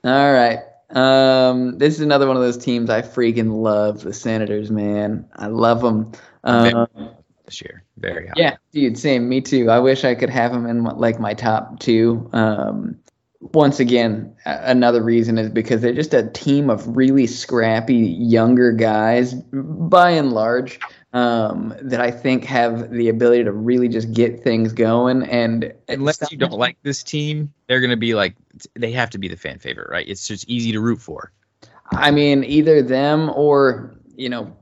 All 0.04 0.34
right. 0.34 0.60
Um, 0.90 1.78
this 1.78 1.96
is 1.96 2.02
another 2.02 2.28
one 2.28 2.36
of 2.36 2.42
those 2.42 2.58
teams 2.58 2.90
I 2.90 3.02
freaking 3.02 3.62
love. 3.62 4.02
The 4.02 4.14
Senators, 4.14 4.72
man, 4.72 5.28
I 5.36 5.48
love 5.48 5.82
them. 5.82 6.12
Um, 6.44 6.88
This 7.46 7.62
year, 7.62 7.84
very 7.98 8.28
high. 8.28 8.34
yeah, 8.38 8.58
dude, 8.72 8.98
same. 8.98 9.30
Me 9.30 9.42
too. 9.42 9.70
I 9.70 9.80
wish 9.80 10.04
I 10.04 10.16
could 10.16 10.30
have 10.32 10.52
them 10.52 10.66
in 10.66 10.84
like 10.84 11.20
my 11.20 11.34
top 11.34 11.80
two. 11.80 12.28
Um, 12.34 12.98
once 13.54 13.80
again, 13.80 14.36
another 14.46 15.04
reason 15.04 15.38
is 15.38 15.50
because 15.50 15.82
they're 15.82 15.94
just 15.94 16.14
a 16.14 16.28
team 16.30 16.70
of 16.70 16.96
really 16.96 17.28
scrappy 17.28 17.96
younger 17.96 18.72
guys, 18.72 19.34
by 19.34 20.12
and 20.12 20.32
large, 20.32 20.80
um, 21.14 21.74
that 21.82 22.02
I 22.02 22.12
think 22.12 22.44
have 22.46 22.92
the 22.92 23.10
ability 23.10 23.44
to 23.44 23.52
really 23.52 23.88
just 23.88 24.14
get 24.14 24.44
things 24.44 24.74
going. 24.74 25.24
And 25.24 25.74
Unless 25.88 26.32
you 26.32 26.38
don't 26.38 26.54
like 26.54 26.78
this 26.84 27.04
team, 27.04 27.54
they're 27.68 27.82
gonna 27.82 27.98
be 27.98 28.16
like 28.16 28.36
they 28.74 28.92
have 28.92 29.10
to 29.12 29.18
be 29.18 29.28
the 29.28 29.38
fan 29.38 29.60
favorite, 29.60 29.90
right? 29.90 30.08
It's 30.08 30.28
just 30.28 30.50
easy 30.50 30.72
to 30.72 30.80
root 30.80 31.02
for. 31.02 31.32
I 31.92 32.12
mean, 32.12 32.44
either 32.44 32.82
them 32.82 33.30
or, 33.30 33.96
you 34.16 34.30
know, 34.30 34.56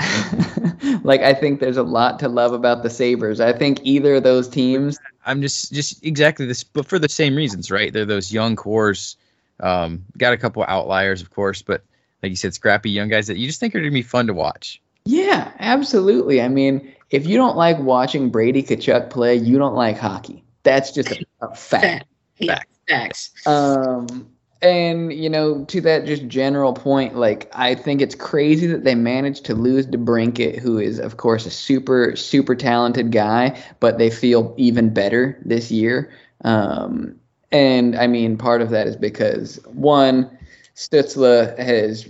like 1.02 1.20
I 1.22 1.34
think 1.34 1.60
there's 1.60 1.76
a 1.76 1.82
lot 1.82 2.18
to 2.20 2.28
love 2.28 2.52
about 2.52 2.82
the 2.82 2.90
Sabres. 2.90 3.40
I 3.40 3.52
think 3.52 3.80
either 3.82 4.16
of 4.16 4.22
those 4.22 4.48
teams, 4.48 4.98
I'm 5.26 5.42
just 5.42 5.72
just 5.72 6.04
exactly 6.04 6.46
this, 6.46 6.64
but 6.64 6.86
for 6.86 6.98
the 6.98 7.08
same 7.08 7.34
reasons, 7.34 7.70
right? 7.70 7.92
They're 7.92 8.06
those 8.06 8.32
young 8.32 8.56
cores. 8.56 9.16
Um, 9.60 10.04
got 10.16 10.32
a 10.32 10.38
couple 10.38 10.64
outliers, 10.66 11.20
of 11.20 11.30
course, 11.30 11.60
but 11.60 11.82
like 12.22 12.30
you 12.30 12.36
said, 12.36 12.54
scrappy 12.54 12.90
young 12.90 13.08
guys 13.08 13.26
that 13.26 13.36
you 13.36 13.46
just 13.46 13.60
think 13.60 13.74
are 13.74 13.80
gonna 13.80 13.90
be 13.90 14.02
fun 14.02 14.26
to 14.28 14.34
watch. 14.34 14.80
yeah, 15.04 15.52
absolutely. 15.58 16.40
I 16.40 16.48
mean, 16.48 16.94
if 17.10 17.26
you 17.26 17.36
don't 17.36 17.56
like 17.56 17.78
watching 17.78 18.30
Brady 18.30 18.62
Tkachuk 18.62 19.10
play, 19.10 19.34
you 19.34 19.58
don't 19.58 19.74
like 19.74 19.98
hockey. 19.98 20.44
That's 20.62 20.92
just 20.92 21.10
a, 21.10 21.24
a 21.40 21.54
fact. 21.54 22.06
Fact. 22.38 22.46
Fact. 22.46 22.68
facts. 22.88 23.46
Um, 23.46 24.30
and 24.62 25.12
you 25.12 25.30
know, 25.30 25.64
to 25.66 25.80
that 25.82 26.04
just 26.04 26.26
general 26.28 26.72
point, 26.72 27.16
like 27.16 27.50
I 27.54 27.74
think 27.74 28.00
it's 28.00 28.14
crazy 28.14 28.66
that 28.68 28.84
they 28.84 28.94
managed 28.94 29.44
to 29.46 29.54
lose 29.54 29.86
DeBrincat, 29.86 30.58
who 30.58 30.78
is 30.78 30.98
of 30.98 31.16
course 31.16 31.46
a 31.46 31.50
super 31.50 32.14
super 32.16 32.54
talented 32.54 33.12
guy, 33.12 33.60
but 33.80 33.98
they 33.98 34.10
feel 34.10 34.54
even 34.56 34.92
better 34.92 35.38
this 35.44 35.70
year. 35.70 36.12
Um, 36.44 37.18
and 37.52 37.96
I 37.96 38.06
mean, 38.06 38.36
part 38.36 38.62
of 38.62 38.70
that 38.70 38.86
is 38.86 38.96
because 38.96 39.56
one, 39.66 40.38
Stutzle 40.76 41.58
has, 41.58 42.08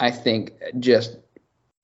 I 0.00 0.10
think, 0.10 0.52
just 0.78 1.16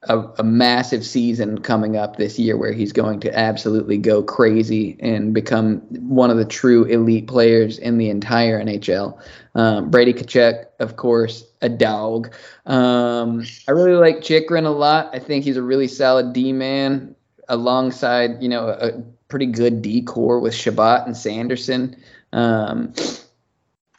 a, 0.09 0.19
a 0.38 0.45
massive 0.45 1.05
season 1.05 1.61
coming 1.61 1.97
up 1.97 2.17
this 2.17 2.38
year 2.38 2.57
where 2.57 2.73
he's 2.73 2.93
going 2.93 3.21
to 3.21 3.38
absolutely 3.38 3.99
go 3.99 4.23
crazy 4.23 4.97
and 5.01 5.33
become 5.33 5.79
one 6.09 6.31
of 6.31 6.37
the 6.37 6.45
true 6.45 6.85
elite 6.85 7.29
players 7.29 7.79
in 7.79 7.99
the 7.99 8.11
entire 8.11 8.62
NHL. 8.62 9.21
Um, 9.55 9.91
Brady 9.91 10.12
Tkachuk, 10.12 10.67
of 10.81 10.97
course, 10.97 11.45
a 11.61 11.69
dog. 11.69 12.35
Um, 12.67 13.45
I 13.69 13.73
really 13.73 13.93
like 13.93 14.23
Chychrun 14.23 14.65
a 14.65 14.71
lot. 14.71 15.11
I 15.12 15.21
think 15.21 15.45
he's 15.45 15.57
a 15.57 15.62
really 15.62 15.88
solid 15.88 16.33
D 16.33 16.53
man 16.53 17.15
alongside, 17.49 18.43
you 18.43 18.49
know, 18.49 18.69
a, 18.69 18.88
a 18.88 19.03
pretty 19.29 19.47
good 19.47 19.83
D 19.83 20.03
core 20.03 20.41
with 20.41 20.55
Chabot 20.55 21.07
and 21.07 21.17
Sanderson. 21.17 21.97
Um, 22.33 22.93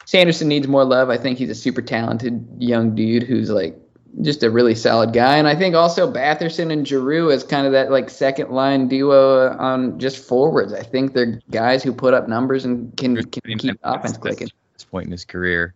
Sanderson 0.04 0.48
needs 0.48 0.68
more 0.68 0.84
love. 0.84 1.08
I 1.08 1.16
think 1.16 1.38
he's 1.38 1.50
a 1.50 1.54
super 1.54 1.80
talented 1.80 2.46
young 2.58 2.94
dude 2.94 3.22
who's 3.22 3.48
like 3.48 3.78
just 4.22 4.42
a 4.42 4.50
really 4.50 4.74
solid 4.74 5.12
guy. 5.12 5.36
And 5.38 5.48
I 5.48 5.54
think 5.56 5.74
also 5.74 6.10
Batherson 6.12 6.72
and 6.72 6.86
Giroux 6.86 7.30
as 7.30 7.42
kind 7.44 7.66
of 7.66 7.72
that 7.72 7.90
like 7.90 8.10
second 8.10 8.50
line 8.50 8.88
duo 8.88 9.48
on 9.56 9.98
just 9.98 10.24
forwards. 10.26 10.72
I 10.72 10.82
think 10.82 11.12
they're 11.12 11.40
guys 11.50 11.82
who 11.82 11.92
put 11.92 12.14
up 12.14 12.28
numbers 12.28 12.64
and 12.64 12.96
can, 12.96 13.16
can 13.24 13.58
keep 13.58 13.78
offense 13.82 14.16
clicking. 14.16 14.48
At 14.48 14.52
this 14.74 14.84
point 14.84 15.06
in 15.06 15.12
his 15.12 15.24
career, 15.24 15.74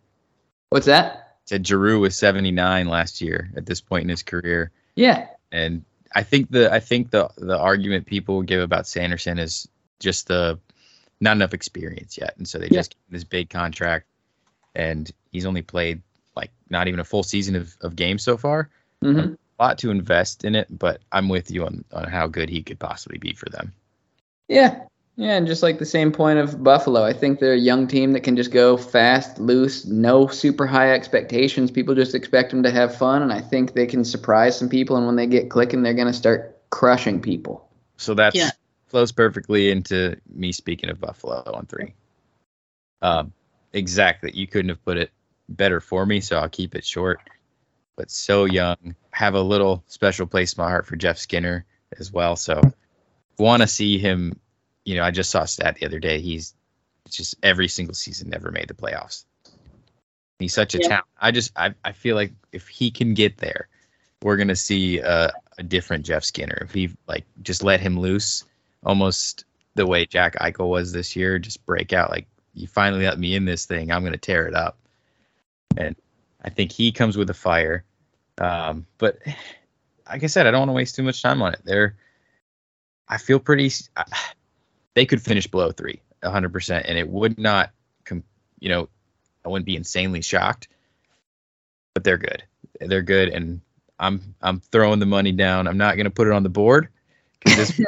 What's 0.70 0.86
that? 0.86 1.36
said 1.46 1.66
Giroux 1.66 1.98
was 2.00 2.16
79 2.16 2.88
last 2.88 3.20
year 3.22 3.50
at 3.56 3.64
this 3.64 3.80
point 3.80 4.02
in 4.02 4.10
his 4.10 4.22
career, 4.22 4.70
Yeah. 4.96 5.28
and 5.50 5.82
I 6.14 6.22
think 6.22 6.50
the 6.50 6.70
I 6.72 6.80
think 6.80 7.10
the 7.10 7.30
the 7.38 7.58
argument 7.58 8.04
people 8.06 8.42
give 8.42 8.60
about 8.60 8.86
Sanderson 8.86 9.38
is 9.38 9.66
just 9.98 10.28
the 10.28 10.58
not 11.20 11.36
enough 11.36 11.54
experience 11.54 12.18
yet, 12.18 12.34
and 12.36 12.46
so 12.46 12.58
they 12.58 12.66
Yeah. 12.66 12.80
just 12.80 12.96
this 13.08 13.24
big 13.24 13.48
contract, 13.48 14.06
and 14.74 15.10
he's 15.32 15.46
only 15.46 15.62
played 15.62 16.02
not 16.70 16.88
even 16.88 17.00
a 17.00 17.04
full 17.04 17.22
season 17.22 17.56
of, 17.56 17.76
of 17.80 17.96
games 17.96 18.22
so 18.22 18.36
far. 18.36 18.70
hmm 19.02 19.18
A 19.18 19.36
lot 19.62 19.78
to 19.78 19.90
invest 19.90 20.44
in 20.44 20.54
it, 20.54 20.66
but 20.70 21.00
I'm 21.12 21.28
with 21.28 21.50
you 21.50 21.66
on, 21.66 21.84
on 21.92 22.04
how 22.04 22.26
good 22.26 22.48
he 22.48 22.62
could 22.62 22.78
possibly 22.78 23.18
be 23.18 23.32
for 23.34 23.48
them. 23.48 23.72
Yeah. 24.48 24.84
Yeah, 25.16 25.36
and 25.36 25.48
just 25.48 25.64
like 25.64 25.80
the 25.80 25.84
same 25.84 26.12
point 26.12 26.38
of 26.38 26.62
Buffalo, 26.62 27.02
I 27.02 27.12
think 27.12 27.40
they're 27.40 27.54
a 27.54 27.58
young 27.58 27.88
team 27.88 28.12
that 28.12 28.20
can 28.20 28.36
just 28.36 28.52
go 28.52 28.76
fast, 28.76 29.40
loose, 29.40 29.84
no 29.84 30.28
super 30.28 30.64
high 30.64 30.92
expectations. 30.92 31.72
People 31.72 31.96
just 31.96 32.14
expect 32.14 32.52
them 32.52 32.62
to 32.62 32.70
have 32.70 32.96
fun, 32.96 33.22
and 33.22 33.32
I 33.32 33.40
think 33.40 33.72
they 33.72 33.86
can 33.86 34.04
surprise 34.04 34.56
some 34.56 34.68
people. 34.68 34.96
And 34.96 35.06
when 35.06 35.16
they 35.16 35.26
get 35.26 35.50
clicking, 35.50 35.82
they're 35.82 35.92
going 35.92 36.06
to 36.06 36.12
start 36.12 36.56
crushing 36.70 37.20
people. 37.20 37.68
So 37.96 38.14
that 38.14 38.36
Yeah. 38.36 38.52
flows 38.86 39.10
perfectly 39.10 39.72
into 39.72 40.16
me 40.32 40.52
speaking 40.52 40.88
of 40.88 41.00
Buffalo 41.00 41.42
on 41.52 41.66
three. 41.66 41.94
Um, 43.02 43.32
exactly. 43.72 44.30
You 44.32 44.46
couldn't 44.46 44.68
have 44.68 44.84
put 44.84 44.98
it 44.98 45.10
better 45.48 45.80
for 45.80 46.04
me, 46.06 46.20
so 46.20 46.38
I'll 46.38 46.48
keep 46.48 46.74
it 46.74 46.84
short. 46.84 47.20
But 47.96 48.10
so 48.10 48.44
young, 48.44 48.94
have 49.10 49.34
a 49.34 49.40
little 49.40 49.82
special 49.86 50.26
place 50.26 50.52
in 50.52 50.62
my 50.62 50.68
heart 50.70 50.86
for 50.86 50.96
Jeff 50.96 51.18
Skinner 51.18 51.64
as 51.98 52.12
well. 52.12 52.36
So 52.36 52.62
want 53.38 53.62
to 53.62 53.66
see 53.68 53.98
him. 53.98 54.38
You 54.84 54.96
know, 54.96 55.02
I 55.02 55.10
just 55.10 55.30
saw 55.30 55.42
a 55.42 55.46
stat 55.46 55.76
the 55.80 55.86
other 55.86 55.98
day. 55.98 56.20
He's 56.20 56.54
just 57.10 57.36
every 57.42 57.68
single 57.68 57.94
season 57.94 58.30
never 58.30 58.50
made 58.50 58.68
the 58.68 58.74
playoffs. 58.74 59.24
He's 60.38 60.54
such 60.54 60.74
a 60.74 60.78
Yeah. 60.78 60.88
talent. 60.88 61.06
I 61.20 61.30
just 61.32 61.52
I, 61.56 61.74
I 61.84 61.92
feel 61.92 62.14
like 62.14 62.32
if 62.52 62.68
he 62.68 62.90
can 62.90 63.14
get 63.14 63.38
there, 63.38 63.68
we're 64.22 64.36
gonna 64.36 64.56
see 64.56 64.98
a, 64.98 65.32
a 65.58 65.62
different 65.62 66.06
Jeff 66.06 66.24
Skinner. 66.24 66.58
If 66.62 66.72
he 66.72 66.90
like 67.08 67.24
just 67.42 67.62
let 67.64 67.80
him 67.80 67.98
loose, 67.98 68.44
almost 68.84 69.44
the 69.74 69.86
way 69.86 70.06
Jack 70.06 70.36
Eichel 70.36 70.68
was 70.68 70.92
this 70.92 71.16
year, 71.16 71.38
just 71.38 71.64
break 71.66 71.92
out. 71.92 72.10
Like 72.10 72.28
you 72.54 72.66
finally 72.68 73.04
let 73.04 73.18
me 73.18 73.34
in 73.34 73.44
this 73.44 73.66
thing, 73.66 73.90
I'm 73.90 74.04
gonna 74.04 74.16
tear 74.16 74.46
it 74.46 74.54
up. 74.54 74.78
And 75.76 75.96
I 76.42 76.50
think 76.50 76.72
he 76.72 76.92
comes 76.92 77.16
with 77.16 77.30
a 77.30 77.34
fire. 77.34 77.84
Um, 78.38 78.86
but 78.98 79.18
like 80.08 80.22
I 80.24 80.26
said, 80.26 80.46
I 80.46 80.50
don't 80.50 80.60
want 80.60 80.68
to 80.70 80.74
waste 80.74 80.96
too 80.96 81.02
much 81.02 81.22
time 81.22 81.42
on 81.42 81.52
it. 81.54 81.60
They're, 81.64 81.96
I 83.08 83.18
feel 83.18 83.38
pretty. 83.38 83.70
I- 83.96 84.04
They 84.94 85.06
could 85.06 85.22
finish 85.22 85.46
below 85.46 85.70
three, 85.70 86.00
100, 86.22 86.52
percent 86.52 86.86
and 86.88 86.98
it 86.98 87.08
would 87.08 87.38
not, 87.38 87.70
com, 88.04 88.24
you 88.58 88.68
know, 88.68 88.88
I 89.44 89.48
wouldn't 89.48 89.66
be 89.66 89.76
insanely 89.76 90.22
shocked. 90.22 90.68
But 91.94 92.02
they're 92.04 92.18
good. 92.18 92.42
They're 92.80 93.02
good, 93.02 93.28
and 93.28 93.60
I'm 93.98 94.34
I'm 94.42 94.60
throwing 94.60 94.98
the 94.98 95.06
money 95.06 95.32
down. 95.32 95.66
I'm 95.66 95.78
not 95.78 95.96
gonna 95.96 96.10
put 96.10 96.26
it 96.26 96.32
on 96.32 96.42
the 96.42 96.48
board. 96.48 96.88
this 97.44 97.80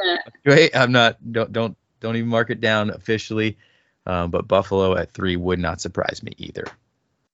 I'm 0.73 0.91
not. 0.91 1.17
Don't 1.31 1.51
don't 1.51 1.77
don't 1.99 2.15
even 2.15 2.29
mark 2.29 2.49
it 2.49 2.61
down 2.61 2.89
officially. 2.89 3.57
Um, 4.05 4.31
but 4.31 4.47
Buffalo 4.47 4.95
at 4.97 5.11
three 5.11 5.35
would 5.35 5.59
not 5.59 5.79
surprise 5.81 6.21
me 6.23 6.31
either. 6.37 6.65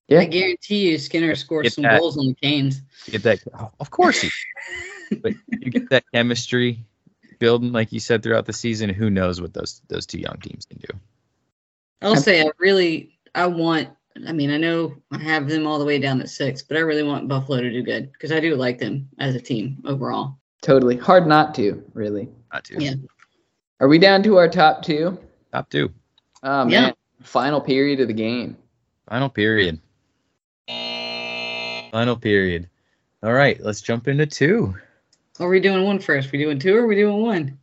Yeah. 0.08 0.20
I 0.20 0.26
guarantee 0.26 0.90
you 0.90 0.98
Skinner 0.98 1.36
scores 1.36 1.64
Get 1.64 1.74
some 1.74 1.84
that. 1.84 2.00
goals 2.00 2.18
on 2.18 2.28
the 2.28 2.34
Canes. 2.36 2.82
Get 3.10 3.24
that? 3.24 3.40
Of 3.80 3.92
course 3.92 4.22
he. 4.22 4.30
but 5.22 5.34
you 5.50 5.72
get 5.72 5.90
that 5.90 6.04
chemistry 6.14 6.80
building, 7.40 7.72
like 7.72 7.92
you 7.92 8.00
said, 8.00 8.24
throughout 8.24 8.46
the 8.46 8.54
season. 8.54 8.90
Who 8.90 9.10
knows 9.10 9.42
what 9.42 9.54
those 9.54 9.82
those 9.90 10.06
two 10.06 10.20
young 10.20 10.38
teams 10.42 10.66
can 10.66 10.80
do? 10.80 10.98
I'll 12.02 12.16
say 12.16 12.42
I 12.42 12.52
really 12.58 13.18
I 13.36 13.48
want 13.48 13.90
I 14.28 14.32
mean 14.32 14.50
I 14.50 14.58
know 14.58 14.96
I 15.12 15.18
have 15.20 15.50
them 15.50 15.68
all 15.68 15.80
the 15.80 15.86
way 15.86 16.00
down 16.00 16.22
at 16.22 16.30
six, 16.30 16.62
but 16.62 16.78
I 16.78 16.82
really 16.82 17.04
want 17.04 17.28
Buffalo 17.28 17.60
to 17.60 17.70
do 17.70 17.84
good 17.84 18.12
because 18.14 18.32
I 18.32 18.40
do 18.40 18.56
like 18.56 18.80
them 18.80 19.10
as 19.20 19.36
a 19.36 19.42
team 19.42 19.84
overall. 19.86 20.38
Totally. 20.62 20.98
Hard 20.98 21.28
not 21.28 21.54
to, 21.56 21.84
really. 21.94 22.30
Not 22.52 22.64
to. 22.66 22.84
Yeah. 22.84 22.96
Are 23.80 23.88
we 23.88 24.00
down 24.00 24.24
to 24.24 24.38
our 24.38 24.48
top 24.48 24.84
two? 24.84 25.18
Top 25.52 25.70
two. 25.70 25.92
Oh, 26.44 26.66
man. 26.66 26.72
Yeah. 26.72 26.92
Final 27.22 27.62
period 27.62 28.00
of 28.00 28.08
the 28.08 28.14
game. 28.14 28.58
Final 29.08 29.30
period. 29.30 29.80
Final 30.68 32.18
period. 32.18 32.70
All 33.24 33.34
right, 33.34 33.60
let's 33.62 33.82
jump 33.82 34.08
into 34.08 34.26
two. 34.26 34.76
Are 35.40 35.50
we 35.50 35.60
doing 35.60 35.84
one 35.84 36.00
first? 36.00 36.32
We 36.32 36.40
doing 36.40 36.60
two 36.60 36.76
or 36.76 36.88
we 36.88 36.96
doing 36.96 37.22
one? 37.22 37.58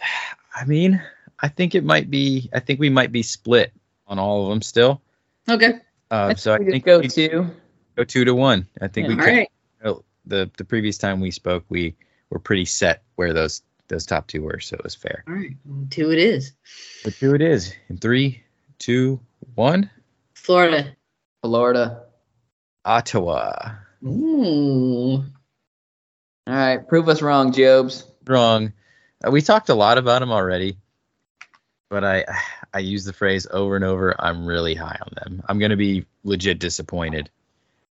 I 0.54 0.64
mean, 0.64 1.02
I 1.40 1.48
think 1.48 1.74
it 1.74 1.84
might 1.84 2.10
be. 2.10 2.48
I 2.52 2.60
think 2.60 2.80
we 2.80 2.90
might 2.90 3.12
be 3.12 3.22
split 3.22 3.72
on 4.06 4.18
all 4.18 4.44
of 4.44 4.50
them 4.50 4.62
still. 4.62 5.02
Okay. 5.48 5.74
Uh, 6.10 6.34
so 6.34 6.54
I 6.54 6.58
think 6.58 6.84
go 6.84 7.02
two. 7.02 7.50
go 7.96 8.04
two 8.04 8.24
to 8.24 8.34
one. 8.34 8.66
I 8.80 8.88
think 8.88 9.08
All 9.08 9.16
we 9.16 9.22
could. 9.22 9.46
right. 9.82 9.96
the 10.26 10.50
the 10.56 10.64
previous 10.64 10.98
time 10.98 11.20
we 11.20 11.30
spoke, 11.30 11.64
we 11.68 11.94
were 12.30 12.38
pretty 12.38 12.64
set 12.64 13.02
where 13.16 13.32
those 13.32 13.62
those 13.88 14.06
top 14.06 14.26
two 14.26 14.42
were, 14.42 14.60
so 14.60 14.76
it 14.76 14.84
was 14.84 14.94
fair. 14.94 15.24
All 15.28 15.34
right. 15.34 15.56
Two 15.90 16.10
it 16.10 16.18
is. 16.18 16.52
But 17.04 17.14
two 17.14 17.34
it 17.34 17.42
is 17.42 17.74
in 17.88 17.98
three, 17.98 18.42
two, 18.78 19.20
one. 19.54 19.90
Florida. 20.34 20.96
Florida. 21.42 22.02
Ottawa. 22.84 23.74
Ooh. 24.04 25.24
All 26.46 26.54
right. 26.54 26.86
Prove 26.86 27.08
us 27.08 27.22
wrong, 27.22 27.52
Jobs. 27.52 28.04
Wrong. 28.26 28.72
Uh, 29.24 29.30
we 29.30 29.42
talked 29.42 29.68
a 29.68 29.74
lot 29.74 29.98
about 29.98 30.20
them 30.20 30.30
already, 30.30 30.76
but 31.88 32.04
I 32.04 32.24
I 32.72 32.80
use 32.80 33.04
the 33.04 33.12
phrase 33.12 33.46
over 33.50 33.76
and 33.76 33.84
over. 33.84 34.14
I'm 34.18 34.46
really 34.46 34.74
high 34.74 34.98
on 35.00 35.12
them. 35.14 35.42
I'm 35.48 35.58
gonna 35.58 35.76
be 35.76 36.06
legit 36.24 36.58
disappointed 36.58 37.30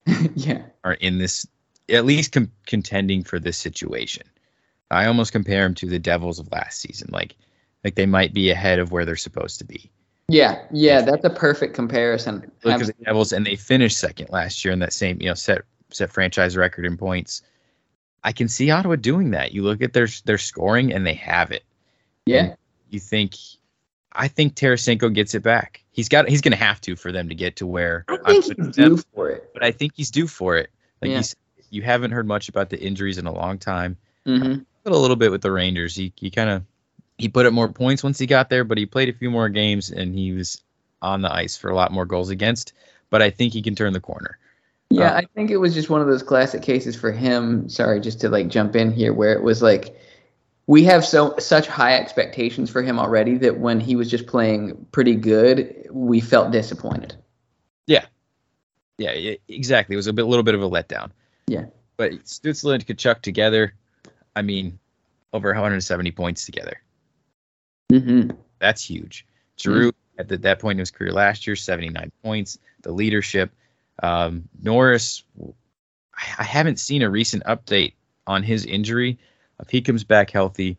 yeah. 0.35 0.63
are 0.85 0.93
in 0.95 1.19
this 1.19 1.47
at 1.89 2.05
least 2.05 2.33
com- 2.33 2.53
contending 2.67 3.25
for 3.25 3.39
this 3.39 3.57
situation. 3.59 4.27
I 4.91 5.07
almost 5.07 5.33
compare 5.33 5.65
them 5.65 5.75
to 5.77 5.87
the 5.87 5.99
Devils 5.99 6.39
of 6.39 6.51
last 6.53 6.81
season. 6.81 7.09
Like 7.13 7.35
like 7.85 7.95
they 7.95 8.07
might 8.07 8.33
be 8.33 8.51
ahead 8.51 8.79
of 8.79 8.91
where 8.93 9.05
they're 9.05 9.17
supposed 9.17 9.59
to 9.59 9.65
be. 9.65 9.91
Yeah. 10.29 10.63
Yeah. 10.71 11.01
That's 11.03 11.25
a 11.25 11.31
perfect 11.31 11.75
comparison. 11.75 12.51
Look 12.65 12.81
at 12.81 12.87
the 12.87 12.95
Devils, 13.05 13.33
and 13.33 13.47
they 13.47 13.57
finished 13.57 13.99
second 13.99 14.29
last 14.31 14.65
year 14.65 14.73
in 14.73 14.79
that 14.81 14.93
same, 14.93 15.21
you 15.21 15.29
know, 15.29 15.35
set 15.35 15.63
set 15.91 16.11
franchise 16.13 16.57
record 16.57 16.85
in 16.85 16.97
points. 16.97 17.43
I 18.23 18.33
can 18.33 18.49
see 18.49 18.71
Ottawa 18.71 18.97
doing 18.97 19.31
that. 19.31 19.53
You 19.53 19.63
look 19.63 19.81
at 19.83 19.93
their 19.93 20.09
their 20.25 20.39
scoring, 20.39 20.93
and 20.93 21.07
they 21.07 21.15
have 21.15 21.51
it. 21.51 21.65
Yeah. 22.27 22.55
You 22.91 23.01
think, 23.01 23.35
I 24.13 24.29
think 24.29 24.55
Tarasenko 24.55 25.15
gets 25.15 25.35
it 25.35 25.43
back. 25.43 25.83
He's 25.91 26.09
got, 26.09 26.29
he's 26.29 26.41
going 26.41 26.53
to 26.53 26.59
have 26.59 26.81
to 26.83 26.97
for 26.97 27.11
them 27.13 27.29
to 27.29 27.35
get 27.35 27.57
to 27.57 27.67
where. 27.67 28.05
I 28.09 28.19
I'm 28.25 28.43
think 28.43 28.57
he's 28.57 28.75
due 28.77 28.97
for 29.15 29.31
it. 29.31 29.51
but 29.55 29.63
I 29.63 29.71
think 29.71 29.93
he's 29.95 30.11
due 30.11 30.27
for 30.27 30.57
it. 30.57 30.71
Like 31.01 31.11
Yeah. 31.11 31.19
you, 31.19 31.65
you 31.71 31.83
haven't 31.83 32.11
heard 32.11 32.27
much 32.27 32.49
about 32.49 32.71
the 32.71 32.79
injuries 32.81 33.19
in 33.19 33.27
a 33.27 33.33
long 33.33 33.59
time. 33.59 33.97
hmm 34.27 34.57
But 34.85 34.93
a 34.93 34.99
little 34.99 35.17
bit 35.17 35.31
with 35.31 35.43
the 35.43 35.51
Rangers. 35.53 35.95
He 35.97 36.13
he 36.17 36.31
kind 36.31 36.51
of 36.51 36.63
he 37.19 37.29
put 37.29 37.47
up 37.47 37.53
more 37.53 37.69
points 37.69 38.03
once 38.03 38.19
he 38.19 38.27
got 38.27 38.49
there, 38.49 38.65
but 38.65 38.79
he 38.79 38.87
played 38.87 39.09
a 39.09 39.13
few 39.13 39.31
more 39.31 39.49
games 39.49 39.91
and 39.91 40.15
he 40.15 40.33
was 40.33 40.63
on 41.03 41.23
the 41.23 41.33
ice 41.33 41.57
for 41.57 41.71
a 41.71 41.75
lot 41.75 41.93
more 41.93 42.07
goals 42.07 42.31
against. 42.31 42.73
But 43.11 43.23
I 43.23 43.31
think 43.31 43.53
he 43.53 43.63
can 43.63 43.75
turn 43.75 43.93
the 43.93 44.01
corner. 44.01 44.39
Yeah, 44.91 45.13
Uh, 45.13 45.17
I 45.19 45.27
think 45.35 45.51
it 45.51 45.59
was 45.59 45.75
just 45.75 45.91
one 45.91 46.01
of 46.01 46.07
those 46.07 46.23
classic 46.23 46.63
cases 46.63 46.97
for 46.97 47.13
him. 47.13 47.69
Sorry, 47.69 48.01
just 48.01 48.21
to 48.23 48.29
like 48.29 48.49
jump 48.49 48.75
in 48.77 48.93
here, 48.93 49.13
where 49.13 49.33
it 49.33 49.43
was 49.43 49.61
like 49.63 49.95
we 50.67 50.85
have 50.85 51.05
so 51.05 51.35
such 51.39 51.67
high 51.67 51.95
expectations 51.97 52.71
for 52.71 52.83
him 52.83 52.99
already 52.99 53.37
that 53.39 53.59
when 53.59 53.81
he 53.81 53.97
was 53.97 54.11
just 54.11 54.27
playing 54.27 54.87
pretty 54.93 55.15
good, 55.15 55.87
we 55.91 56.21
felt 56.21 56.53
disappointed. 56.53 57.15
Yeah, 58.99 59.13
e- 59.15 59.39
exactly. 59.49 59.95
It 59.95 59.97
was 59.97 60.09
a 60.09 60.13
bit, 60.13 60.25
little 60.25 60.43
bit 60.43 60.55
of 60.55 60.63
a 60.63 60.69
letdown. 60.69 61.11
Yeah. 61.47 61.67
But 61.97 62.13
Stutzle 62.25 62.75
and 62.75 62.85
Tkachuk 62.85 63.23
together, 63.23 63.75
I 64.37 64.43
mean, 64.43 64.79
over 65.33 65.49
170 65.49 66.11
points 66.13 66.45
together. 66.45 66.81
Hmm 67.91 68.31
That's 68.59 68.85
huge. 68.85 69.27
Drew 69.57 69.93
at 70.19 70.29
the, 70.29 70.37
that 70.39 70.59
point 70.59 70.77
in 70.77 70.81
his 70.81 70.91
career 70.91 71.13
last 71.13 71.47
year, 71.47 71.57
79 71.57 72.13
points. 72.23 72.59
The 72.83 72.93
leadership. 72.93 73.51
Um, 74.03 74.49
Norris, 74.63 75.25
I, 76.15 76.35
I 76.39 76.45
haven't 76.45 76.79
seen 76.79 77.03
a 77.03 77.11
recent 77.11 77.45
update 77.45 77.95
on 78.27 78.43
his 78.43 78.65
injury. 78.67 79.19
If 79.61 79.71
he 79.71 79.81
comes 79.81 80.05
back 80.05 80.31
healthy, 80.31 80.77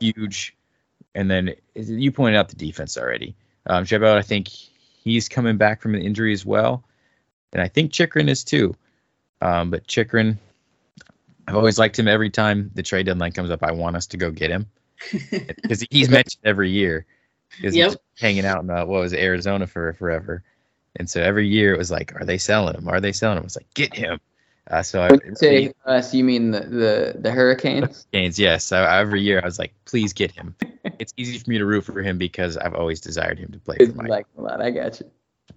huge. 0.00 0.56
And 1.14 1.30
then 1.30 1.54
you 1.74 2.12
pointed 2.12 2.38
out 2.38 2.48
the 2.48 2.56
defense 2.56 2.96
already. 2.96 3.34
Um, 3.66 3.84
I 3.90 4.22
think 4.22 4.48
he's 4.48 5.28
coming 5.28 5.56
back 5.56 5.82
from 5.82 5.94
an 5.94 6.02
injury 6.02 6.32
as 6.32 6.46
well. 6.46 6.84
And 7.52 7.62
I 7.62 7.68
think 7.68 7.92
Chychrun 7.92 8.28
is 8.28 8.44
too. 8.44 8.76
Um, 9.40 9.70
but 9.70 9.86
Chychrun, 9.86 10.38
I've 11.46 11.56
always 11.56 11.78
liked 11.78 11.98
him 11.98 12.08
every 12.08 12.30
time 12.30 12.70
the 12.74 12.82
trade 12.82 13.06
deadline 13.06 13.32
comes 13.32 13.50
up. 13.50 13.62
I 13.62 13.72
want 13.72 13.96
us 13.96 14.06
to 14.08 14.16
go 14.16 14.30
get 14.30 14.50
him 14.50 14.66
because 15.30 15.84
he's 15.90 16.08
mentioned 16.08 16.42
every 16.44 16.70
year 16.70 17.06
because 17.56 17.74
Yep. 17.74 17.90
he's 17.90 17.96
hanging 18.20 18.44
out 18.44 18.62
in 18.62 18.70
uh, 18.70 18.84
what 18.86 19.00
was 19.00 19.12
it, 19.12 19.20
Arizona 19.20 19.66
for 19.66 19.92
forever. 19.94 20.42
And 20.96 21.08
so 21.08 21.22
every 21.22 21.46
year 21.48 21.74
it 21.74 21.78
was 21.78 21.90
like, 21.90 22.14
are 22.20 22.24
they 22.24 22.38
selling 22.38 22.74
him? 22.74 22.88
Are 22.88 23.00
they 23.00 23.12
selling 23.12 23.38
him? 23.38 23.44
It's 23.44 23.56
like, 23.56 23.72
get 23.74 23.94
him. 23.94 24.20
Uh, 24.70 24.82
so 24.82 25.02
I, 25.02 25.10
say 25.34 25.72
us, 25.86 26.12
you 26.12 26.24
mean 26.24 26.50
the 26.50 26.60
the, 26.60 27.14
the 27.18 27.30
Hurricanes? 27.30 28.06
Gaines, 28.12 28.38
yes. 28.38 28.64
So 28.64 28.82
every 28.84 29.22
year 29.22 29.40
I 29.42 29.44
was 29.46 29.58
like, 29.58 29.72
please 29.86 30.12
get 30.12 30.30
him. 30.32 30.54
it's 30.98 31.14
easy 31.16 31.38
for 31.38 31.48
me 31.48 31.58
to 31.58 31.64
root 31.64 31.84
for 31.84 32.02
him 32.02 32.18
because 32.18 32.56
I've 32.58 32.74
always 32.74 33.00
desired 33.00 33.38
him 33.38 33.50
to 33.52 33.58
play 33.58 33.78
for 33.78 33.92
like 34.06 34.26
a 34.36 34.42
lot. 34.42 34.60
I 34.60 34.70
got 34.70 35.00
you. 35.00 35.10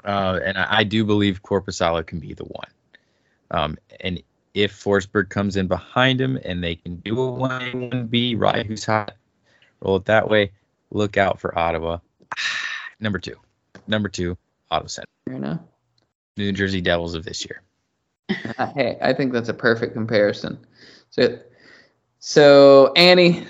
uh, 0.05 0.39
and 0.45 0.57
I, 0.57 0.67
I 0.79 0.83
do 0.85 1.03
believe 1.03 1.43
Korpisalo 1.43 2.05
can 2.05 2.19
be 2.19 2.33
the 2.33 2.45
one. 2.45 2.69
Um, 3.51 3.77
and 3.99 4.21
if 4.53 4.81
Forsberg 4.81 5.29
comes 5.29 5.57
in 5.57 5.67
behind 5.67 6.21
him 6.21 6.39
and 6.45 6.63
they 6.63 6.75
can 6.75 6.97
do 6.97 7.19
a 7.19 7.31
one 7.31 7.61
A 7.61 7.71
one 7.75 8.07
B, 8.07 8.35
right? 8.35 8.65
Who's 8.65 8.85
hot? 8.85 9.15
Roll 9.81 9.97
it 9.97 10.05
that 10.05 10.29
way. 10.29 10.51
Look 10.91 11.17
out 11.17 11.39
for 11.39 11.57
Ottawa. 11.57 11.99
Number 12.99 13.19
two. 13.19 13.35
Number 13.87 14.09
two. 14.09 14.37
Auto 14.69 14.87
Center. 14.87 15.07
Fair 15.25 15.35
enough. 15.35 15.59
New 16.37 16.51
Jersey 16.51 16.81
Devils 16.81 17.13
of 17.13 17.23
this 17.23 17.45
year. 17.45 17.61
Hey, 18.75 18.97
I 19.01 19.11
think 19.11 19.33
that's 19.33 19.49
a 19.49 19.53
perfect 19.53 19.93
comparison. 19.93 20.57
So, 21.09 21.37
so 22.19 22.93
Annie, 22.95 23.45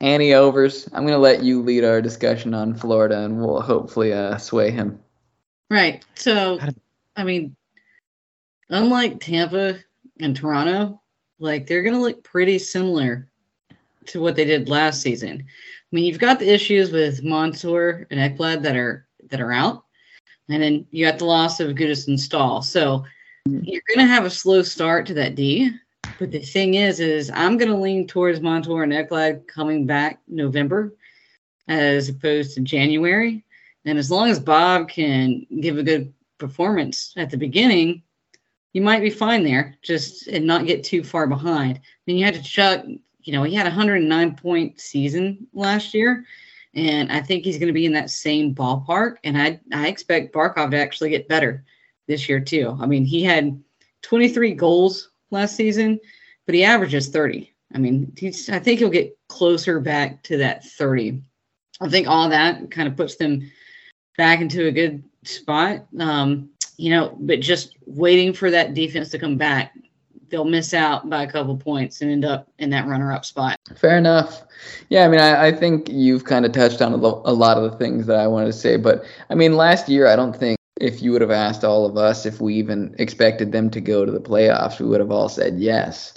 Annie 0.00 0.34
overs. 0.34 0.88
I'm 0.92 1.04
gonna 1.04 1.18
let 1.18 1.42
you 1.42 1.62
lead 1.62 1.82
our 1.82 2.00
discussion 2.00 2.54
on 2.54 2.74
Florida, 2.74 3.24
and 3.24 3.40
we'll 3.40 3.60
hopefully 3.60 4.12
uh, 4.12 4.36
sway 4.38 4.70
him. 4.70 5.00
Right. 5.68 6.04
So, 6.14 6.60
I 7.16 7.24
mean, 7.24 7.56
unlike 8.68 9.20
Tampa 9.20 9.78
and 10.20 10.36
Toronto, 10.36 11.00
like 11.38 11.66
they're 11.66 11.82
going 11.82 11.94
to 11.94 12.00
look 12.00 12.22
pretty 12.22 12.58
similar 12.58 13.28
to 14.06 14.20
what 14.20 14.36
they 14.36 14.44
did 14.44 14.68
last 14.68 15.02
season. 15.02 15.40
I 15.40 15.96
mean, 15.96 16.04
you've 16.04 16.18
got 16.18 16.38
the 16.38 16.52
issues 16.52 16.90
with 16.90 17.22
Montour 17.22 18.06
and 18.10 18.20
Ekblad 18.20 18.62
that 18.62 18.76
are 18.76 19.06
that 19.30 19.40
are 19.40 19.52
out, 19.52 19.84
and 20.48 20.62
then 20.62 20.86
you 20.90 21.04
got 21.04 21.18
the 21.18 21.24
loss 21.24 21.60
of 21.60 21.74
Gudas 21.74 22.06
and. 22.06 22.62
So 22.62 23.04
you're 23.46 23.82
going 23.88 24.06
to 24.06 24.12
have 24.12 24.24
a 24.24 24.30
slow 24.30 24.62
start 24.62 25.06
to 25.06 25.14
that 25.14 25.34
D. 25.34 25.70
But 26.18 26.30
the 26.30 26.40
thing 26.40 26.74
is, 26.74 27.00
is 27.00 27.30
I'm 27.34 27.56
going 27.56 27.70
to 27.70 27.76
lean 27.76 28.06
towards 28.06 28.40
Montour 28.40 28.82
and 28.82 28.92
Ekblad 28.92 29.46
coming 29.46 29.86
back 29.86 30.20
November 30.28 30.94
as 31.68 32.08
opposed 32.08 32.54
to 32.54 32.60
January. 32.60 33.44
And 33.84 33.98
as 33.98 34.10
long 34.10 34.28
as 34.28 34.38
Bob 34.38 34.88
can 34.88 35.46
give 35.60 35.78
a 35.78 35.82
good 35.82 36.12
performance 36.38 37.12
at 37.16 37.30
the 37.30 37.36
beginning, 37.36 38.02
you 38.72 38.82
might 38.82 39.00
be 39.00 39.10
fine 39.10 39.44
there, 39.44 39.76
just 39.82 40.28
and 40.28 40.46
not 40.46 40.66
get 40.66 40.84
too 40.84 41.04
far 41.04 41.26
behind. 41.26 41.80
Then 42.06 42.16
you 42.16 42.24
had 42.24 42.34
to 42.34 42.42
Chuck, 42.42 42.84
you 43.24 43.32
know, 43.32 43.42
he 43.42 43.54
had 43.54 43.66
a 43.66 43.70
109 43.70 44.36
point 44.36 44.80
season 44.80 45.46
last 45.52 45.94
year, 45.94 46.24
and 46.74 47.10
I 47.12 47.20
think 47.20 47.44
he's 47.44 47.58
going 47.58 47.68
to 47.68 47.72
be 47.72 47.86
in 47.86 47.92
that 47.92 48.10
same 48.10 48.54
ballpark. 48.54 49.16
And 49.24 49.40
I 49.40 49.60
I 49.72 49.88
expect 49.88 50.34
Barkov 50.34 50.70
to 50.70 50.78
actually 50.78 51.10
get 51.10 51.28
better 51.28 51.64
this 52.06 52.28
year 52.28 52.40
too. 52.40 52.76
I 52.80 52.86
mean, 52.86 53.04
he 53.04 53.22
had 53.22 53.62
23 54.02 54.54
goals 54.54 55.10
last 55.30 55.56
season, 55.56 55.98
but 56.46 56.54
he 56.54 56.64
averages 56.64 57.08
30. 57.08 57.52
I 57.74 57.78
mean, 57.78 58.12
he's 58.16 58.48
I 58.50 58.58
think 58.58 58.78
he'll 58.78 58.90
get 58.90 59.16
closer 59.28 59.80
back 59.80 60.22
to 60.24 60.36
that 60.38 60.64
30. 60.64 61.22
I 61.80 61.88
think 61.88 62.06
all 62.06 62.28
that 62.28 62.70
kind 62.70 62.88
of 62.88 62.96
puts 62.96 63.16
them 63.16 63.50
back 64.16 64.40
into 64.40 64.66
a 64.66 64.72
good 64.72 65.02
spot. 65.24 65.86
Um, 65.98 66.50
you 66.76 66.90
know, 66.90 67.16
but 67.20 67.40
just 67.40 67.76
waiting 67.86 68.32
for 68.32 68.50
that 68.50 68.74
defense 68.74 69.10
to 69.10 69.18
come 69.18 69.36
back, 69.36 69.74
they'll 70.32 70.44
miss 70.44 70.72
out 70.74 71.08
by 71.08 71.22
a 71.22 71.30
couple 71.30 71.56
points 71.56 72.00
and 72.00 72.10
end 72.10 72.24
up 72.24 72.48
in 72.58 72.70
that 72.70 72.88
runner-up 72.88 73.24
spot. 73.24 73.56
Fair 73.76 73.98
enough. 73.98 74.42
Yeah, 74.88 75.04
I 75.04 75.08
mean, 75.08 75.20
I, 75.20 75.48
I 75.48 75.52
think 75.52 75.88
you've 75.88 76.24
kind 76.24 76.46
of 76.46 76.52
touched 76.52 76.80
on 76.80 76.92
a, 76.92 76.96
lo- 76.96 77.22
a 77.24 77.34
lot 77.34 77.58
of 77.58 77.70
the 77.70 77.76
things 77.76 78.06
that 78.06 78.18
I 78.18 78.26
wanted 78.26 78.46
to 78.46 78.52
say, 78.54 78.76
but 78.76 79.04
I 79.30 79.34
mean, 79.34 79.56
last 79.56 79.88
year, 79.88 80.08
I 80.08 80.16
don't 80.16 80.34
think 80.34 80.58
if 80.80 81.02
you 81.02 81.12
would 81.12 81.20
have 81.20 81.30
asked 81.30 81.64
all 81.64 81.84
of 81.84 81.96
us 81.96 82.24
if 82.24 82.40
we 82.40 82.54
even 82.54 82.94
expected 82.98 83.52
them 83.52 83.70
to 83.70 83.80
go 83.80 84.04
to 84.06 84.10
the 84.10 84.20
playoffs, 84.20 84.80
we 84.80 84.86
would 84.86 85.00
have 85.00 85.12
all 85.12 85.28
said 85.28 85.58
yes. 85.58 86.14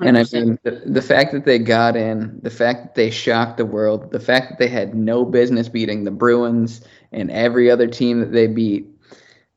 And 0.00 0.16
I 0.16 0.24
mean, 0.32 0.58
the, 0.62 0.82
the 0.86 1.02
fact 1.02 1.30
that 1.32 1.44
they 1.44 1.58
got 1.58 1.94
in, 1.94 2.40
the 2.42 2.48
fact 2.48 2.82
that 2.82 2.94
they 2.94 3.10
shocked 3.10 3.58
the 3.58 3.66
world, 3.66 4.10
the 4.10 4.18
fact 4.18 4.48
that 4.48 4.58
they 4.58 4.68
had 4.68 4.94
no 4.94 5.26
business 5.26 5.68
beating 5.68 6.04
the 6.04 6.10
Bruins 6.10 6.80
and 7.12 7.30
every 7.30 7.70
other 7.70 7.86
team 7.86 8.20
that 8.20 8.32
they 8.32 8.46
beat, 8.46 8.86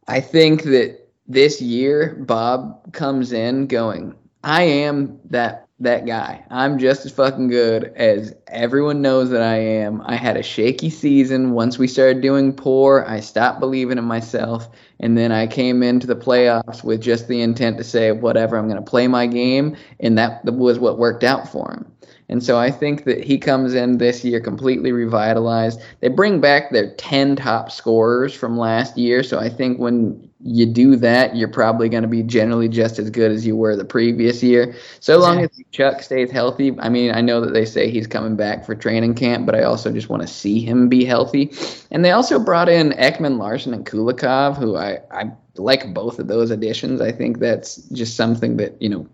I 0.10 0.20
think 0.20 0.64
that 0.64 1.03
this 1.28 1.62
year 1.62 2.16
Bob 2.20 2.94
comes 2.94 3.32
in 3.32 3.68
going, 3.68 4.16
I 4.44 4.64
am 4.64 5.20
that 5.30 5.64
that 5.80 6.06
guy. 6.06 6.44
I'm 6.50 6.80
just 6.80 7.06
as 7.06 7.12
fucking 7.12 7.50
good 7.50 7.86
as 7.96 8.34
everyone 8.48 9.02
knows 9.02 9.30
that 9.30 9.42
I 9.42 9.56
am. 9.56 10.02
I 10.06 10.16
had 10.16 10.38
a 10.38 10.44
shaky 10.44 10.90
season. 10.90 11.52
Once 11.52 11.78
we 11.78 11.88
started 11.88 12.22
doing 12.22 12.54
poor, 12.54 13.06
I 13.08 13.20
stopped 13.20 13.60
believing 13.60 13.98
in 13.98 14.04
myself. 14.04 14.70
And 15.00 15.18
then 15.18 15.32
I 15.32 15.48
came 15.48 15.84
into 15.84 16.08
the 16.08 16.16
playoffs 16.16 16.84
with 16.84 17.02
just 17.02 17.28
the 17.28 17.42
intent 17.42 17.78
to 17.78 17.84
say, 17.84 18.12
whatever, 18.12 18.58
I'm 18.58 18.68
going 18.68 18.84
to 18.84 18.90
play 18.90 19.08
my 19.08 19.28
game. 19.28 19.76
And 20.00 20.18
that 20.18 20.46
was 20.46 20.80
what 20.80 20.98
worked 20.98 21.24
out 21.24 21.50
for 21.50 21.72
him. 21.72 21.92
And 22.30 22.42
so 22.42 22.58
I 22.58 22.72
think 22.72 23.04
that 23.04 23.24
he 23.24 23.38
comes 23.38 23.74
in 23.74 23.98
this 23.98 24.24
year 24.24 24.40
completely 24.40 24.92
revitalized. 24.92 25.82
They 26.00 26.08
bring 26.08 26.40
back 26.40 26.72
their 26.72 26.96
10 26.96 27.36
top 27.36 27.70
scorers 27.70 28.34
from 28.34 28.58
last 28.58 28.98
year. 28.98 29.24
So 29.24 29.40
I 29.40 29.50
think 29.50 29.78
when 29.78 30.30
you 30.46 30.66
do 30.66 30.98
that, 30.98 31.36
you're 31.36 31.48
probably 31.48 31.88
going 31.88 32.04
to 32.04 32.10
be 32.10 32.22
generally 32.22 32.68
just 32.68 33.00
as 33.00 33.10
good 33.10 33.32
as 33.32 33.46
you 33.46 33.56
were 33.56 33.76
the 33.76 33.86
previous 33.86 34.44
year. 34.44 34.76
So 35.00 35.18
long 35.18 35.40
as 35.40 35.50
Chuck 35.72 36.02
stays 36.02 36.32
healthy. 36.32 36.78
I 36.80 36.90
mean, 36.90 37.14
I 37.16 37.22
know 37.22 37.40
that 37.42 37.54
they 37.54 37.64
say 37.64 37.90
he's 37.90 38.08
coming 38.08 38.36
back 38.36 38.66
for 38.66 38.76
training 38.76 39.16
camp, 39.16 39.46
but 39.46 39.56
I 39.56 39.64
also 39.64 39.92
just 39.92 40.10
want 40.10 40.22
to 40.22 40.28
see 40.28 40.60
him 40.60 40.90
be 40.90 41.06
healthy. 41.06 41.54
And 41.92 42.04
they 42.04 42.12
also 42.12 42.40
brought 42.40 42.68
in 42.68 42.92
Ekman-Larsson 42.92 43.74
and 43.74 43.86
Kulikov, 43.86 44.58
who 44.58 44.76
I, 44.76 45.00
I 45.12 45.32
like 45.56 45.94
both 45.94 46.20
of 46.20 46.28
those 46.28 46.52
additions. 46.52 47.00
I 47.00 47.14
think 47.14 47.40
that's 47.40 47.78
just 47.90 48.18
something 48.18 48.58
that, 48.58 48.82
you 48.82 48.90
know, 48.90 49.08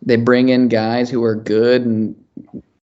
they 0.00 0.16
bring 0.16 0.48
in 0.48 0.68
guys 0.68 1.10
who 1.10 1.22
are 1.22 1.34
good 1.34 1.84
and 1.84 2.16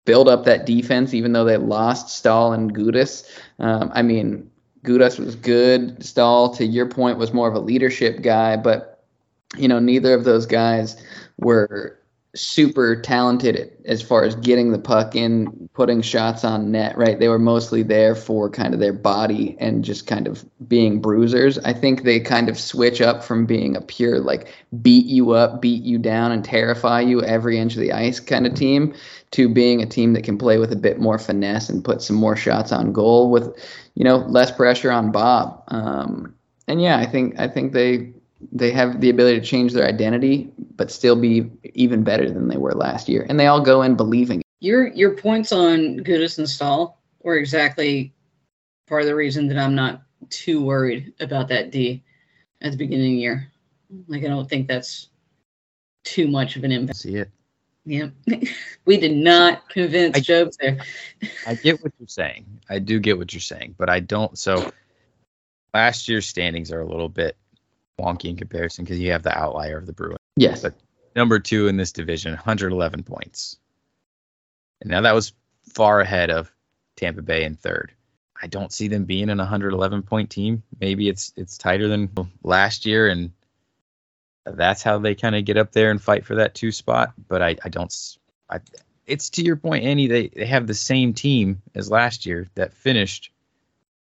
build 0.04 0.28
up 0.28 0.44
that 0.44 0.64
defense, 0.64 1.12
even 1.12 1.32
though 1.32 1.44
they 1.44 1.56
lost 1.56 2.16
Staal 2.16 2.52
and 2.52 2.74
Gudas. 2.74 3.28
Um, 3.59 3.90
I 3.94 4.02
mean, 4.02 4.48
Gudas 4.89 5.18
was 5.18 5.36
good. 5.36 6.03
Staal, 6.03 6.55
to 6.55 6.64
your 6.64 6.86
point, 6.86 7.18
was 7.18 7.32
more 7.32 7.49
of 7.49 7.55
a 7.55 7.61
leadership 7.61 8.22
guy, 8.22 8.57
but 8.57 9.05
you 9.57 9.68
know, 9.68 9.78
neither 9.78 10.14
of 10.14 10.24
those 10.24 10.47
guys 10.47 11.03
were 11.39 11.99
super 12.35 13.01
talented 13.01 13.72
as 13.87 14.03
far 14.03 14.22
as 14.22 14.35
getting 14.37 14.70
the 14.70 14.79
puck 14.79 15.16
in, 15.16 15.68
putting 15.72 16.03
shots 16.03 16.45
on 16.45 16.70
net, 16.70 16.97
right? 16.99 17.18
They 17.18 17.29
were 17.29 17.39
mostly 17.39 17.83
there 17.83 18.14
for 18.14 18.51
kind 18.51 18.74
of 18.74 18.81
their 18.81 18.93
body 18.93 19.57
and 19.59 19.83
just 19.83 20.07
kind 20.07 20.26
of 20.26 20.45
being 20.68 21.01
bruisers. 21.01 21.59
I 21.59 21.72
think 21.72 22.03
they 22.03 22.20
kind 22.20 22.49
of 22.49 22.59
switch 22.59 23.01
up 23.01 23.24
from 23.24 23.47
being 23.47 23.76
a 23.76 23.81
pure 23.81 24.20
like 24.20 24.53
beat 24.83 25.07
you 25.07 25.33
up, 25.33 25.62
beat 25.62 25.83
you 25.83 25.99
down 25.99 26.31
and 26.31 26.45
terrify 26.45 27.01
you 27.01 27.22
every 27.22 27.59
inch 27.59 27.74
of 27.74 27.81
the 27.81 27.93
ice 27.93 28.20
kind 28.20 28.47
of 28.47 28.55
team 28.55 28.95
to 29.31 29.49
being 29.49 29.83
a 29.83 29.87
team 29.87 30.12
that 30.12 30.24
can 30.24 30.37
play 30.37 30.59
with 30.59 30.72
a 30.72 30.76
bit 30.76 31.01
more 31.01 31.18
finesse 31.18 31.70
and 31.70 31.85
put 31.85 32.03
some 32.03 32.16
more 32.16 32.37
shots 32.37 32.72
on 32.72 32.93
goal 32.93 33.31
with, 33.31 33.49
you 33.95 34.05
know, 34.05 34.18
less 34.18 34.51
pressure 34.51 34.91
on 34.91 35.12
Bob. 35.12 35.62
Um, 35.68 36.35
and 36.66 36.83
yeah, 36.83 36.99
I 36.99 37.07
think 37.07 37.39
I 37.41 37.49
think 37.49 37.72
they 37.72 38.12
they 38.53 38.70
have 38.70 39.01
the 39.01 39.11
ability 39.11 39.41
to 39.41 39.47
change 39.47 39.72
their 39.72 39.86
identity, 39.86 40.51
but 40.76 40.91
still 40.91 41.16
be 41.16 41.51
even 41.74 42.05
better 42.05 42.30
than 42.30 42.49
they 42.49 42.57
were 42.57 42.72
last 42.72 43.09
year. 43.09 43.26
And 43.28 43.39
they 43.39 43.47
all 43.47 43.61
go 43.61 43.82
in 43.82 43.97
believing. 43.97 44.43
Your 44.61 44.89
your 44.89 45.16
points 45.16 45.53
on 45.53 46.01
Gudas 46.01 46.39
and 46.39 46.49
Staal 46.49 47.01
were 47.22 47.36
exactly 47.36 48.12
part 48.86 49.03
of 49.03 49.09
the 49.09 49.14
reason 49.14 49.49
that 49.49 49.59
I'm 49.59 49.74
not 49.74 50.03
too 50.30 50.64
worried 50.64 51.14
about 51.20 51.49
that 51.49 51.70
D 51.70 52.03
at 52.61 52.72
the 52.72 52.76
beginning 52.78 53.07
of 53.07 53.11
the 53.12 53.20
year. 53.20 53.53
Like 54.07 54.24
I 54.24 54.28
don't 54.28 54.49
think 54.49 54.68
that's 54.68 55.09
too 56.05 56.28
much 56.28 56.57
of 56.57 56.64
an 56.64 56.72
impact. 56.72 56.99
See 56.99 57.16
it. 57.16 57.30
Yeah, 57.84 58.09
we 58.84 58.99
did 58.99 59.16
not 59.16 59.68
convince 59.68 60.16
I- 60.16 60.20
Job 60.20 60.53
there. 60.61 60.78
I 61.47 61.55
get 61.55 61.82
what 61.82 61.93
you're 61.99 62.09
saying. 62.09 62.47
I 62.68 62.78
do 62.78 63.01
get 63.01 63.18
what 63.18 63.32
you're 63.32 63.41
saying, 63.41 63.76
but 63.78 63.89
I 63.89 64.01
don't. 64.01 64.36
So 64.39 64.70
last 65.72 66.09
year's 66.09 66.26
standings 66.26 66.72
are 66.72 66.80
a 66.80 66.86
little 66.86 67.09
bit 67.09 67.36
wonky 67.99 68.26
in 68.30 68.36
comparison 68.36 68.84
because 68.84 68.99
you 68.99 69.12
have 69.12 69.22
the 69.22 69.36
outlier 69.36 69.78
of 69.78 69.86
the 69.86 69.92
Bruins. 69.92 70.18
Yes. 70.36 70.62
But- 70.62 70.74
Number 71.16 71.40
two 71.40 71.66
in 71.66 71.76
this 71.76 71.90
division, 71.92 72.32
111 72.32 73.03
points. 73.03 73.57
And 74.80 74.90
now 74.90 75.01
that 75.01 75.14
was 75.14 75.32
far 75.74 76.01
ahead 76.01 76.30
of 76.30 76.53
Tampa 76.96 77.22
Bay 77.22 77.42
in 77.44 77.57
third. 77.57 77.92
I 78.40 78.46
don't 78.46 78.72
see 78.72 78.86
them 78.86 79.05
being 79.05 79.30
an 79.30 79.38
111 79.38 80.03
point 80.05 80.30
team. 80.30 80.62
Maybe 80.80 81.09
it's 81.09 81.32
it's 81.34 81.59
tighter 81.59 81.88
than 81.88 82.09
last 82.44 82.86
year, 82.86 83.09
and 83.09 83.32
that's 84.46 84.84
how 84.84 84.99
they 84.99 85.16
kind 85.16 85.34
of 85.34 85.44
get 85.44 85.57
up 85.57 85.72
there 85.72 85.90
and 85.90 86.01
fight 86.01 86.24
for 86.24 86.36
that 86.36 86.55
two 86.55 86.70
spot. 86.70 87.14
But 87.26 87.42
I, 87.42 87.57
I 87.64 87.68
don't. 87.68 87.92
I, 88.49 88.61
it's 89.07 89.30
to 89.30 89.42
your 89.42 89.57
point, 89.57 89.84
Annie. 89.84 90.07
They 90.07 90.28
they 90.28 90.46
have 90.46 90.68
the 90.68 90.74
same 90.74 91.14
team 91.14 91.62
as 91.74 91.90
last 91.90 92.26
year 92.26 92.49
that 92.55 92.74
finished 92.74 93.32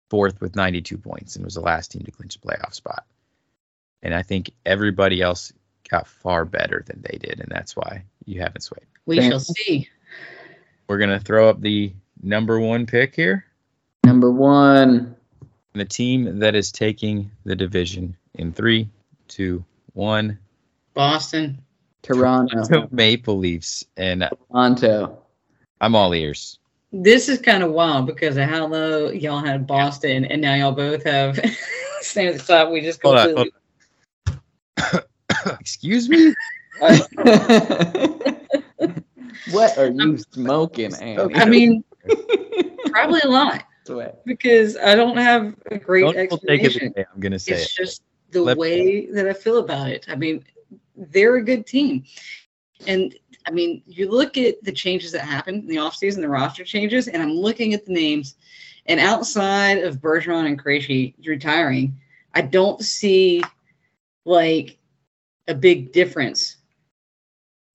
fourth 0.10 0.42
with 0.42 0.56
92 0.56 0.98
points 0.98 1.36
and 1.36 1.46
was 1.46 1.54
the 1.56 1.62
last 1.62 1.92
team 1.92 2.02
to 2.04 2.12
clinch 2.12 2.36
a 2.38 2.40
playoff 2.40 2.74
spot. 2.74 3.06
And 4.04 4.14
I 4.14 4.22
think 4.22 4.52
everybody 4.66 5.22
else 5.22 5.54
got 5.90 6.08
far 6.08 6.46
better 6.46 6.84
than 6.86 7.02
they 7.02 7.18
did, 7.18 7.40
and 7.40 7.50
that's 7.50 7.76
why 7.76 8.04
you 8.26 8.42
haven't 8.42 8.62
swayed. 8.62 8.86
We 9.06 9.18
Fair. 9.18 9.32
shall 9.32 9.40
see. 9.40 9.90
We're 10.88 10.98
gonna 10.98 11.20
throw 11.20 11.50
up 11.50 11.62
the 11.62 11.94
number 12.22 12.60
one 12.60 12.86
pick 12.86 13.16
here. 13.16 13.46
Number 14.06 14.30
one. 14.30 15.16
The 15.74 15.86
team 15.86 16.40
that 16.40 16.54
is 16.54 16.72
taking 16.72 17.32
the 17.46 17.56
division 17.56 18.16
in 18.36 18.52
three, 18.52 18.90
two, 19.28 19.64
one. 19.94 20.38
Boston. 20.94 21.60
Toronto. 22.02 22.88
Maple 22.92 23.38
Leafs, 23.38 23.86
and 23.96 24.30
Toronto. 24.52 25.18
I'm 25.80 25.96
all 25.96 26.14
ears. 26.14 26.60
This 26.92 27.30
is 27.30 27.40
kind 27.40 27.64
of 27.64 27.72
wild 27.72 28.06
because 28.06 28.36
of 28.38 28.50
how 28.50 28.68
low 28.68 29.10
y'all 29.10 29.40
had 29.40 29.66
Boston, 29.66 30.26
and 30.26 30.42
now 30.42 30.54
y'all 30.54 30.74
both 30.74 31.04
have 31.06 31.40
same 32.02 32.38
at. 32.50 32.72
We 32.72 32.82
just 32.82 33.02
Hold 33.02 33.16
on, 33.16 33.28
completely 33.28 33.52
hold 33.52 33.63
Excuse 35.60 36.10
me. 36.10 36.34
what 39.52 39.78
are 39.78 39.92
you 39.92 40.18
smoking, 40.32 40.94
Annie? 40.96 41.36
I 41.36 41.46
mean, 41.46 41.84
probably 42.88 43.22
a 43.24 43.28
lot. 43.28 43.64
because 44.26 44.78
I 44.78 44.96
don't 44.96 45.18
have 45.18 45.56
a 45.72 45.78
great 45.78 46.02
Don't 46.02 46.16
people 46.16 46.38
take 46.38 46.62
it 46.62 46.66
explanation. 46.68 47.06
I'm 47.14 47.20
gonna 47.20 47.40
say 47.40 47.54
It's 47.54 47.74
it. 47.78 47.84
just 47.84 48.04
the 48.32 48.42
Let- 48.42 48.58
way 48.58 49.06
that 49.12 49.28
I 49.28 49.34
feel 49.34 49.60
about 49.60 49.90
it. 49.90 50.06
I 50.10 50.16
mean, 50.16 50.44
they're 50.96 51.36
a 51.36 51.44
good 51.44 51.66
team. 51.66 52.04
And 52.88 53.16
I 53.46 53.52
mean, 53.52 53.84
you 53.86 54.10
look 54.10 54.38
at 54.38 54.64
the 54.64 54.72
changes 54.72 55.12
that 55.12 55.22
happened 55.22 55.64
in 55.64 55.68
the 55.68 55.76
offseason, 55.78 56.22
the 56.22 56.30
roster 56.30 56.64
changes, 56.64 57.08
and 57.08 57.22
I'm 57.22 57.32
looking 57.34 57.74
at 57.74 57.86
the 57.86 57.94
names. 57.94 58.36
And 58.86 59.00
outside 59.00 59.80
of 59.84 60.00
Bergeron 60.02 60.46
and 60.46 60.62
Krejci 60.62 61.14
retiring, 61.26 61.98
I 62.34 62.42
don't 62.42 62.82
see 62.82 63.44
like 64.26 64.78
a 65.48 65.54
big 65.56 65.92
difference 65.92 66.58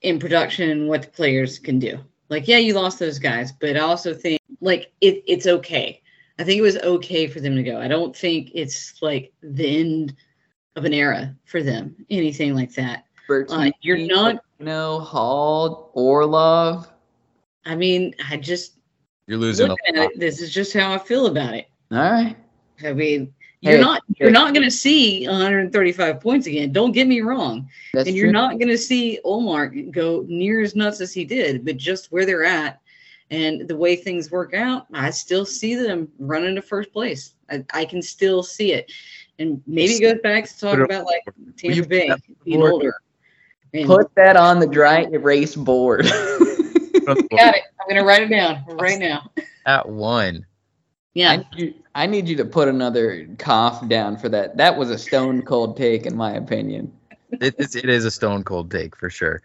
in 0.02 0.18
production 0.18 0.70
and 0.70 0.88
what 0.88 1.02
the 1.02 1.08
players 1.08 1.58
can 1.58 1.78
do. 1.78 1.98
Like, 2.28 2.46
yeah, 2.46 2.58
you 2.58 2.74
lost 2.74 2.98
those 2.98 3.18
guys, 3.18 3.52
but 3.52 3.76
I 3.76 3.80
also 3.80 4.14
think 4.14 4.40
like 4.60 4.92
it, 5.00 5.22
it's 5.26 5.46
okay. 5.46 6.02
I 6.38 6.44
think 6.44 6.58
it 6.58 6.62
was 6.62 6.76
okay 6.78 7.26
for 7.26 7.40
them 7.40 7.56
to 7.56 7.62
go. 7.62 7.80
I 7.80 7.88
don't 7.88 8.16
think 8.16 8.50
it's 8.54 9.00
like 9.02 9.32
the 9.42 9.80
end 9.80 10.14
of 10.76 10.84
an 10.84 10.94
era 10.94 11.34
for 11.44 11.62
them, 11.62 11.96
anything 12.10 12.54
like 12.54 12.72
that. 12.74 13.04
Uh, 13.30 13.70
you're 13.82 13.98
not. 13.98 14.42
No 14.60 15.00
Hall 15.00 15.90
Orlov. 15.94 16.90
I 17.64 17.74
mean, 17.76 18.14
I 18.30 18.36
just 18.36 18.78
You're 19.26 19.38
losing 19.38 19.66
a 19.66 19.70
lot. 19.70 19.78
it. 19.84 20.18
This 20.18 20.40
is 20.40 20.52
just 20.52 20.72
how 20.72 20.92
I 20.92 20.98
feel 20.98 21.26
about 21.26 21.54
it. 21.54 21.68
All 21.92 21.98
right. 21.98 22.36
I 22.84 22.92
mean, 22.92 23.34
you're 23.60 23.76
Hey, 23.76 23.80
not 23.80 24.02
you're 24.16 24.28
hey. 24.28 24.32
not 24.32 24.54
going 24.54 24.64
to 24.64 24.70
see 24.70 25.26
135 25.26 26.20
points 26.20 26.46
again. 26.46 26.72
Don't 26.72 26.92
get 26.92 27.06
me 27.06 27.20
wrong. 27.20 27.68
That's 27.92 28.08
and 28.08 28.16
you're 28.16 28.26
true. 28.26 28.32
not 28.32 28.58
going 28.58 28.68
to 28.68 28.78
see 28.78 29.18
Omar 29.24 29.68
go 29.68 30.24
near 30.28 30.60
as 30.60 30.76
nuts 30.76 31.00
as 31.00 31.12
he 31.12 31.24
did, 31.24 31.64
but 31.64 31.76
just 31.76 32.12
where 32.12 32.24
they're 32.24 32.44
at 32.44 32.80
and 33.30 33.68
the 33.68 33.76
way 33.76 33.96
things 33.96 34.30
work 34.30 34.54
out, 34.54 34.86
I 34.92 35.10
still 35.10 35.44
see 35.44 35.74
them 35.74 36.08
running 36.18 36.54
to 36.54 36.62
first 36.62 36.92
place. 36.92 37.34
I, 37.50 37.64
I 37.74 37.84
can 37.84 38.00
still 38.00 38.42
see 38.42 38.72
it. 38.72 38.90
And 39.38 39.62
maybe 39.66 39.94
it 39.94 40.00
goes 40.00 40.20
back 40.22 40.48
to 40.48 40.72
it 40.72 40.80
about 40.80 41.04
like 41.04 41.22
Tampa 41.56 41.86
Bay 41.86 42.10
being 42.44 42.62
older. 42.62 42.94
And 43.74 43.86
Put 43.86 44.14
that 44.14 44.36
on 44.36 44.60
the 44.60 44.66
dry 44.66 45.02
erase 45.12 45.54
board. 45.54 46.04
got 46.06 47.18
it. 47.54 47.62
I'm 47.80 47.88
going 47.88 47.96
to 47.96 48.04
write 48.04 48.22
it 48.22 48.30
down 48.30 48.64
right 48.78 48.98
now. 48.98 49.30
at 49.66 49.86
one. 49.88 50.44
Yeah. 51.18 51.32
I 51.32 51.36
need, 51.38 51.46
you, 51.56 51.74
I 51.96 52.06
need 52.06 52.28
you 52.28 52.36
to 52.36 52.44
put 52.44 52.68
another 52.68 53.26
cough 53.38 53.88
down 53.88 54.16
for 54.16 54.28
that. 54.28 54.56
That 54.56 54.78
was 54.78 54.88
a 54.90 54.96
stone 54.96 55.42
cold 55.42 55.76
take, 55.76 56.06
in 56.06 56.16
my 56.16 56.34
opinion. 56.34 56.92
It's, 57.32 57.74
it 57.74 57.86
is 57.90 58.04
a 58.04 58.10
stone 58.12 58.44
cold 58.44 58.70
take 58.70 58.94
for 58.94 59.10
sure. 59.10 59.42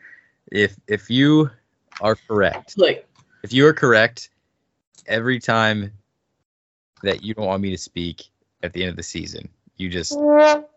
If 0.52 0.76
if 0.88 1.10
you 1.10 1.50
are 2.00 2.16
correct, 2.16 2.78
Look, 2.78 3.04
if 3.42 3.52
you 3.52 3.66
are 3.66 3.74
correct, 3.74 4.30
every 5.08 5.40
time 5.40 5.92
that 7.02 7.24
you 7.24 7.34
don't 7.34 7.48
want 7.48 7.64
me 7.64 7.72
to 7.72 7.78
speak 7.78 8.26
at 8.62 8.72
the 8.74 8.84
end 8.84 8.92
of 8.92 8.96
the 8.96 9.02
season, 9.02 9.50
you 9.78 9.90
just 9.90 10.14
oh, 10.16 10.68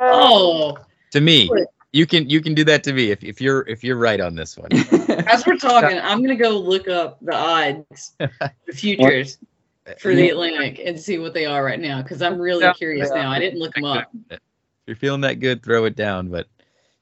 oh. 0.00 0.78
to 1.12 1.20
me, 1.20 1.48
Look. 1.48 1.68
You 1.92 2.06
can 2.06 2.28
you 2.28 2.40
can 2.40 2.54
do 2.54 2.64
that 2.64 2.84
to 2.84 2.92
me 2.92 3.10
if, 3.10 3.24
if 3.24 3.40
you're 3.40 3.66
if 3.66 3.82
you're 3.82 3.96
right 3.96 4.20
on 4.20 4.34
this 4.34 4.56
one. 4.56 4.70
As 5.26 5.46
we're 5.46 5.56
talking, 5.56 5.98
I'm 5.98 6.22
gonna 6.22 6.36
go 6.36 6.50
look 6.50 6.88
up 6.88 7.18
the 7.22 7.34
odds, 7.34 8.14
the 8.18 8.72
futures 8.72 9.38
for 9.98 10.14
the 10.14 10.28
Atlantic, 10.30 10.80
and 10.84 10.98
see 11.00 11.18
what 11.18 11.34
they 11.34 11.46
are 11.46 11.64
right 11.64 11.80
now 11.80 12.02
because 12.02 12.22
I'm 12.22 12.38
really 12.40 12.64
Yeah. 12.64 12.72
curious 12.74 13.10
now. 13.10 13.30
I 13.30 13.38
didn't 13.38 13.58
look 13.58 13.74
them 13.74 13.84
up. 13.84 14.10
If 14.30 14.38
you're 14.86 14.96
feeling 14.96 15.22
that 15.22 15.40
good, 15.40 15.62
throw 15.62 15.84
it 15.84 15.96
down. 15.96 16.28
But 16.28 16.46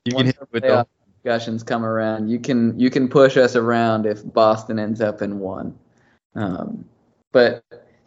you 0.04 0.12
can 0.12 0.16
Once 0.16 0.26
hit 0.26 0.38
the 0.38 0.46
with 0.52 0.62
the 0.62 0.86
discussions 1.22 1.62
come 1.62 1.84
around, 1.84 2.28
you 2.28 2.38
can 2.38 2.78
you 2.78 2.90
can 2.90 3.08
push 3.08 3.36
us 3.36 3.56
around 3.56 4.06
if 4.06 4.24
Boston 4.32 4.78
ends 4.78 5.00
up 5.00 5.22
in 5.22 5.40
one. 5.40 5.76
Um, 6.36 6.84
but 7.32 7.64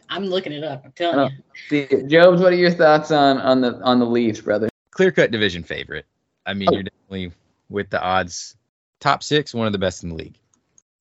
I'm 0.08 0.24
looking 0.24 0.52
it 0.52 0.64
up. 0.64 0.82
I'm 0.84 0.92
telling 0.92 1.30
you. 1.70 1.86
the, 1.88 2.02
Jobs, 2.04 2.40
what 2.40 2.52
are 2.52 2.56
your 2.56 2.70
thoughts 2.70 3.10
on 3.10 3.38
on 3.38 3.60
the 3.60 3.80
on 3.82 3.98
the 3.98 4.06
Leafs, 4.06 4.40
brother? 4.40 4.70
clear 4.92 5.12
cut 5.12 5.30
division 5.30 5.62
favorite. 5.62 6.06
I 6.46 6.54
mean, 6.54 6.68
Oh. 6.70 6.74
you're 6.74 6.82
definitely 6.84 7.32
with 7.68 7.90
the 7.90 8.00
odds. 8.02 8.56
Top 9.00 9.22
six, 9.22 9.54
one 9.54 9.66
of 9.66 9.72
the 9.72 9.78
best 9.78 10.02
in 10.02 10.10
the 10.10 10.14
league. 10.14 10.38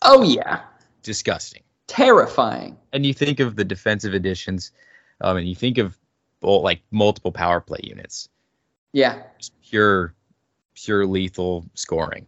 Oh 0.02 0.24
yeah, 0.24 0.62
Disgusting. 1.04 1.64
terrifying. 1.88 2.78
and 2.94 3.06
you 3.06 3.14
think 3.14 3.40
of 3.40 3.56
the 3.56 3.66
defensive 3.66 4.14
additions, 4.14 4.72
um, 5.22 5.36
and 5.38 5.48
you 5.48 5.56
think 5.56 5.78
of 5.78 5.98
well, 6.42 6.62
like 6.62 6.82
multiple 6.92 7.32
power 7.34 7.60
play 7.60 7.80
units, 7.84 8.30
Yeah. 8.94 9.24
just 9.38 9.52
pure, 9.62 10.14
pure 10.76 11.06
lethal 11.06 11.66
scoring. 11.74 12.26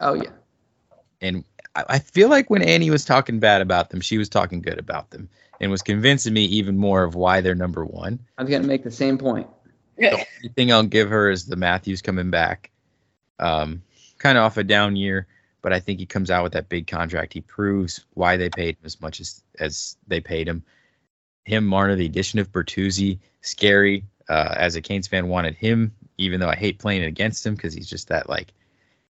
Oh 0.00 0.14
yeah. 0.14 0.30
And 1.20 1.44
I, 1.76 1.84
I 1.90 1.98
feel 1.98 2.30
like 2.30 2.48
when 2.48 2.62
Annie 2.62 2.88
was 2.90 3.04
talking 3.04 3.38
bad 3.40 3.60
about 3.60 3.90
them, 3.90 4.00
she 4.00 4.16
was 4.16 4.30
talking 4.30 4.62
good 4.62 4.78
about 4.78 5.10
them, 5.10 5.28
and 5.60 5.70
was 5.70 5.82
convincing 5.82 6.32
me 6.32 6.44
even 6.46 6.78
more 6.78 7.02
of 7.02 7.14
why 7.14 7.42
they're 7.42 7.54
number 7.54 7.84
one. 7.84 8.18
I 8.38 8.42
was 8.44 8.50
gonna 8.50 8.66
make 8.66 8.82
the 8.84 8.90
same 8.90 9.18
point. 9.18 9.46
The 9.96 10.12
only 10.12 10.54
thing 10.54 10.72
I'll 10.72 10.82
give 10.82 11.10
her 11.10 11.30
is 11.30 11.46
the 11.46 11.56
Matthews 11.56 12.02
coming 12.02 12.30
back, 12.30 12.70
um, 13.38 13.82
kind 14.18 14.38
of 14.38 14.44
off 14.44 14.56
a 14.56 14.64
down 14.64 14.96
year, 14.96 15.26
but 15.60 15.72
I 15.72 15.80
think 15.80 16.00
he 16.00 16.06
comes 16.06 16.30
out 16.30 16.42
with 16.42 16.52
that 16.52 16.68
big 16.68 16.86
contract. 16.86 17.32
He 17.32 17.40
proves 17.40 18.04
why 18.14 18.36
they 18.36 18.48
paid 18.48 18.76
him 18.76 18.84
as 18.84 19.00
much 19.00 19.20
as 19.20 19.42
as 19.58 19.96
they 20.06 20.20
paid 20.20 20.48
him. 20.48 20.64
Him, 21.44 21.66
Marner, 21.66 21.96
the 21.96 22.06
addition 22.06 22.38
of 22.38 22.52
Bertuzzi, 22.52 23.18
scary. 23.40 24.04
Uh, 24.28 24.54
as 24.56 24.76
a 24.76 24.80
Canes 24.80 25.08
fan, 25.08 25.28
wanted 25.28 25.56
him, 25.56 25.92
even 26.16 26.38
though 26.40 26.48
I 26.48 26.54
hate 26.54 26.78
playing 26.78 27.02
it 27.02 27.06
against 27.06 27.44
him 27.44 27.54
because 27.54 27.74
he's 27.74 27.90
just 27.90 28.08
that 28.08 28.28
like, 28.28 28.52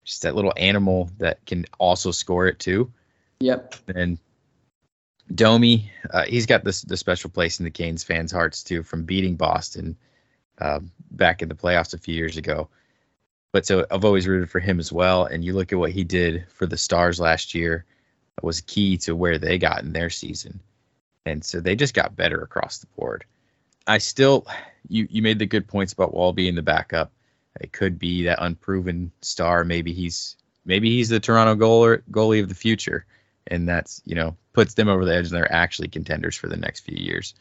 just 0.05 0.23
that 0.23 0.35
little 0.35 0.53
animal 0.55 1.09
that 1.19 1.45
can 1.45 1.65
also 1.79 2.11
score 2.11 2.47
it 2.47 2.57
too. 2.57 2.91
Yep. 3.41 3.75
And 3.93 4.17
Domi, 5.35 5.91
uh, 6.09 6.23
he's 6.23 6.45
got 6.45 6.63
this 6.63 6.81
the 6.81 6.97
special 6.97 7.29
place 7.29 7.59
in 7.59 7.65
the 7.65 7.71
Canes 7.71 8.03
fans' 8.03 8.31
hearts 8.31 8.63
too, 8.63 8.83
from 8.83 9.03
beating 9.03 9.35
Boston 9.35 9.97
uh, 10.61 10.79
back 11.11 11.41
in 11.41 11.49
the 11.49 11.55
playoffs 11.55 11.93
a 11.93 11.97
few 11.97 12.15
years 12.15 12.37
ago. 12.37 12.69
But 13.51 13.65
so 13.65 13.85
I've 13.91 14.05
always 14.05 14.27
rooted 14.27 14.49
for 14.49 14.59
him 14.59 14.79
as 14.79 14.91
well. 14.91 15.25
And 15.25 15.43
you 15.43 15.53
look 15.53 15.73
at 15.73 15.79
what 15.79 15.91
he 15.91 16.03
did 16.03 16.45
for 16.49 16.65
the 16.65 16.77
Stars 16.77 17.19
last 17.19 17.53
year 17.53 17.85
was 18.41 18.61
key 18.61 18.97
to 18.97 19.15
where 19.15 19.37
they 19.37 19.57
got 19.57 19.83
in 19.83 19.91
their 19.91 20.09
season. 20.09 20.61
And 21.25 21.43
so 21.43 21.59
they 21.59 21.75
just 21.75 21.93
got 21.93 22.15
better 22.15 22.41
across 22.41 22.77
the 22.77 22.87
board. 22.97 23.25
I 23.85 23.97
still, 23.97 24.47
you 24.87 25.07
you 25.09 25.21
made 25.21 25.39
the 25.39 25.45
good 25.45 25.67
points 25.67 25.91
about 25.91 26.13
Woll 26.13 26.33
being 26.33 26.55
the 26.55 26.61
backup. 26.61 27.11
It 27.59 27.73
could 27.73 27.99
be 27.99 28.23
that 28.23 28.41
unproven 28.41 29.11
star. 29.21 29.63
Maybe 29.65 29.91
he's 29.91 30.37
maybe 30.63 30.89
he's 30.89 31.09
the 31.09 31.19
Toronto 31.19 31.55
goaler, 31.55 32.03
goalie 32.11 32.41
of 32.41 32.47
the 32.47 32.55
future 32.55 33.05
and 33.47 33.67
that's 33.67 34.01
you 34.05 34.15
know 34.15 34.35
puts 34.53 34.73
them 34.73 34.87
over 34.87 35.05
the 35.05 35.15
edge 35.15 35.27
and 35.27 35.35
they're 35.35 35.51
actually 35.51 35.87
contenders 35.87 36.35
for 36.35 36.47
the 36.47 36.57
next 36.57 36.81
few 36.81 36.97
years 36.97 37.33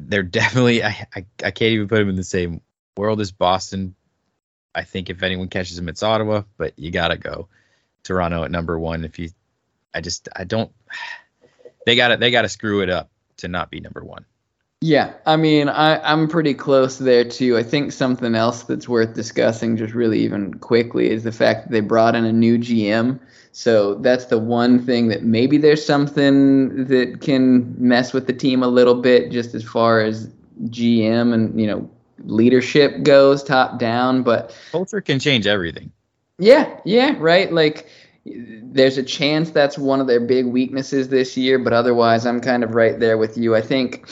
they're 0.00 0.22
definitely 0.22 0.82
I, 0.84 1.06
I 1.14 1.26
i 1.44 1.50
can't 1.50 1.72
even 1.72 1.88
put 1.88 1.98
them 1.98 2.08
in 2.08 2.16
the 2.16 2.24
same 2.24 2.60
world 2.96 3.20
as 3.20 3.32
boston. 3.32 3.94
I 4.74 4.84
think 4.84 5.08
if 5.08 5.22
anyone 5.22 5.48
catches 5.48 5.76
them 5.76 5.88
it's 5.88 6.02
ottawa 6.02 6.42
but 6.56 6.78
you 6.78 6.90
gotta 6.90 7.16
go. 7.16 7.48
Toronto 8.02 8.44
at 8.44 8.50
number 8.50 8.78
one 8.78 9.04
if 9.04 9.18
you 9.18 9.30
i 9.92 10.00
just 10.00 10.28
i 10.34 10.44
don't 10.44 10.70
they 11.86 11.96
gotta 11.96 12.16
they 12.16 12.30
gotta 12.30 12.48
screw 12.48 12.82
it 12.82 12.90
up 12.90 13.10
to 13.38 13.48
not 13.48 13.70
be 13.70 13.80
number 13.80 14.04
one 14.04 14.24
Yeah, 14.82 15.14
I 15.24 15.36
mean, 15.36 15.68
I, 15.68 15.98
I'm 16.00 16.28
pretty 16.28 16.54
close 16.54 16.98
there 16.98 17.24
too. 17.24 17.56
I 17.56 17.62
think 17.62 17.92
something 17.92 18.34
else 18.34 18.64
that's 18.64 18.88
worth 18.88 19.14
discussing, 19.14 19.76
just 19.76 19.94
really 19.94 20.20
even 20.20 20.54
quickly, 20.54 21.10
is 21.10 21.24
the 21.24 21.32
fact 21.32 21.64
that 21.64 21.72
they 21.72 21.80
brought 21.80 22.14
in 22.14 22.24
a 22.24 22.32
new 22.32 22.58
GM. 22.58 23.18
So 23.52 23.94
that's 23.94 24.26
the 24.26 24.38
one 24.38 24.84
thing 24.84 25.08
that 25.08 25.22
maybe 25.22 25.56
there's 25.56 25.84
something 25.84 26.84
that 26.86 27.20
can 27.22 27.74
mess 27.78 28.12
with 28.12 28.26
the 28.26 28.34
team 28.34 28.62
a 28.62 28.68
little 28.68 29.00
bit, 29.00 29.32
just 29.32 29.54
as 29.54 29.64
far 29.64 30.00
as 30.00 30.28
GM 30.64 31.32
and 31.32 31.58
you 31.58 31.66
know 31.66 31.90
leadership 32.24 33.02
goes, 33.02 33.42
top 33.42 33.78
down. 33.78 34.22
But 34.22 34.54
culture 34.70 35.00
can 35.00 35.18
change 35.18 35.46
everything 35.46 35.90
yeah, 36.38 36.78
yeah, 36.84 37.14
right. 37.18 37.50
Like 37.52 37.88
there's 38.24 38.98
a 38.98 39.02
chance 39.02 39.50
that's 39.50 39.78
one 39.78 40.00
of 40.00 40.06
their 40.06 40.20
big 40.20 40.46
weaknesses 40.46 41.08
this 41.08 41.36
year, 41.36 41.58
but 41.58 41.72
otherwise 41.72 42.26
I'm 42.26 42.40
kind 42.40 42.64
of 42.64 42.74
right 42.74 42.98
there 42.98 43.16
with 43.16 43.38
you. 43.38 43.54
I 43.54 43.60
think, 43.62 44.06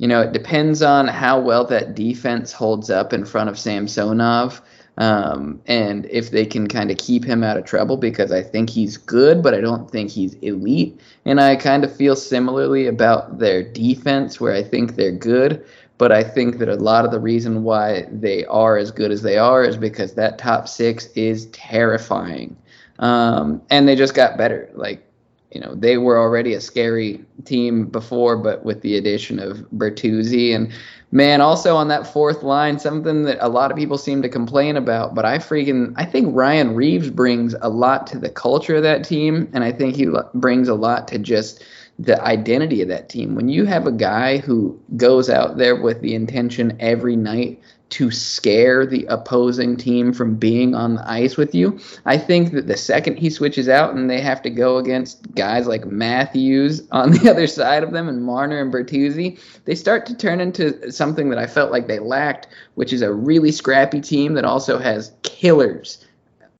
you 0.00 0.08
know, 0.08 0.22
it 0.22 0.32
depends 0.32 0.80
on 0.80 1.08
how 1.08 1.38
well 1.38 1.66
that 1.66 1.94
defense 1.94 2.52
holds 2.52 2.88
up 2.88 3.12
in 3.12 3.26
front 3.26 3.50
of 3.50 3.58
Samsonov. 3.58 4.62
Um, 4.96 5.60
and 5.66 6.06
if 6.06 6.30
they 6.30 6.46
can 6.46 6.68
kind 6.68 6.90
of 6.90 6.96
keep 6.96 7.22
him 7.22 7.44
out 7.44 7.58
of 7.58 7.66
trouble 7.66 7.98
because 7.98 8.32
I 8.32 8.42
think 8.42 8.70
he's 8.70 8.96
good, 8.96 9.42
but 9.42 9.52
I 9.52 9.60
don't 9.60 9.90
think 9.90 10.10
he's 10.10 10.32
elite. 10.36 10.98
And 11.26 11.38
I 11.38 11.54
kind 11.54 11.84
of 11.84 11.94
feel 11.94 12.16
similarly 12.16 12.86
about 12.86 13.40
their 13.40 13.62
defense, 13.62 14.40
where 14.40 14.54
I 14.54 14.62
think 14.62 14.96
they're 14.96 15.12
good, 15.12 15.66
but 15.98 16.12
I 16.12 16.24
think 16.24 16.56
that 16.60 16.70
a 16.70 16.76
lot 16.76 17.04
of 17.04 17.10
the 17.10 17.20
reason 17.20 17.62
why 17.62 18.06
they 18.10 18.46
are 18.46 18.78
as 18.78 18.90
good 18.90 19.10
as 19.10 19.20
they 19.20 19.36
are 19.36 19.62
is 19.62 19.76
because 19.76 20.14
that 20.14 20.38
top 20.38 20.66
six 20.66 21.08
is 21.08 21.44
terrifying. 21.46 22.56
Um, 23.00 23.60
and 23.68 23.86
they 23.86 23.96
just 23.96 24.14
got 24.14 24.38
better. 24.38 24.70
Like 24.72 25.06
you 25.50 25.60
know 25.60 25.74
they 25.74 25.98
were 25.98 26.18
already 26.18 26.54
a 26.54 26.60
scary 26.60 27.24
team 27.44 27.86
before, 27.86 28.36
but 28.36 28.64
with 28.64 28.82
the 28.82 28.96
addition 28.96 29.38
of 29.38 29.58
Bertuzzi 29.72 30.54
and 30.54 30.72
man, 31.12 31.40
also 31.40 31.74
on 31.76 31.88
that 31.88 32.06
fourth 32.06 32.42
line, 32.42 32.78
something 32.78 33.24
that 33.24 33.38
a 33.44 33.48
lot 33.48 33.70
of 33.70 33.76
people 33.76 33.98
seem 33.98 34.22
to 34.22 34.28
complain 34.28 34.76
about, 34.76 35.14
but 35.14 35.24
I 35.24 35.38
freaking 35.38 35.92
I 35.96 36.04
think 36.04 36.34
Ryan 36.34 36.74
Reaves 36.74 37.10
brings 37.10 37.54
a 37.60 37.68
lot 37.68 38.06
to 38.08 38.18
the 38.18 38.30
culture 38.30 38.76
of 38.76 38.82
that 38.84 39.04
team, 39.04 39.48
and 39.52 39.64
I 39.64 39.72
think 39.72 39.96
he 39.96 40.06
brings 40.34 40.68
a 40.68 40.74
lot 40.74 41.08
to 41.08 41.18
just 41.18 41.64
the 41.98 42.22
identity 42.22 42.80
of 42.80 42.88
that 42.88 43.10
team. 43.10 43.34
When 43.34 43.48
you 43.48 43.66
have 43.66 43.86
a 43.86 43.92
guy 43.92 44.38
who 44.38 44.80
goes 44.96 45.28
out 45.28 45.58
there 45.58 45.76
with 45.76 46.00
the 46.00 46.14
intention 46.14 46.76
every 46.80 47.14
night 47.14 47.60
to 47.90 48.10
scare 48.10 48.86
the 48.86 49.04
opposing 49.06 49.76
team 49.76 50.12
from 50.12 50.36
being 50.36 50.74
on 50.74 50.94
the 50.94 51.10
ice 51.10 51.36
with 51.36 51.54
you. 51.54 51.78
I 52.06 52.18
think 52.18 52.52
that 52.52 52.66
the 52.66 52.76
second 52.76 53.18
he 53.18 53.30
switches 53.30 53.68
out 53.68 53.94
and 53.94 54.08
they 54.08 54.20
have 54.20 54.42
to 54.42 54.50
go 54.50 54.78
against 54.78 55.34
guys 55.34 55.66
like 55.66 55.84
Matthews 55.86 56.86
on 56.92 57.10
the 57.10 57.28
other 57.30 57.46
side 57.46 57.82
of 57.82 57.92
them 57.92 58.08
and 58.08 58.22
Marner 58.22 58.60
and 58.60 58.72
Bertuzzi, 58.72 59.38
they 59.64 59.74
start 59.74 60.06
to 60.06 60.16
turn 60.16 60.40
into 60.40 60.90
something 60.92 61.30
that 61.30 61.38
I 61.38 61.46
felt 61.46 61.72
like 61.72 61.88
they 61.88 61.98
lacked, 61.98 62.46
which 62.74 62.92
is 62.92 63.02
a 63.02 63.12
really 63.12 63.52
scrappy 63.52 64.00
team 64.00 64.34
that 64.34 64.44
also 64.44 64.78
has 64.78 65.12
killers 65.22 66.04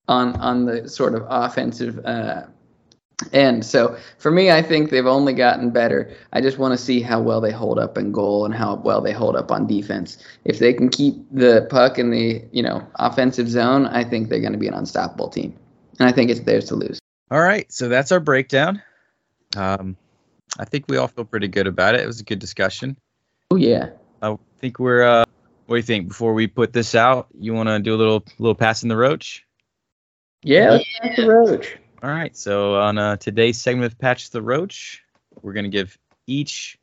on 0.08 0.34
on 0.36 0.66
the 0.66 0.88
sort 0.88 1.14
of 1.14 1.24
offensive 1.28 2.04
uh, 2.04 2.42
and 3.32 3.64
so 3.64 3.96
for 4.18 4.30
me, 4.30 4.50
I 4.50 4.62
think 4.62 4.90
they've 4.90 5.06
only 5.06 5.32
gotten 5.32 5.70
better. 5.70 6.14
I 6.32 6.40
just 6.40 6.58
want 6.58 6.72
to 6.72 6.78
see 6.78 7.00
how 7.00 7.20
well 7.20 7.40
they 7.40 7.52
hold 7.52 7.78
up 7.78 7.98
in 7.98 8.12
goal 8.12 8.44
and 8.44 8.54
how 8.54 8.76
well 8.76 9.00
they 9.00 9.12
hold 9.12 9.36
up 9.36 9.50
on 9.50 9.66
defense. 9.66 10.18
If 10.44 10.58
they 10.58 10.72
can 10.72 10.88
keep 10.88 11.14
the 11.30 11.66
puck 11.70 11.98
in 11.98 12.10
the 12.10 12.42
you 12.52 12.62
know 12.62 12.86
offensive 12.96 13.48
zone, 13.48 13.86
I 13.86 14.04
think 14.04 14.28
they're 14.28 14.40
going 14.40 14.52
to 14.52 14.58
be 14.58 14.68
an 14.68 14.74
unstoppable 14.74 15.28
team, 15.28 15.56
and 15.98 16.08
I 16.08 16.12
think 16.12 16.30
it's 16.30 16.40
theirs 16.40 16.66
to 16.66 16.76
lose. 16.76 16.98
All 17.30 17.40
right, 17.40 17.70
so 17.72 17.88
that's 17.88 18.10
our 18.10 18.20
breakdown. 18.20 18.82
Um, 19.56 19.96
I 20.58 20.64
think 20.64 20.86
we 20.88 20.96
all 20.96 21.08
feel 21.08 21.24
pretty 21.24 21.48
good 21.48 21.66
about 21.66 21.94
it. 21.94 22.00
It 22.00 22.06
was 22.06 22.20
a 22.20 22.24
good 22.24 22.38
discussion. 22.38 22.96
Oh 23.50 23.56
yeah. 23.56 23.90
I 24.22 24.36
think 24.60 24.78
we're. 24.78 25.02
Uh, 25.02 25.24
what 25.66 25.76
do 25.76 25.78
you 25.78 25.82
think? 25.82 26.08
Before 26.08 26.34
we 26.34 26.46
put 26.46 26.72
this 26.72 26.94
out, 26.94 27.28
you 27.38 27.54
want 27.54 27.68
to 27.68 27.78
do 27.78 27.94
a 27.94 27.96
little 27.96 28.24
little 28.38 28.54
pass 28.54 28.82
in 28.82 28.88
the 28.88 28.96
roach? 28.96 29.46
Yeah, 30.42 30.70
let's 30.70 30.98
pass 30.98 31.16
the 31.16 31.28
roach. 31.28 31.76
All 32.02 32.10
right. 32.10 32.34
So 32.36 32.76
on 32.76 32.96
uh, 32.96 33.16
today's 33.16 33.60
segment 33.60 33.92
of 33.92 33.98
Patch 33.98 34.30
the 34.30 34.40
Roach, 34.40 35.02
we're 35.42 35.52
gonna 35.52 35.68
give 35.68 35.98
each 36.26 36.78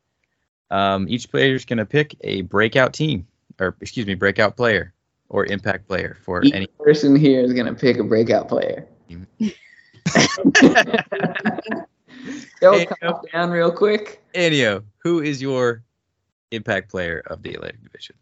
um, 0.70 1.08
each 1.08 1.30
player 1.30 1.54
is 1.54 1.64
gonna 1.64 1.86
pick 1.86 2.16
a 2.20 2.42
breakout 2.42 2.92
team, 2.92 3.26
or 3.58 3.76
excuse 3.80 4.06
me, 4.06 4.14
breakout 4.14 4.56
player 4.56 4.94
or 5.28 5.44
impact 5.46 5.88
player 5.88 6.16
for 6.22 6.44
Each 6.44 6.54
any. 6.54 6.66
person 6.78 7.16
here 7.16 7.40
is 7.40 7.52
gonna 7.52 7.74
pick 7.74 7.98
a 7.98 8.04
breakout 8.04 8.48
player. 8.48 8.86
Go 12.60 12.72
Hey, 12.78 12.86
calm 12.86 13.20
down 13.32 13.50
real 13.50 13.72
quick. 13.72 14.22
Anio, 14.34 14.84
who 14.98 15.20
is 15.20 15.42
your 15.42 15.82
impact 16.52 16.90
player 16.90 17.22
of 17.26 17.42
the 17.42 17.54
Atlantic 17.54 17.82
Division? 17.82 18.16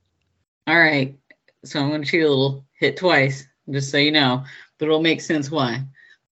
All 0.67 0.79
right. 0.79 1.17
So 1.65 1.81
I'm 1.81 1.89
going 1.89 2.03
to 2.03 2.09
cheat 2.09 2.23
a 2.23 2.29
little 2.29 2.65
hit 2.79 2.97
twice, 2.97 3.47
just 3.71 3.91
so 3.91 3.99
you 3.99 4.13
know, 4.13 4.45
but 4.79 4.87
it'll 4.87 5.03
make 5.03 5.21
sense 5.21 5.51
why. 5.51 5.83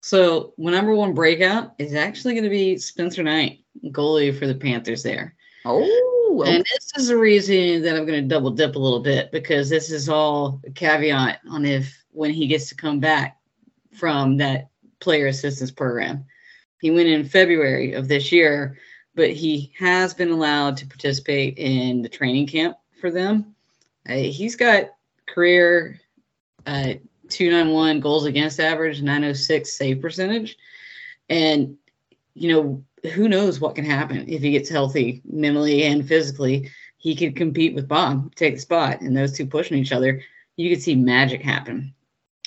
So 0.05 0.52
my 0.59 0.70
number 0.70 0.94
one 0.94 1.14
breakout 1.14 1.72
is 1.78 1.94
actually 1.94 2.34
going 2.34 2.44
to 2.44 2.50
be 2.50 2.76
Spencer 2.76 3.22
Knight, 3.22 3.61
goalie 3.86 4.38
for 4.38 4.46
the 4.46 4.55
Panthers 4.55 5.02
there. 5.02 5.34
Oh, 5.64 6.44
And 6.46 6.62
this 6.62 6.92
is 6.98 7.09
the 7.09 7.16
reason 7.16 7.80
that 7.80 7.96
I'm 7.96 8.05
going 8.05 8.22
to 8.22 8.28
double 8.28 8.50
dip 8.50 8.76
a 8.76 8.78
little 8.78 9.00
bit 9.00 9.32
because 9.32 9.70
this 9.70 9.90
is 9.90 10.11
all 10.11 10.61
a 10.66 10.70
caveat 10.70 11.40
on 11.48 11.64
if 11.64 12.05
when 12.11 12.34
he 12.34 12.46
gets 12.46 12.68
to 12.68 12.74
come 12.74 13.00
back 13.00 13.38
from 13.92 14.36
that 14.36 14.68
player 15.00 15.28
assistance 15.28 15.70
program. 15.70 16.26
He 16.82 16.90
went 16.90 17.09
in 17.09 17.24
February 17.24 17.94
of 17.94 18.07
this 18.07 18.30
year, 18.30 18.76
but 19.14 19.30
he 19.30 19.72
has 19.78 20.12
been 20.12 20.32
allowed 20.32 20.76
to 20.76 20.86
participate 20.86 21.57
in 21.57 22.02
the 22.02 22.11
training 22.11 22.48
camp 22.48 22.76
for 23.00 23.11
them. 23.11 23.55
Uh, 24.07 24.16
he's 24.16 24.55
got 24.55 24.90
career 25.26 25.98
uh, 26.66 26.92
291 27.35 28.01
goals 28.01 28.24
against 28.24 28.61
average, 28.61 29.03
906 29.03 29.76
save 29.76 30.01
percentage. 30.01 30.57
And, 31.28 31.76
you 32.35 32.53
know, 32.53 32.85
who 33.11 33.28
knows 33.28 33.61
what 33.61 33.74
can 33.74 33.85
happen 33.85 34.24
if 34.28 34.43
he 34.43 34.53
gets 34.53 34.68
healthy 34.70 35.22
mentally 35.24 35.85
and 35.85 36.07
physically. 36.07 36.70
He 36.97 37.14
could 37.14 37.37
compete 37.37 37.74
with 37.74 37.89
Bob, 37.89 38.35
take 38.35 38.55
the 38.55 38.61
spot, 38.61 39.01
and 39.01 39.16
those 39.16 39.32
two 39.32 39.47
pushing 39.47 39.76
each 39.76 39.93
other. 39.93 40.22
You 40.57 40.70
could 40.70 40.82
see 40.82 40.95
magic 40.95 41.43
happen. 41.43 41.95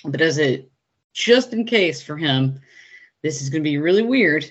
But 0.04 0.22
as 0.22 0.40
a 0.40 0.66
just 1.14 1.54
in 1.54 1.66
case 1.66 2.02
for 2.02 2.18
him, 2.18 2.60
this 3.24 3.42
is 3.42 3.50
going 3.50 3.64
to 3.64 3.70
be 3.70 3.78
really 3.78 4.04
weird 4.04 4.50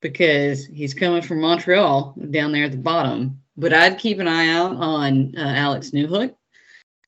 because 0.00 0.66
he's 0.66 0.94
coming 0.94 1.22
from 1.22 1.40
Montreal 1.40 2.14
down 2.30 2.52
there 2.52 2.64
at 2.64 2.72
the 2.72 2.78
bottom. 2.78 3.40
But 3.56 3.72
I'd 3.72 3.98
keep 3.98 4.18
an 4.18 4.28
eye 4.28 4.48
out 4.48 4.76
on 4.76 5.34
uh, 5.36 5.40
Alex 5.40 5.90
Newhook. 5.90 6.34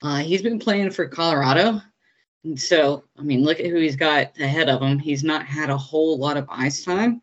Uh, 0.03 0.19
he's 0.19 0.43
been 0.43 0.59
playing 0.59 0.91
for 0.91 1.09
Colorado. 1.09 1.81
And 2.47 2.61
so, 2.61 3.03
I 3.19 3.23
mean, 3.23 3.43
look 3.43 3.59
at 3.59 3.67
who 3.67 3.77
he's 3.77 3.97
got 3.97 4.39
ahead 4.39 4.69
of 4.69 4.81
him. 4.81 4.99
He's 4.99 5.25
not 5.25 5.45
had 5.45 5.69
a 5.69 5.77
whole 5.77 6.17
lot 6.17 6.37
of 6.37 6.47
ice 6.49 6.85
time, 6.85 7.21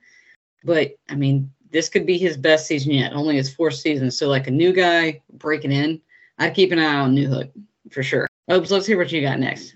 but 0.63 0.91
I 1.09 1.15
mean, 1.15 1.49
this 1.71 1.89
could 1.89 2.05
be 2.05 2.17
his 2.17 2.37
best 2.37 2.67
season 2.67 2.91
yet. 2.91 3.13
Only 3.13 3.37
his 3.37 3.51
fourth 3.53 3.75
season. 3.75 4.11
So, 4.11 4.27
like 4.27 4.47
a 4.47 4.51
new 4.51 4.73
guy 4.73 5.21
breaking 5.33 5.71
in, 5.71 6.01
I'd 6.39 6.53
keep 6.53 6.71
an 6.71 6.79
eye 6.79 6.95
on 6.95 7.15
Newhook 7.15 7.49
for 7.89 8.03
sure. 8.03 8.27
Oops, 8.51 8.69
let's 8.69 8.85
hear 8.85 8.97
what 8.97 9.11
you 9.11 9.21
got 9.21 9.39
next. 9.39 9.73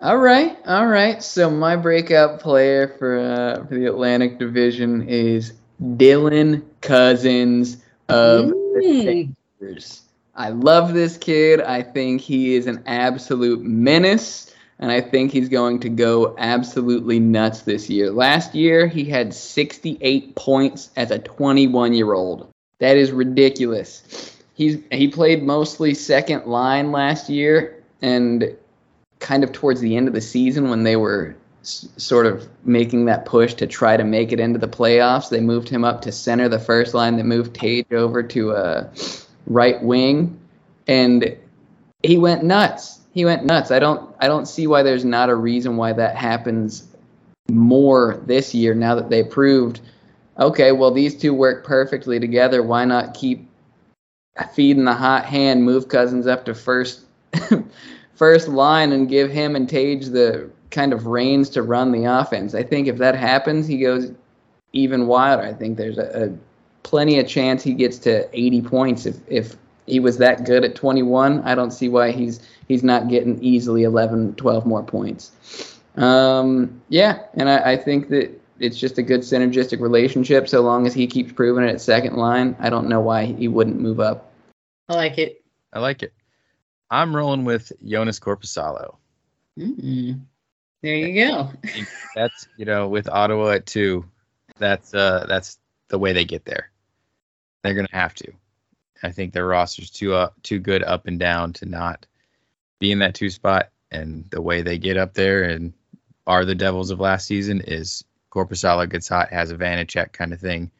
All 0.00 0.18
right, 0.18 0.56
all 0.66 0.86
right. 0.86 1.22
So 1.22 1.50
my 1.50 1.74
breakout 1.76 2.40
player 2.40 2.88
for 2.98 3.18
uh, 3.18 3.66
for 3.66 3.74
the 3.74 3.86
Atlantic 3.86 4.38
Division 4.38 5.08
is 5.08 5.54
Dylan 5.82 6.62
Cozens 6.80 7.78
of 8.08 8.48
the 8.48 8.54
Mm. 8.78 9.34
Rangers. 9.60 10.02
I 10.36 10.50
love 10.50 10.94
this 10.94 11.16
kid. 11.16 11.60
I 11.60 11.82
think 11.82 12.20
he 12.20 12.54
is 12.54 12.68
an 12.68 12.82
absolute 12.86 13.60
menace, 13.62 14.47
and 14.78 14.92
I 14.92 15.00
think 15.00 15.32
he's 15.32 15.48
going 15.48 15.80
to 15.80 15.88
go 15.88 16.36
absolutely 16.38 17.18
nuts 17.18 17.62
this 17.62 17.90
year. 17.90 18.10
Last 18.10 18.54
year, 18.54 18.86
he 18.86 19.04
had 19.04 19.34
68 19.34 20.36
points 20.36 20.90
as 20.96 21.10
a 21.10 21.18
21 21.18 21.94
year 21.94 22.12
old. 22.12 22.48
That 22.78 22.96
is 22.96 23.10
ridiculous. 23.10 24.36
He's 24.54 24.78
he 24.90 25.08
played 25.08 25.42
mostly 25.42 25.94
second 25.94 26.46
line 26.46 26.92
last 26.92 27.28
year, 27.28 27.82
and 28.02 28.56
kind 29.18 29.42
of 29.44 29.52
towards 29.52 29.80
the 29.80 29.96
end 29.96 30.08
of 30.08 30.14
the 30.14 30.20
season 30.20 30.70
when 30.70 30.84
they 30.84 30.96
were 30.96 31.34
s- 31.62 31.88
sort 31.96 32.26
of 32.26 32.48
making 32.64 33.06
that 33.06 33.24
push 33.24 33.54
to 33.54 33.66
try 33.66 33.96
to 33.96 34.04
make 34.04 34.32
it 34.32 34.40
into 34.40 34.58
the 34.58 34.68
playoffs, 34.68 35.28
they 35.28 35.40
moved 35.40 35.68
him 35.68 35.84
up 35.84 36.02
to 36.02 36.12
center 36.12 36.48
the 36.48 36.58
first 36.58 36.94
line. 36.94 37.16
They 37.16 37.22
moved 37.24 37.54
Tage 37.54 37.92
over 37.92 38.22
to 38.22 38.52
a 38.52 38.90
right 39.46 39.82
wing, 39.82 40.38
and 40.86 41.36
he 42.02 42.16
went 42.18 42.44
nuts. 42.44 43.00
He 43.18 43.24
went 43.24 43.44
nuts. 43.44 43.72
I 43.72 43.80
don't 43.80 44.14
I 44.20 44.28
don't 44.28 44.46
see 44.46 44.68
why 44.68 44.84
there's 44.84 45.04
not 45.04 45.28
a 45.28 45.34
reason 45.34 45.76
why 45.76 45.92
that 45.92 46.14
happens 46.14 46.86
more 47.50 48.22
this 48.26 48.54
year 48.54 48.76
now 48.76 48.94
that 48.94 49.10
they 49.10 49.24
proved 49.24 49.80
okay, 50.38 50.70
well 50.70 50.92
these 50.92 51.16
two 51.16 51.34
work 51.34 51.64
perfectly 51.64 52.20
together. 52.20 52.62
Why 52.62 52.84
not 52.84 53.14
keep 53.14 53.50
feeding 54.54 54.84
the 54.84 54.94
hot 54.94 55.24
hand, 55.24 55.64
move 55.64 55.88
Cozens 55.88 56.28
up 56.28 56.44
to 56.44 56.54
first 56.54 57.06
first 58.14 58.46
line 58.46 58.92
and 58.92 59.08
give 59.08 59.32
him 59.32 59.56
and 59.56 59.68
Tage 59.68 60.06
the 60.06 60.48
kind 60.70 60.92
of 60.92 61.08
reins 61.08 61.50
to 61.50 61.62
run 61.64 61.90
the 61.90 62.04
offense. 62.04 62.54
I 62.54 62.62
think 62.62 62.86
if 62.86 62.98
that 62.98 63.16
happens, 63.16 63.66
he 63.66 63.78
goes 63.78 64.12
even 64.72 65.08
wilder. 65.08 65.42
I 65.42 65.54
think 65.54 65.76
there's 65.76 65.98
a, 65.98 66.26
a 66.26 66.38
plenty 66.84 67.18
of 67.18 67.26
chance 67.26 67.64
he 67.64 67.74
gets 67.74 67.98
to 67.98 68.28
80 68.32 68.62
points 68.62 69.06
if 69.06 69.16
if 69.26 69.56
he 69.86 69.98
was 69.98 70.18
that 70.18 70.44
good 70.44 70.64
at 70.64 70.76
21. 70.76 71.40
I 71.40 71.54
don't 71.56 71.72
see 71.72 71.88
why 71.88 72.12
he's 72.12 72.40
he's 72.68 72.84
not 72.84 73.08
getting 73.08 73.42
easily 73.42 73.82
11, 73.82 74.34
12 74.34 74.66
more 74.66 74.82
points. 74.82 75.32
Um, 75.96 76.80
yeah, 76.88 77.24
and 77.34 77.48
I, 77.48 77.72
I 77.72 77.76
think 77.76 78.08
that 78.10 78.40
it's 78.60 78.78
just 78.78 78.98
a 78.98 79.02
good 79.02 79.20
synergistic 79.20 79.80
relationship. 79.80 80.48
So 80.48 80.60
long 80.60 80.86
as 80.86 80.94
he 80.94 81.06
keeps 81.06 81.32
proving 81.32 81.64
it 81.64 81.70
at 81.70 81.80
second 81.80 82.16
line, 82.16 82.56
I 82.60 82.70
don't 82.70 82.88
know 82.88 83.00
why 83.00 83.26
he 83.26 83.48
wouldn't 83.48 83.80
move 83.80 84.00
up. 84.00 84.32
I 84.88 84.94
like 84.94 85.18
it. 85.18 85.42
I 85.72 85.80
like 85.80 86.02
it. 86.02 86.12
I'm 86.90 87.14
rolling 87.14 87.44
with 87.44 87.72
Jonas 87.84 88.20
Korpisalo. 88.20 88.96
Mm. 89.58 90.20
There 90.82 90.94
you 90.94 91.26
go. 91.26 91.50
That's 92.14 92.48
you 92.56 92.64
know 92.64 92.88
with 92.88 93.08
Ottawa 93.08 93.50
at 93.50 93.66
two, 93.66 94.04
that's 94.58 94.94
uh 94.94 95.26
that's 95.28 95.58
the 95.88 95.98
way 95.98 96.12
they 96.12 96.24
get 96.24 96.44
there. 96.44 96.70
They're 97.62 97.74
gonna 97.74 97.88
have 97.92 98.14
to. 98.14 98.32
I 99.02 99.10
think 99.10 99.32
their 99.32 99.46
roster's 99.46 99.90
too 99.90 100.14
uh, 100.14 100.30
too 100.42 100.58
good 100.58 100.82
up 100.82 101.06
and 101.06 101.18
down 101.18 101.52
to 101.54 101.66
not 101.66 102.06
be 102.78 102.92
in 102.92 103.00
that 103.00 103.14
two 103.14 103.30
spot. 103.30 103.70
And 103.90 104.28
the 104.30 104.42
way 104.42 104.62
they 104.62 104.78
get 104.78 104.96
up 104.96 105.14
there 105.14 105.44
and 105.44 105.72
are 106.26 106.44
the 106.44 106.54
Devils 106.54 106.90
of 106.90 107.00
last 107.00 107.26
season 107.26 107.62
is 107.62 108.04
Korpisalo 108.30 108.88
gets 108.88 109.08
hot, 109.08 109.30
has 109.30 109.50
a 109.50 109.56
Vanecek 109.56 110.12
kind 110.12 110.32
of 110.32 110.40
thing, 110.40 110.70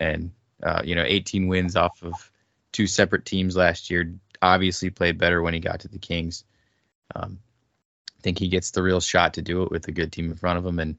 and 0.00 0.32
uh, 0.62 0.82
you 0.84 0.94
know 0.94 1.04
18 1.06 1.46
wins 1.46 1.76
off 1.76 2.02
of 2.02 2.30
two 2.72 2.86
separate 2.86 3.24
teams 3.24 3.56
last 3.56 3.90
year. 3.90 4.12
Obviously 4.40 4.90
played 4.90 5.18
better 5.18 5.40
when 5.40 5.54
he 5.54 5.60
got 5.60 5.80
to 5.80 5.88
the 5.88 5.98
Kings. 5.98 6.44
Um, 7.14 7.38
I 8.18 8.22
think 8.22 8.38
he 8.38 8.48
gets 8.48 8.72
the 8.72 8.82
real 8.82 9.00
shot 9.00 9.34
to 9.34 9.42
do 9.42 9.62
it 9.62 9.70
with 9.70 9.86
a 9.86 9.92
good 9.92 10.12
team 10.12 10.30
in 10.30 10.36
front 10.36 10.58
of 10.58 10.66
him, 10.66 10.80
and 10.80 10.96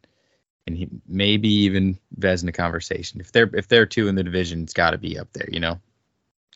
and 0.65 0.77
he 0.77 0.87
maybe 1.05 1.49
even 1.49 1.99
Vezina 2.17 2.53
conversation. 2.53 3.19
If 3.19 3.31
they're 3.33 3.49
if 3.53 3.67
they're 3.67 3.85
two 3.85 4.07
in 4.07 4.15
the 4.15 4.23
division, 4.23 4.63
it's 4.63 4.73
got 4.73 4.91
to 4.91 4.97
be 4.97 5.19
up 5.19 5.33
there. 5.33 5.49
You 5.51 5.59
know, 5.59 5.81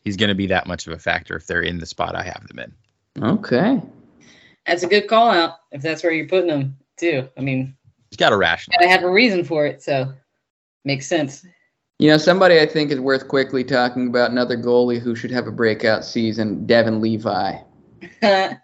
he's 0.02 0.16
going 0.16 0.28
to 0.28 0.34
be 0.34 0.48
that 0.48 0.66
much 0.66 0.86
of 0.86 0.94
a 0.94 0.98
factor 0.98 1.36
if 1.36 1.46
they're 1.46 1.60
in 1.60 1.78
the 1.78 1.86
spot 1.86 2.16
I 2.16 2.22
have 2.22 2.46
them 2.48 2.58
in. 2.58 2.74
Okay. 3.20 3.80
That's 4.66 4.82
a 4.82 4.86
good 4.86 5.08
call 5.08 5.30
out 5.30 5.54
if 5.72 5.82
that's 5.82 6.02
where 6.02 6.12
you're 6.12 6.28
putting 6.28 6.48
them 6.48 6.76
too. 6.96 7.28
I 7.36 7.40
mean, 7.40 7.74
He's 8.10 8.16
got 8.16 8.32
a 8.32 8.36
rational. 8.36 8.76
gotta 8.78 8.90
have 8.90 9.02
a 9.02 9.10
reason 9.10 9.44
for 9.44 9.66
it, 9.66 9.82
so 9.82 10.12
makes 10.84 11.06
sense. 11.06 11.44
You 11.98 12.10
know, 12.10 12.16
somebody 12.16 12.60
I 12.60 12.66
think 12.66 12.90
is 12.90 13.00
worth 13.00 13.28
quickly 13.28 13.64
talking 13.64 14.06
about 14.08 14.30
another 14.30 14.56
goalie 14.56 15.00
who 15.00 15.14
should 15.14 15.30
have 15.30 15.46
a 15.46 15.52
breakout 15.52 16.04
season, 16.04 16.66
Devon 16.66 17.00
Levi. 17.00 17.56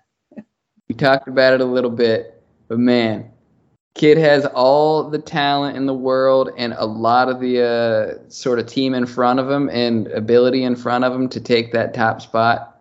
We 0.89 0.95
talked 0.95 1.29
about 1.29 1.55
it 1.55 1.61
a 1.63 1.65
little 1.65 1.91
bit, 1.91 2.43
but 2.69 2.79
man, 2.79 3.31
kid 3.95 4.19
has 4.19 4.45
all 4.45 5.09
the 5.09 5.19
talent 5.19 5.79
in 5.79 5.87
the 5.87 5.95
world 5.95 6.51
and 6.59 6.75
a 6.77 6.85
lot 6.85 7.31
of 7.31 7.41
the 7.41 7.63
uh, 7.63 8.29
sort 8.31 8.59
of 8.59 8.67
team 8.67 8.93
in 8.93 9.07
front 9.07 9.41
of 9.41 9.51
him 9.51 9.71
and 9.71 10.09
ability 10.09 10.63
in 10.63 10.77
front 10.77 11.05
of 11.05 11.15
him 11.15 11.29
to 11.31 11.41
take 11.41 11.73
that 11.73 11.95
top 11.95 12.21
spot. 12.21 12.74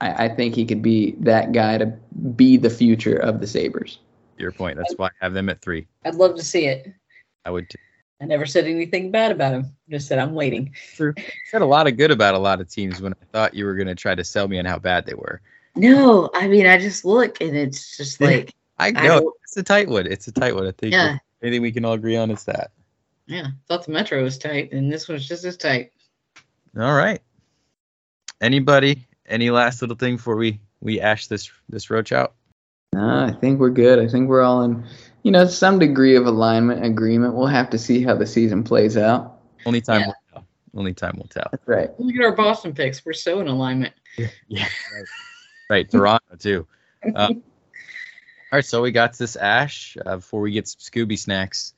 I, 0.00 0.26
I 0.26 0.28
think 0.28 0.54
he 0.54 0.64
could 0.64 0.82
be 0.82 1.12
that 1.20 1.52
guy 1.52 1.78
to 1.78 1.86
be 2.36 2.56
the 2.56 2.70
future 2.70 3.16
of 3.16 3.40
the 3.40 3.46
Sabres. 3.46 3.98
Your 4.36 4.52
point. 4.52 4.76
That's 4.78 4.94
why 4.96 5.06
I 5.08 5.10
have 5.24 5.34
them 5.34 5.48
at 5.48 5.60
three. 5.60 5.88
I'd 6.04 6.14
love 6.14 6.36
to 6.36 6.44
see 6.44 6.66
it. 6.66 6.92
I 7.44 7.50
would. 7.50 7.68
Too. 7.68 7.78
I 8.20 8.24
never 8.26 8.46
said 8.46 8.66
anything 8.66 9.10
bad 9.10 9.32
about 9.32 9.52
him. 9.52 9.66
Just 9.90 10.06
said 10.08 10.18
I'm 10.18 10.34
waiting. 10.34 10.72
True. 10.96 11.14
Said 11.50 11.62
a 11.62 11.66
lot 11.66 11.86
of 11.88 11.96
good 11.96 12.10
about 12.10 12.34
a 12.34 12.38
lot 12.38 12.60
of 12.60 12.68
teams 12.68 13.00
when 13.00 13.12
I 13.12 13.24
thought 13.32 13.54
you 13.54 13.64
were 13.64 13.74
going 13.74 13.86
to 13.88 13.94
try 13.94 14.14
to 14.14 14.24
sell 14.24 14.46
me 14.48 14.58
on 14.58 14.64
how 14.64 14.78
bad 14.78 15.06
they 15.06 15.14
were. 15.14 15.40
No, 15.76 16.30
I 16.34 16.48
mean 16.48 16.66
I 16.66 16.78
just 16.78 17.04
look 17.04 17.40
and 17.40 17.56
it's 17.56 17.96
just 17.96 18.20
like 18.20 18.54
I 18.78 18.88
I 18.88 18.90
know 18.90 19.20
don't- 19.20 19.34
it's 19.44 19.56
a 19.56 19.62
tight 19.62 19.88
one. 19.88 20.06
It's 20.06 20.26
a 20.28 20.32
tight 20.32 20.54
one. 20.54 20.66
I 20.66 20.72
think 20.72 20.92
Yeah. 20.92 21.18
anything 21.42 21.62
we 21.62 21.72
can 21.72 21.84
all 21.84 21.92
agree 21.94 22.16
on 22.16 22.30
is 22.30 22.44
that. 22.44 22.70
yeah, 23.26 23.48
thought 23.68 23.84
the 23.86 23.92
metro 23.92 24.22
was 24.22 24.38
tight 24.38 24.72
and 24.72 24.92
this 24.92 25.08
one's 25.08 25.26
just 25.28 25.44
as 25.44 25.56
tight. 25.56 25.92
All 26.78 26.94
right. 26.94 27.20
Anybody? 28.40 29.06
Any 29.28 29.50
last 29.50 29.80
little 29.82 29.96
thing 29.96 30.16
before 30.16 30.36
we 30.36 30.60
we 30.80 31.00
ash 31.00 31.26
this 31.26 31.50
this 31.68 31.90
roach 31.90 32.12
out? 32.12 32.34
No, 32.94 33.24
I 33.26 33.32
think 33.32 33.60
we're 33.60 33.70
good. 33.70 33.98
I 33.98 34.08
think 34.08 34.28
we're 34.28 34.40
all 34.42 34.62
in, 34.62 34.86
you 35.22 35.30
know, 35.30 35.46
some 35.46 35.78
degree 35.78 36.16
of 36.16 36.26
alignment, 36.26 36.84
agreement. 36.84 37.34
We'll 37.34 37.46
have 37.46 37.70
to 37.70 37.78
see 37.78 38.02
how 38.02 38.14
the 38.14 38.26
season 38.26 38.64
plays 38.64 38.96
out. 38.96 39.40
Only 39.66 39.80
time 39.82 40.00
Yeah. 40.00 40.06
will 40.06 40.14
tell. 40.32 40.46
Only 40.74 40.94
time 40.94 41.16
will 41.18 41.28
tell. 41.28 41.48
That's 41.50 41.68
right. 41.68 41.90
Look 42.00 42.14
at 42.14 42.22
our 42.22 42.34
Boston 42.34 42.72
picks. 42.72 43.04
We're 43.04 43.12
so 43.12 43.40
in 43.40 43.48
alignment. 43.48 43.92
Yeah. 44.16 44.28
Right. 44.48 45.04
right. 45.70 45.90
Toronto 45.90 46.36
too. 46.38 46.66
Uh, 47.14 47.28
all 47.34 47.36
right. 48.52 48.64
So 48.64 48.80
we 48.80 48.90
got 48.90 49.18
this 49.18 49.36
ash. 49.36 49.96
Uh, 50.04 50.16
before 50.16 50.40
we 50.40 50.52
get 50.52 50.66
some 50.66 50.80
Scooby 50.80 51.18
snacks, 51.18 51.74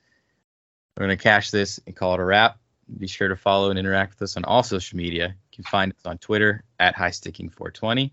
we're 0.95 1.03
gonna 1.03 1.17
cash 1.17 1.51
this 1.51 1.79
and 1.85 1.95
call 1.95 2.13
it 2.13 2.19
a 2.21 2.23
wrap. 2.25 2.57
Be 2.97 3.07
sure 3.07 3.27
to 3.27 3.35
follow 3.35 3.69
and 3.69 3.79
interact 3.79 4.13
with 4.13 4.21
us 4.21 4.37
on 4.37 4.45
all 4.45 4.63
social 4.63 4.97
media. 4.97 5.35
You 5.61 5.63
can 5.63 5.69
find 5.69 5.91
us 5.93 6.05
on 6.05 6.17
Twitter 6.17 6.63
at 6.79 6.95
HighSticking420, 6.95 8.09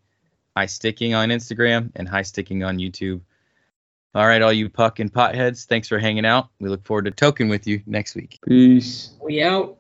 High 0.55 0.67
Sticking 0.67 1.15
on 1.15 1.31
Instagram, 1.31 1.91
and 1.97 2.07
High 2.07 2.21
Sticking 2.21 2.63
on 2.63 2.77
YouTube. 2.77 3.23
All 4.15 4.27
right, 4.27 4.43
all 4.43 4.53
you 4.53 4.69
puck 4.69 4.99
and 4.99 5.11
potheads, 5.11 5.65
thanks 5.65 5.89
for 5.89 5.99
hanging 5.99 6.27
out. 6.27 6.51
We 6.61 6.69
look 6.69 6.85
forward 6.85 7.07
to 7.07 7.11
token 7.11 7.49
with 7.49 7.67
you 7.67 7.81
next 7.87 8.15
week. 8.15 8.39
Peace. 8.47 9.13
We 9.25 9.43
out. 9.43 9.78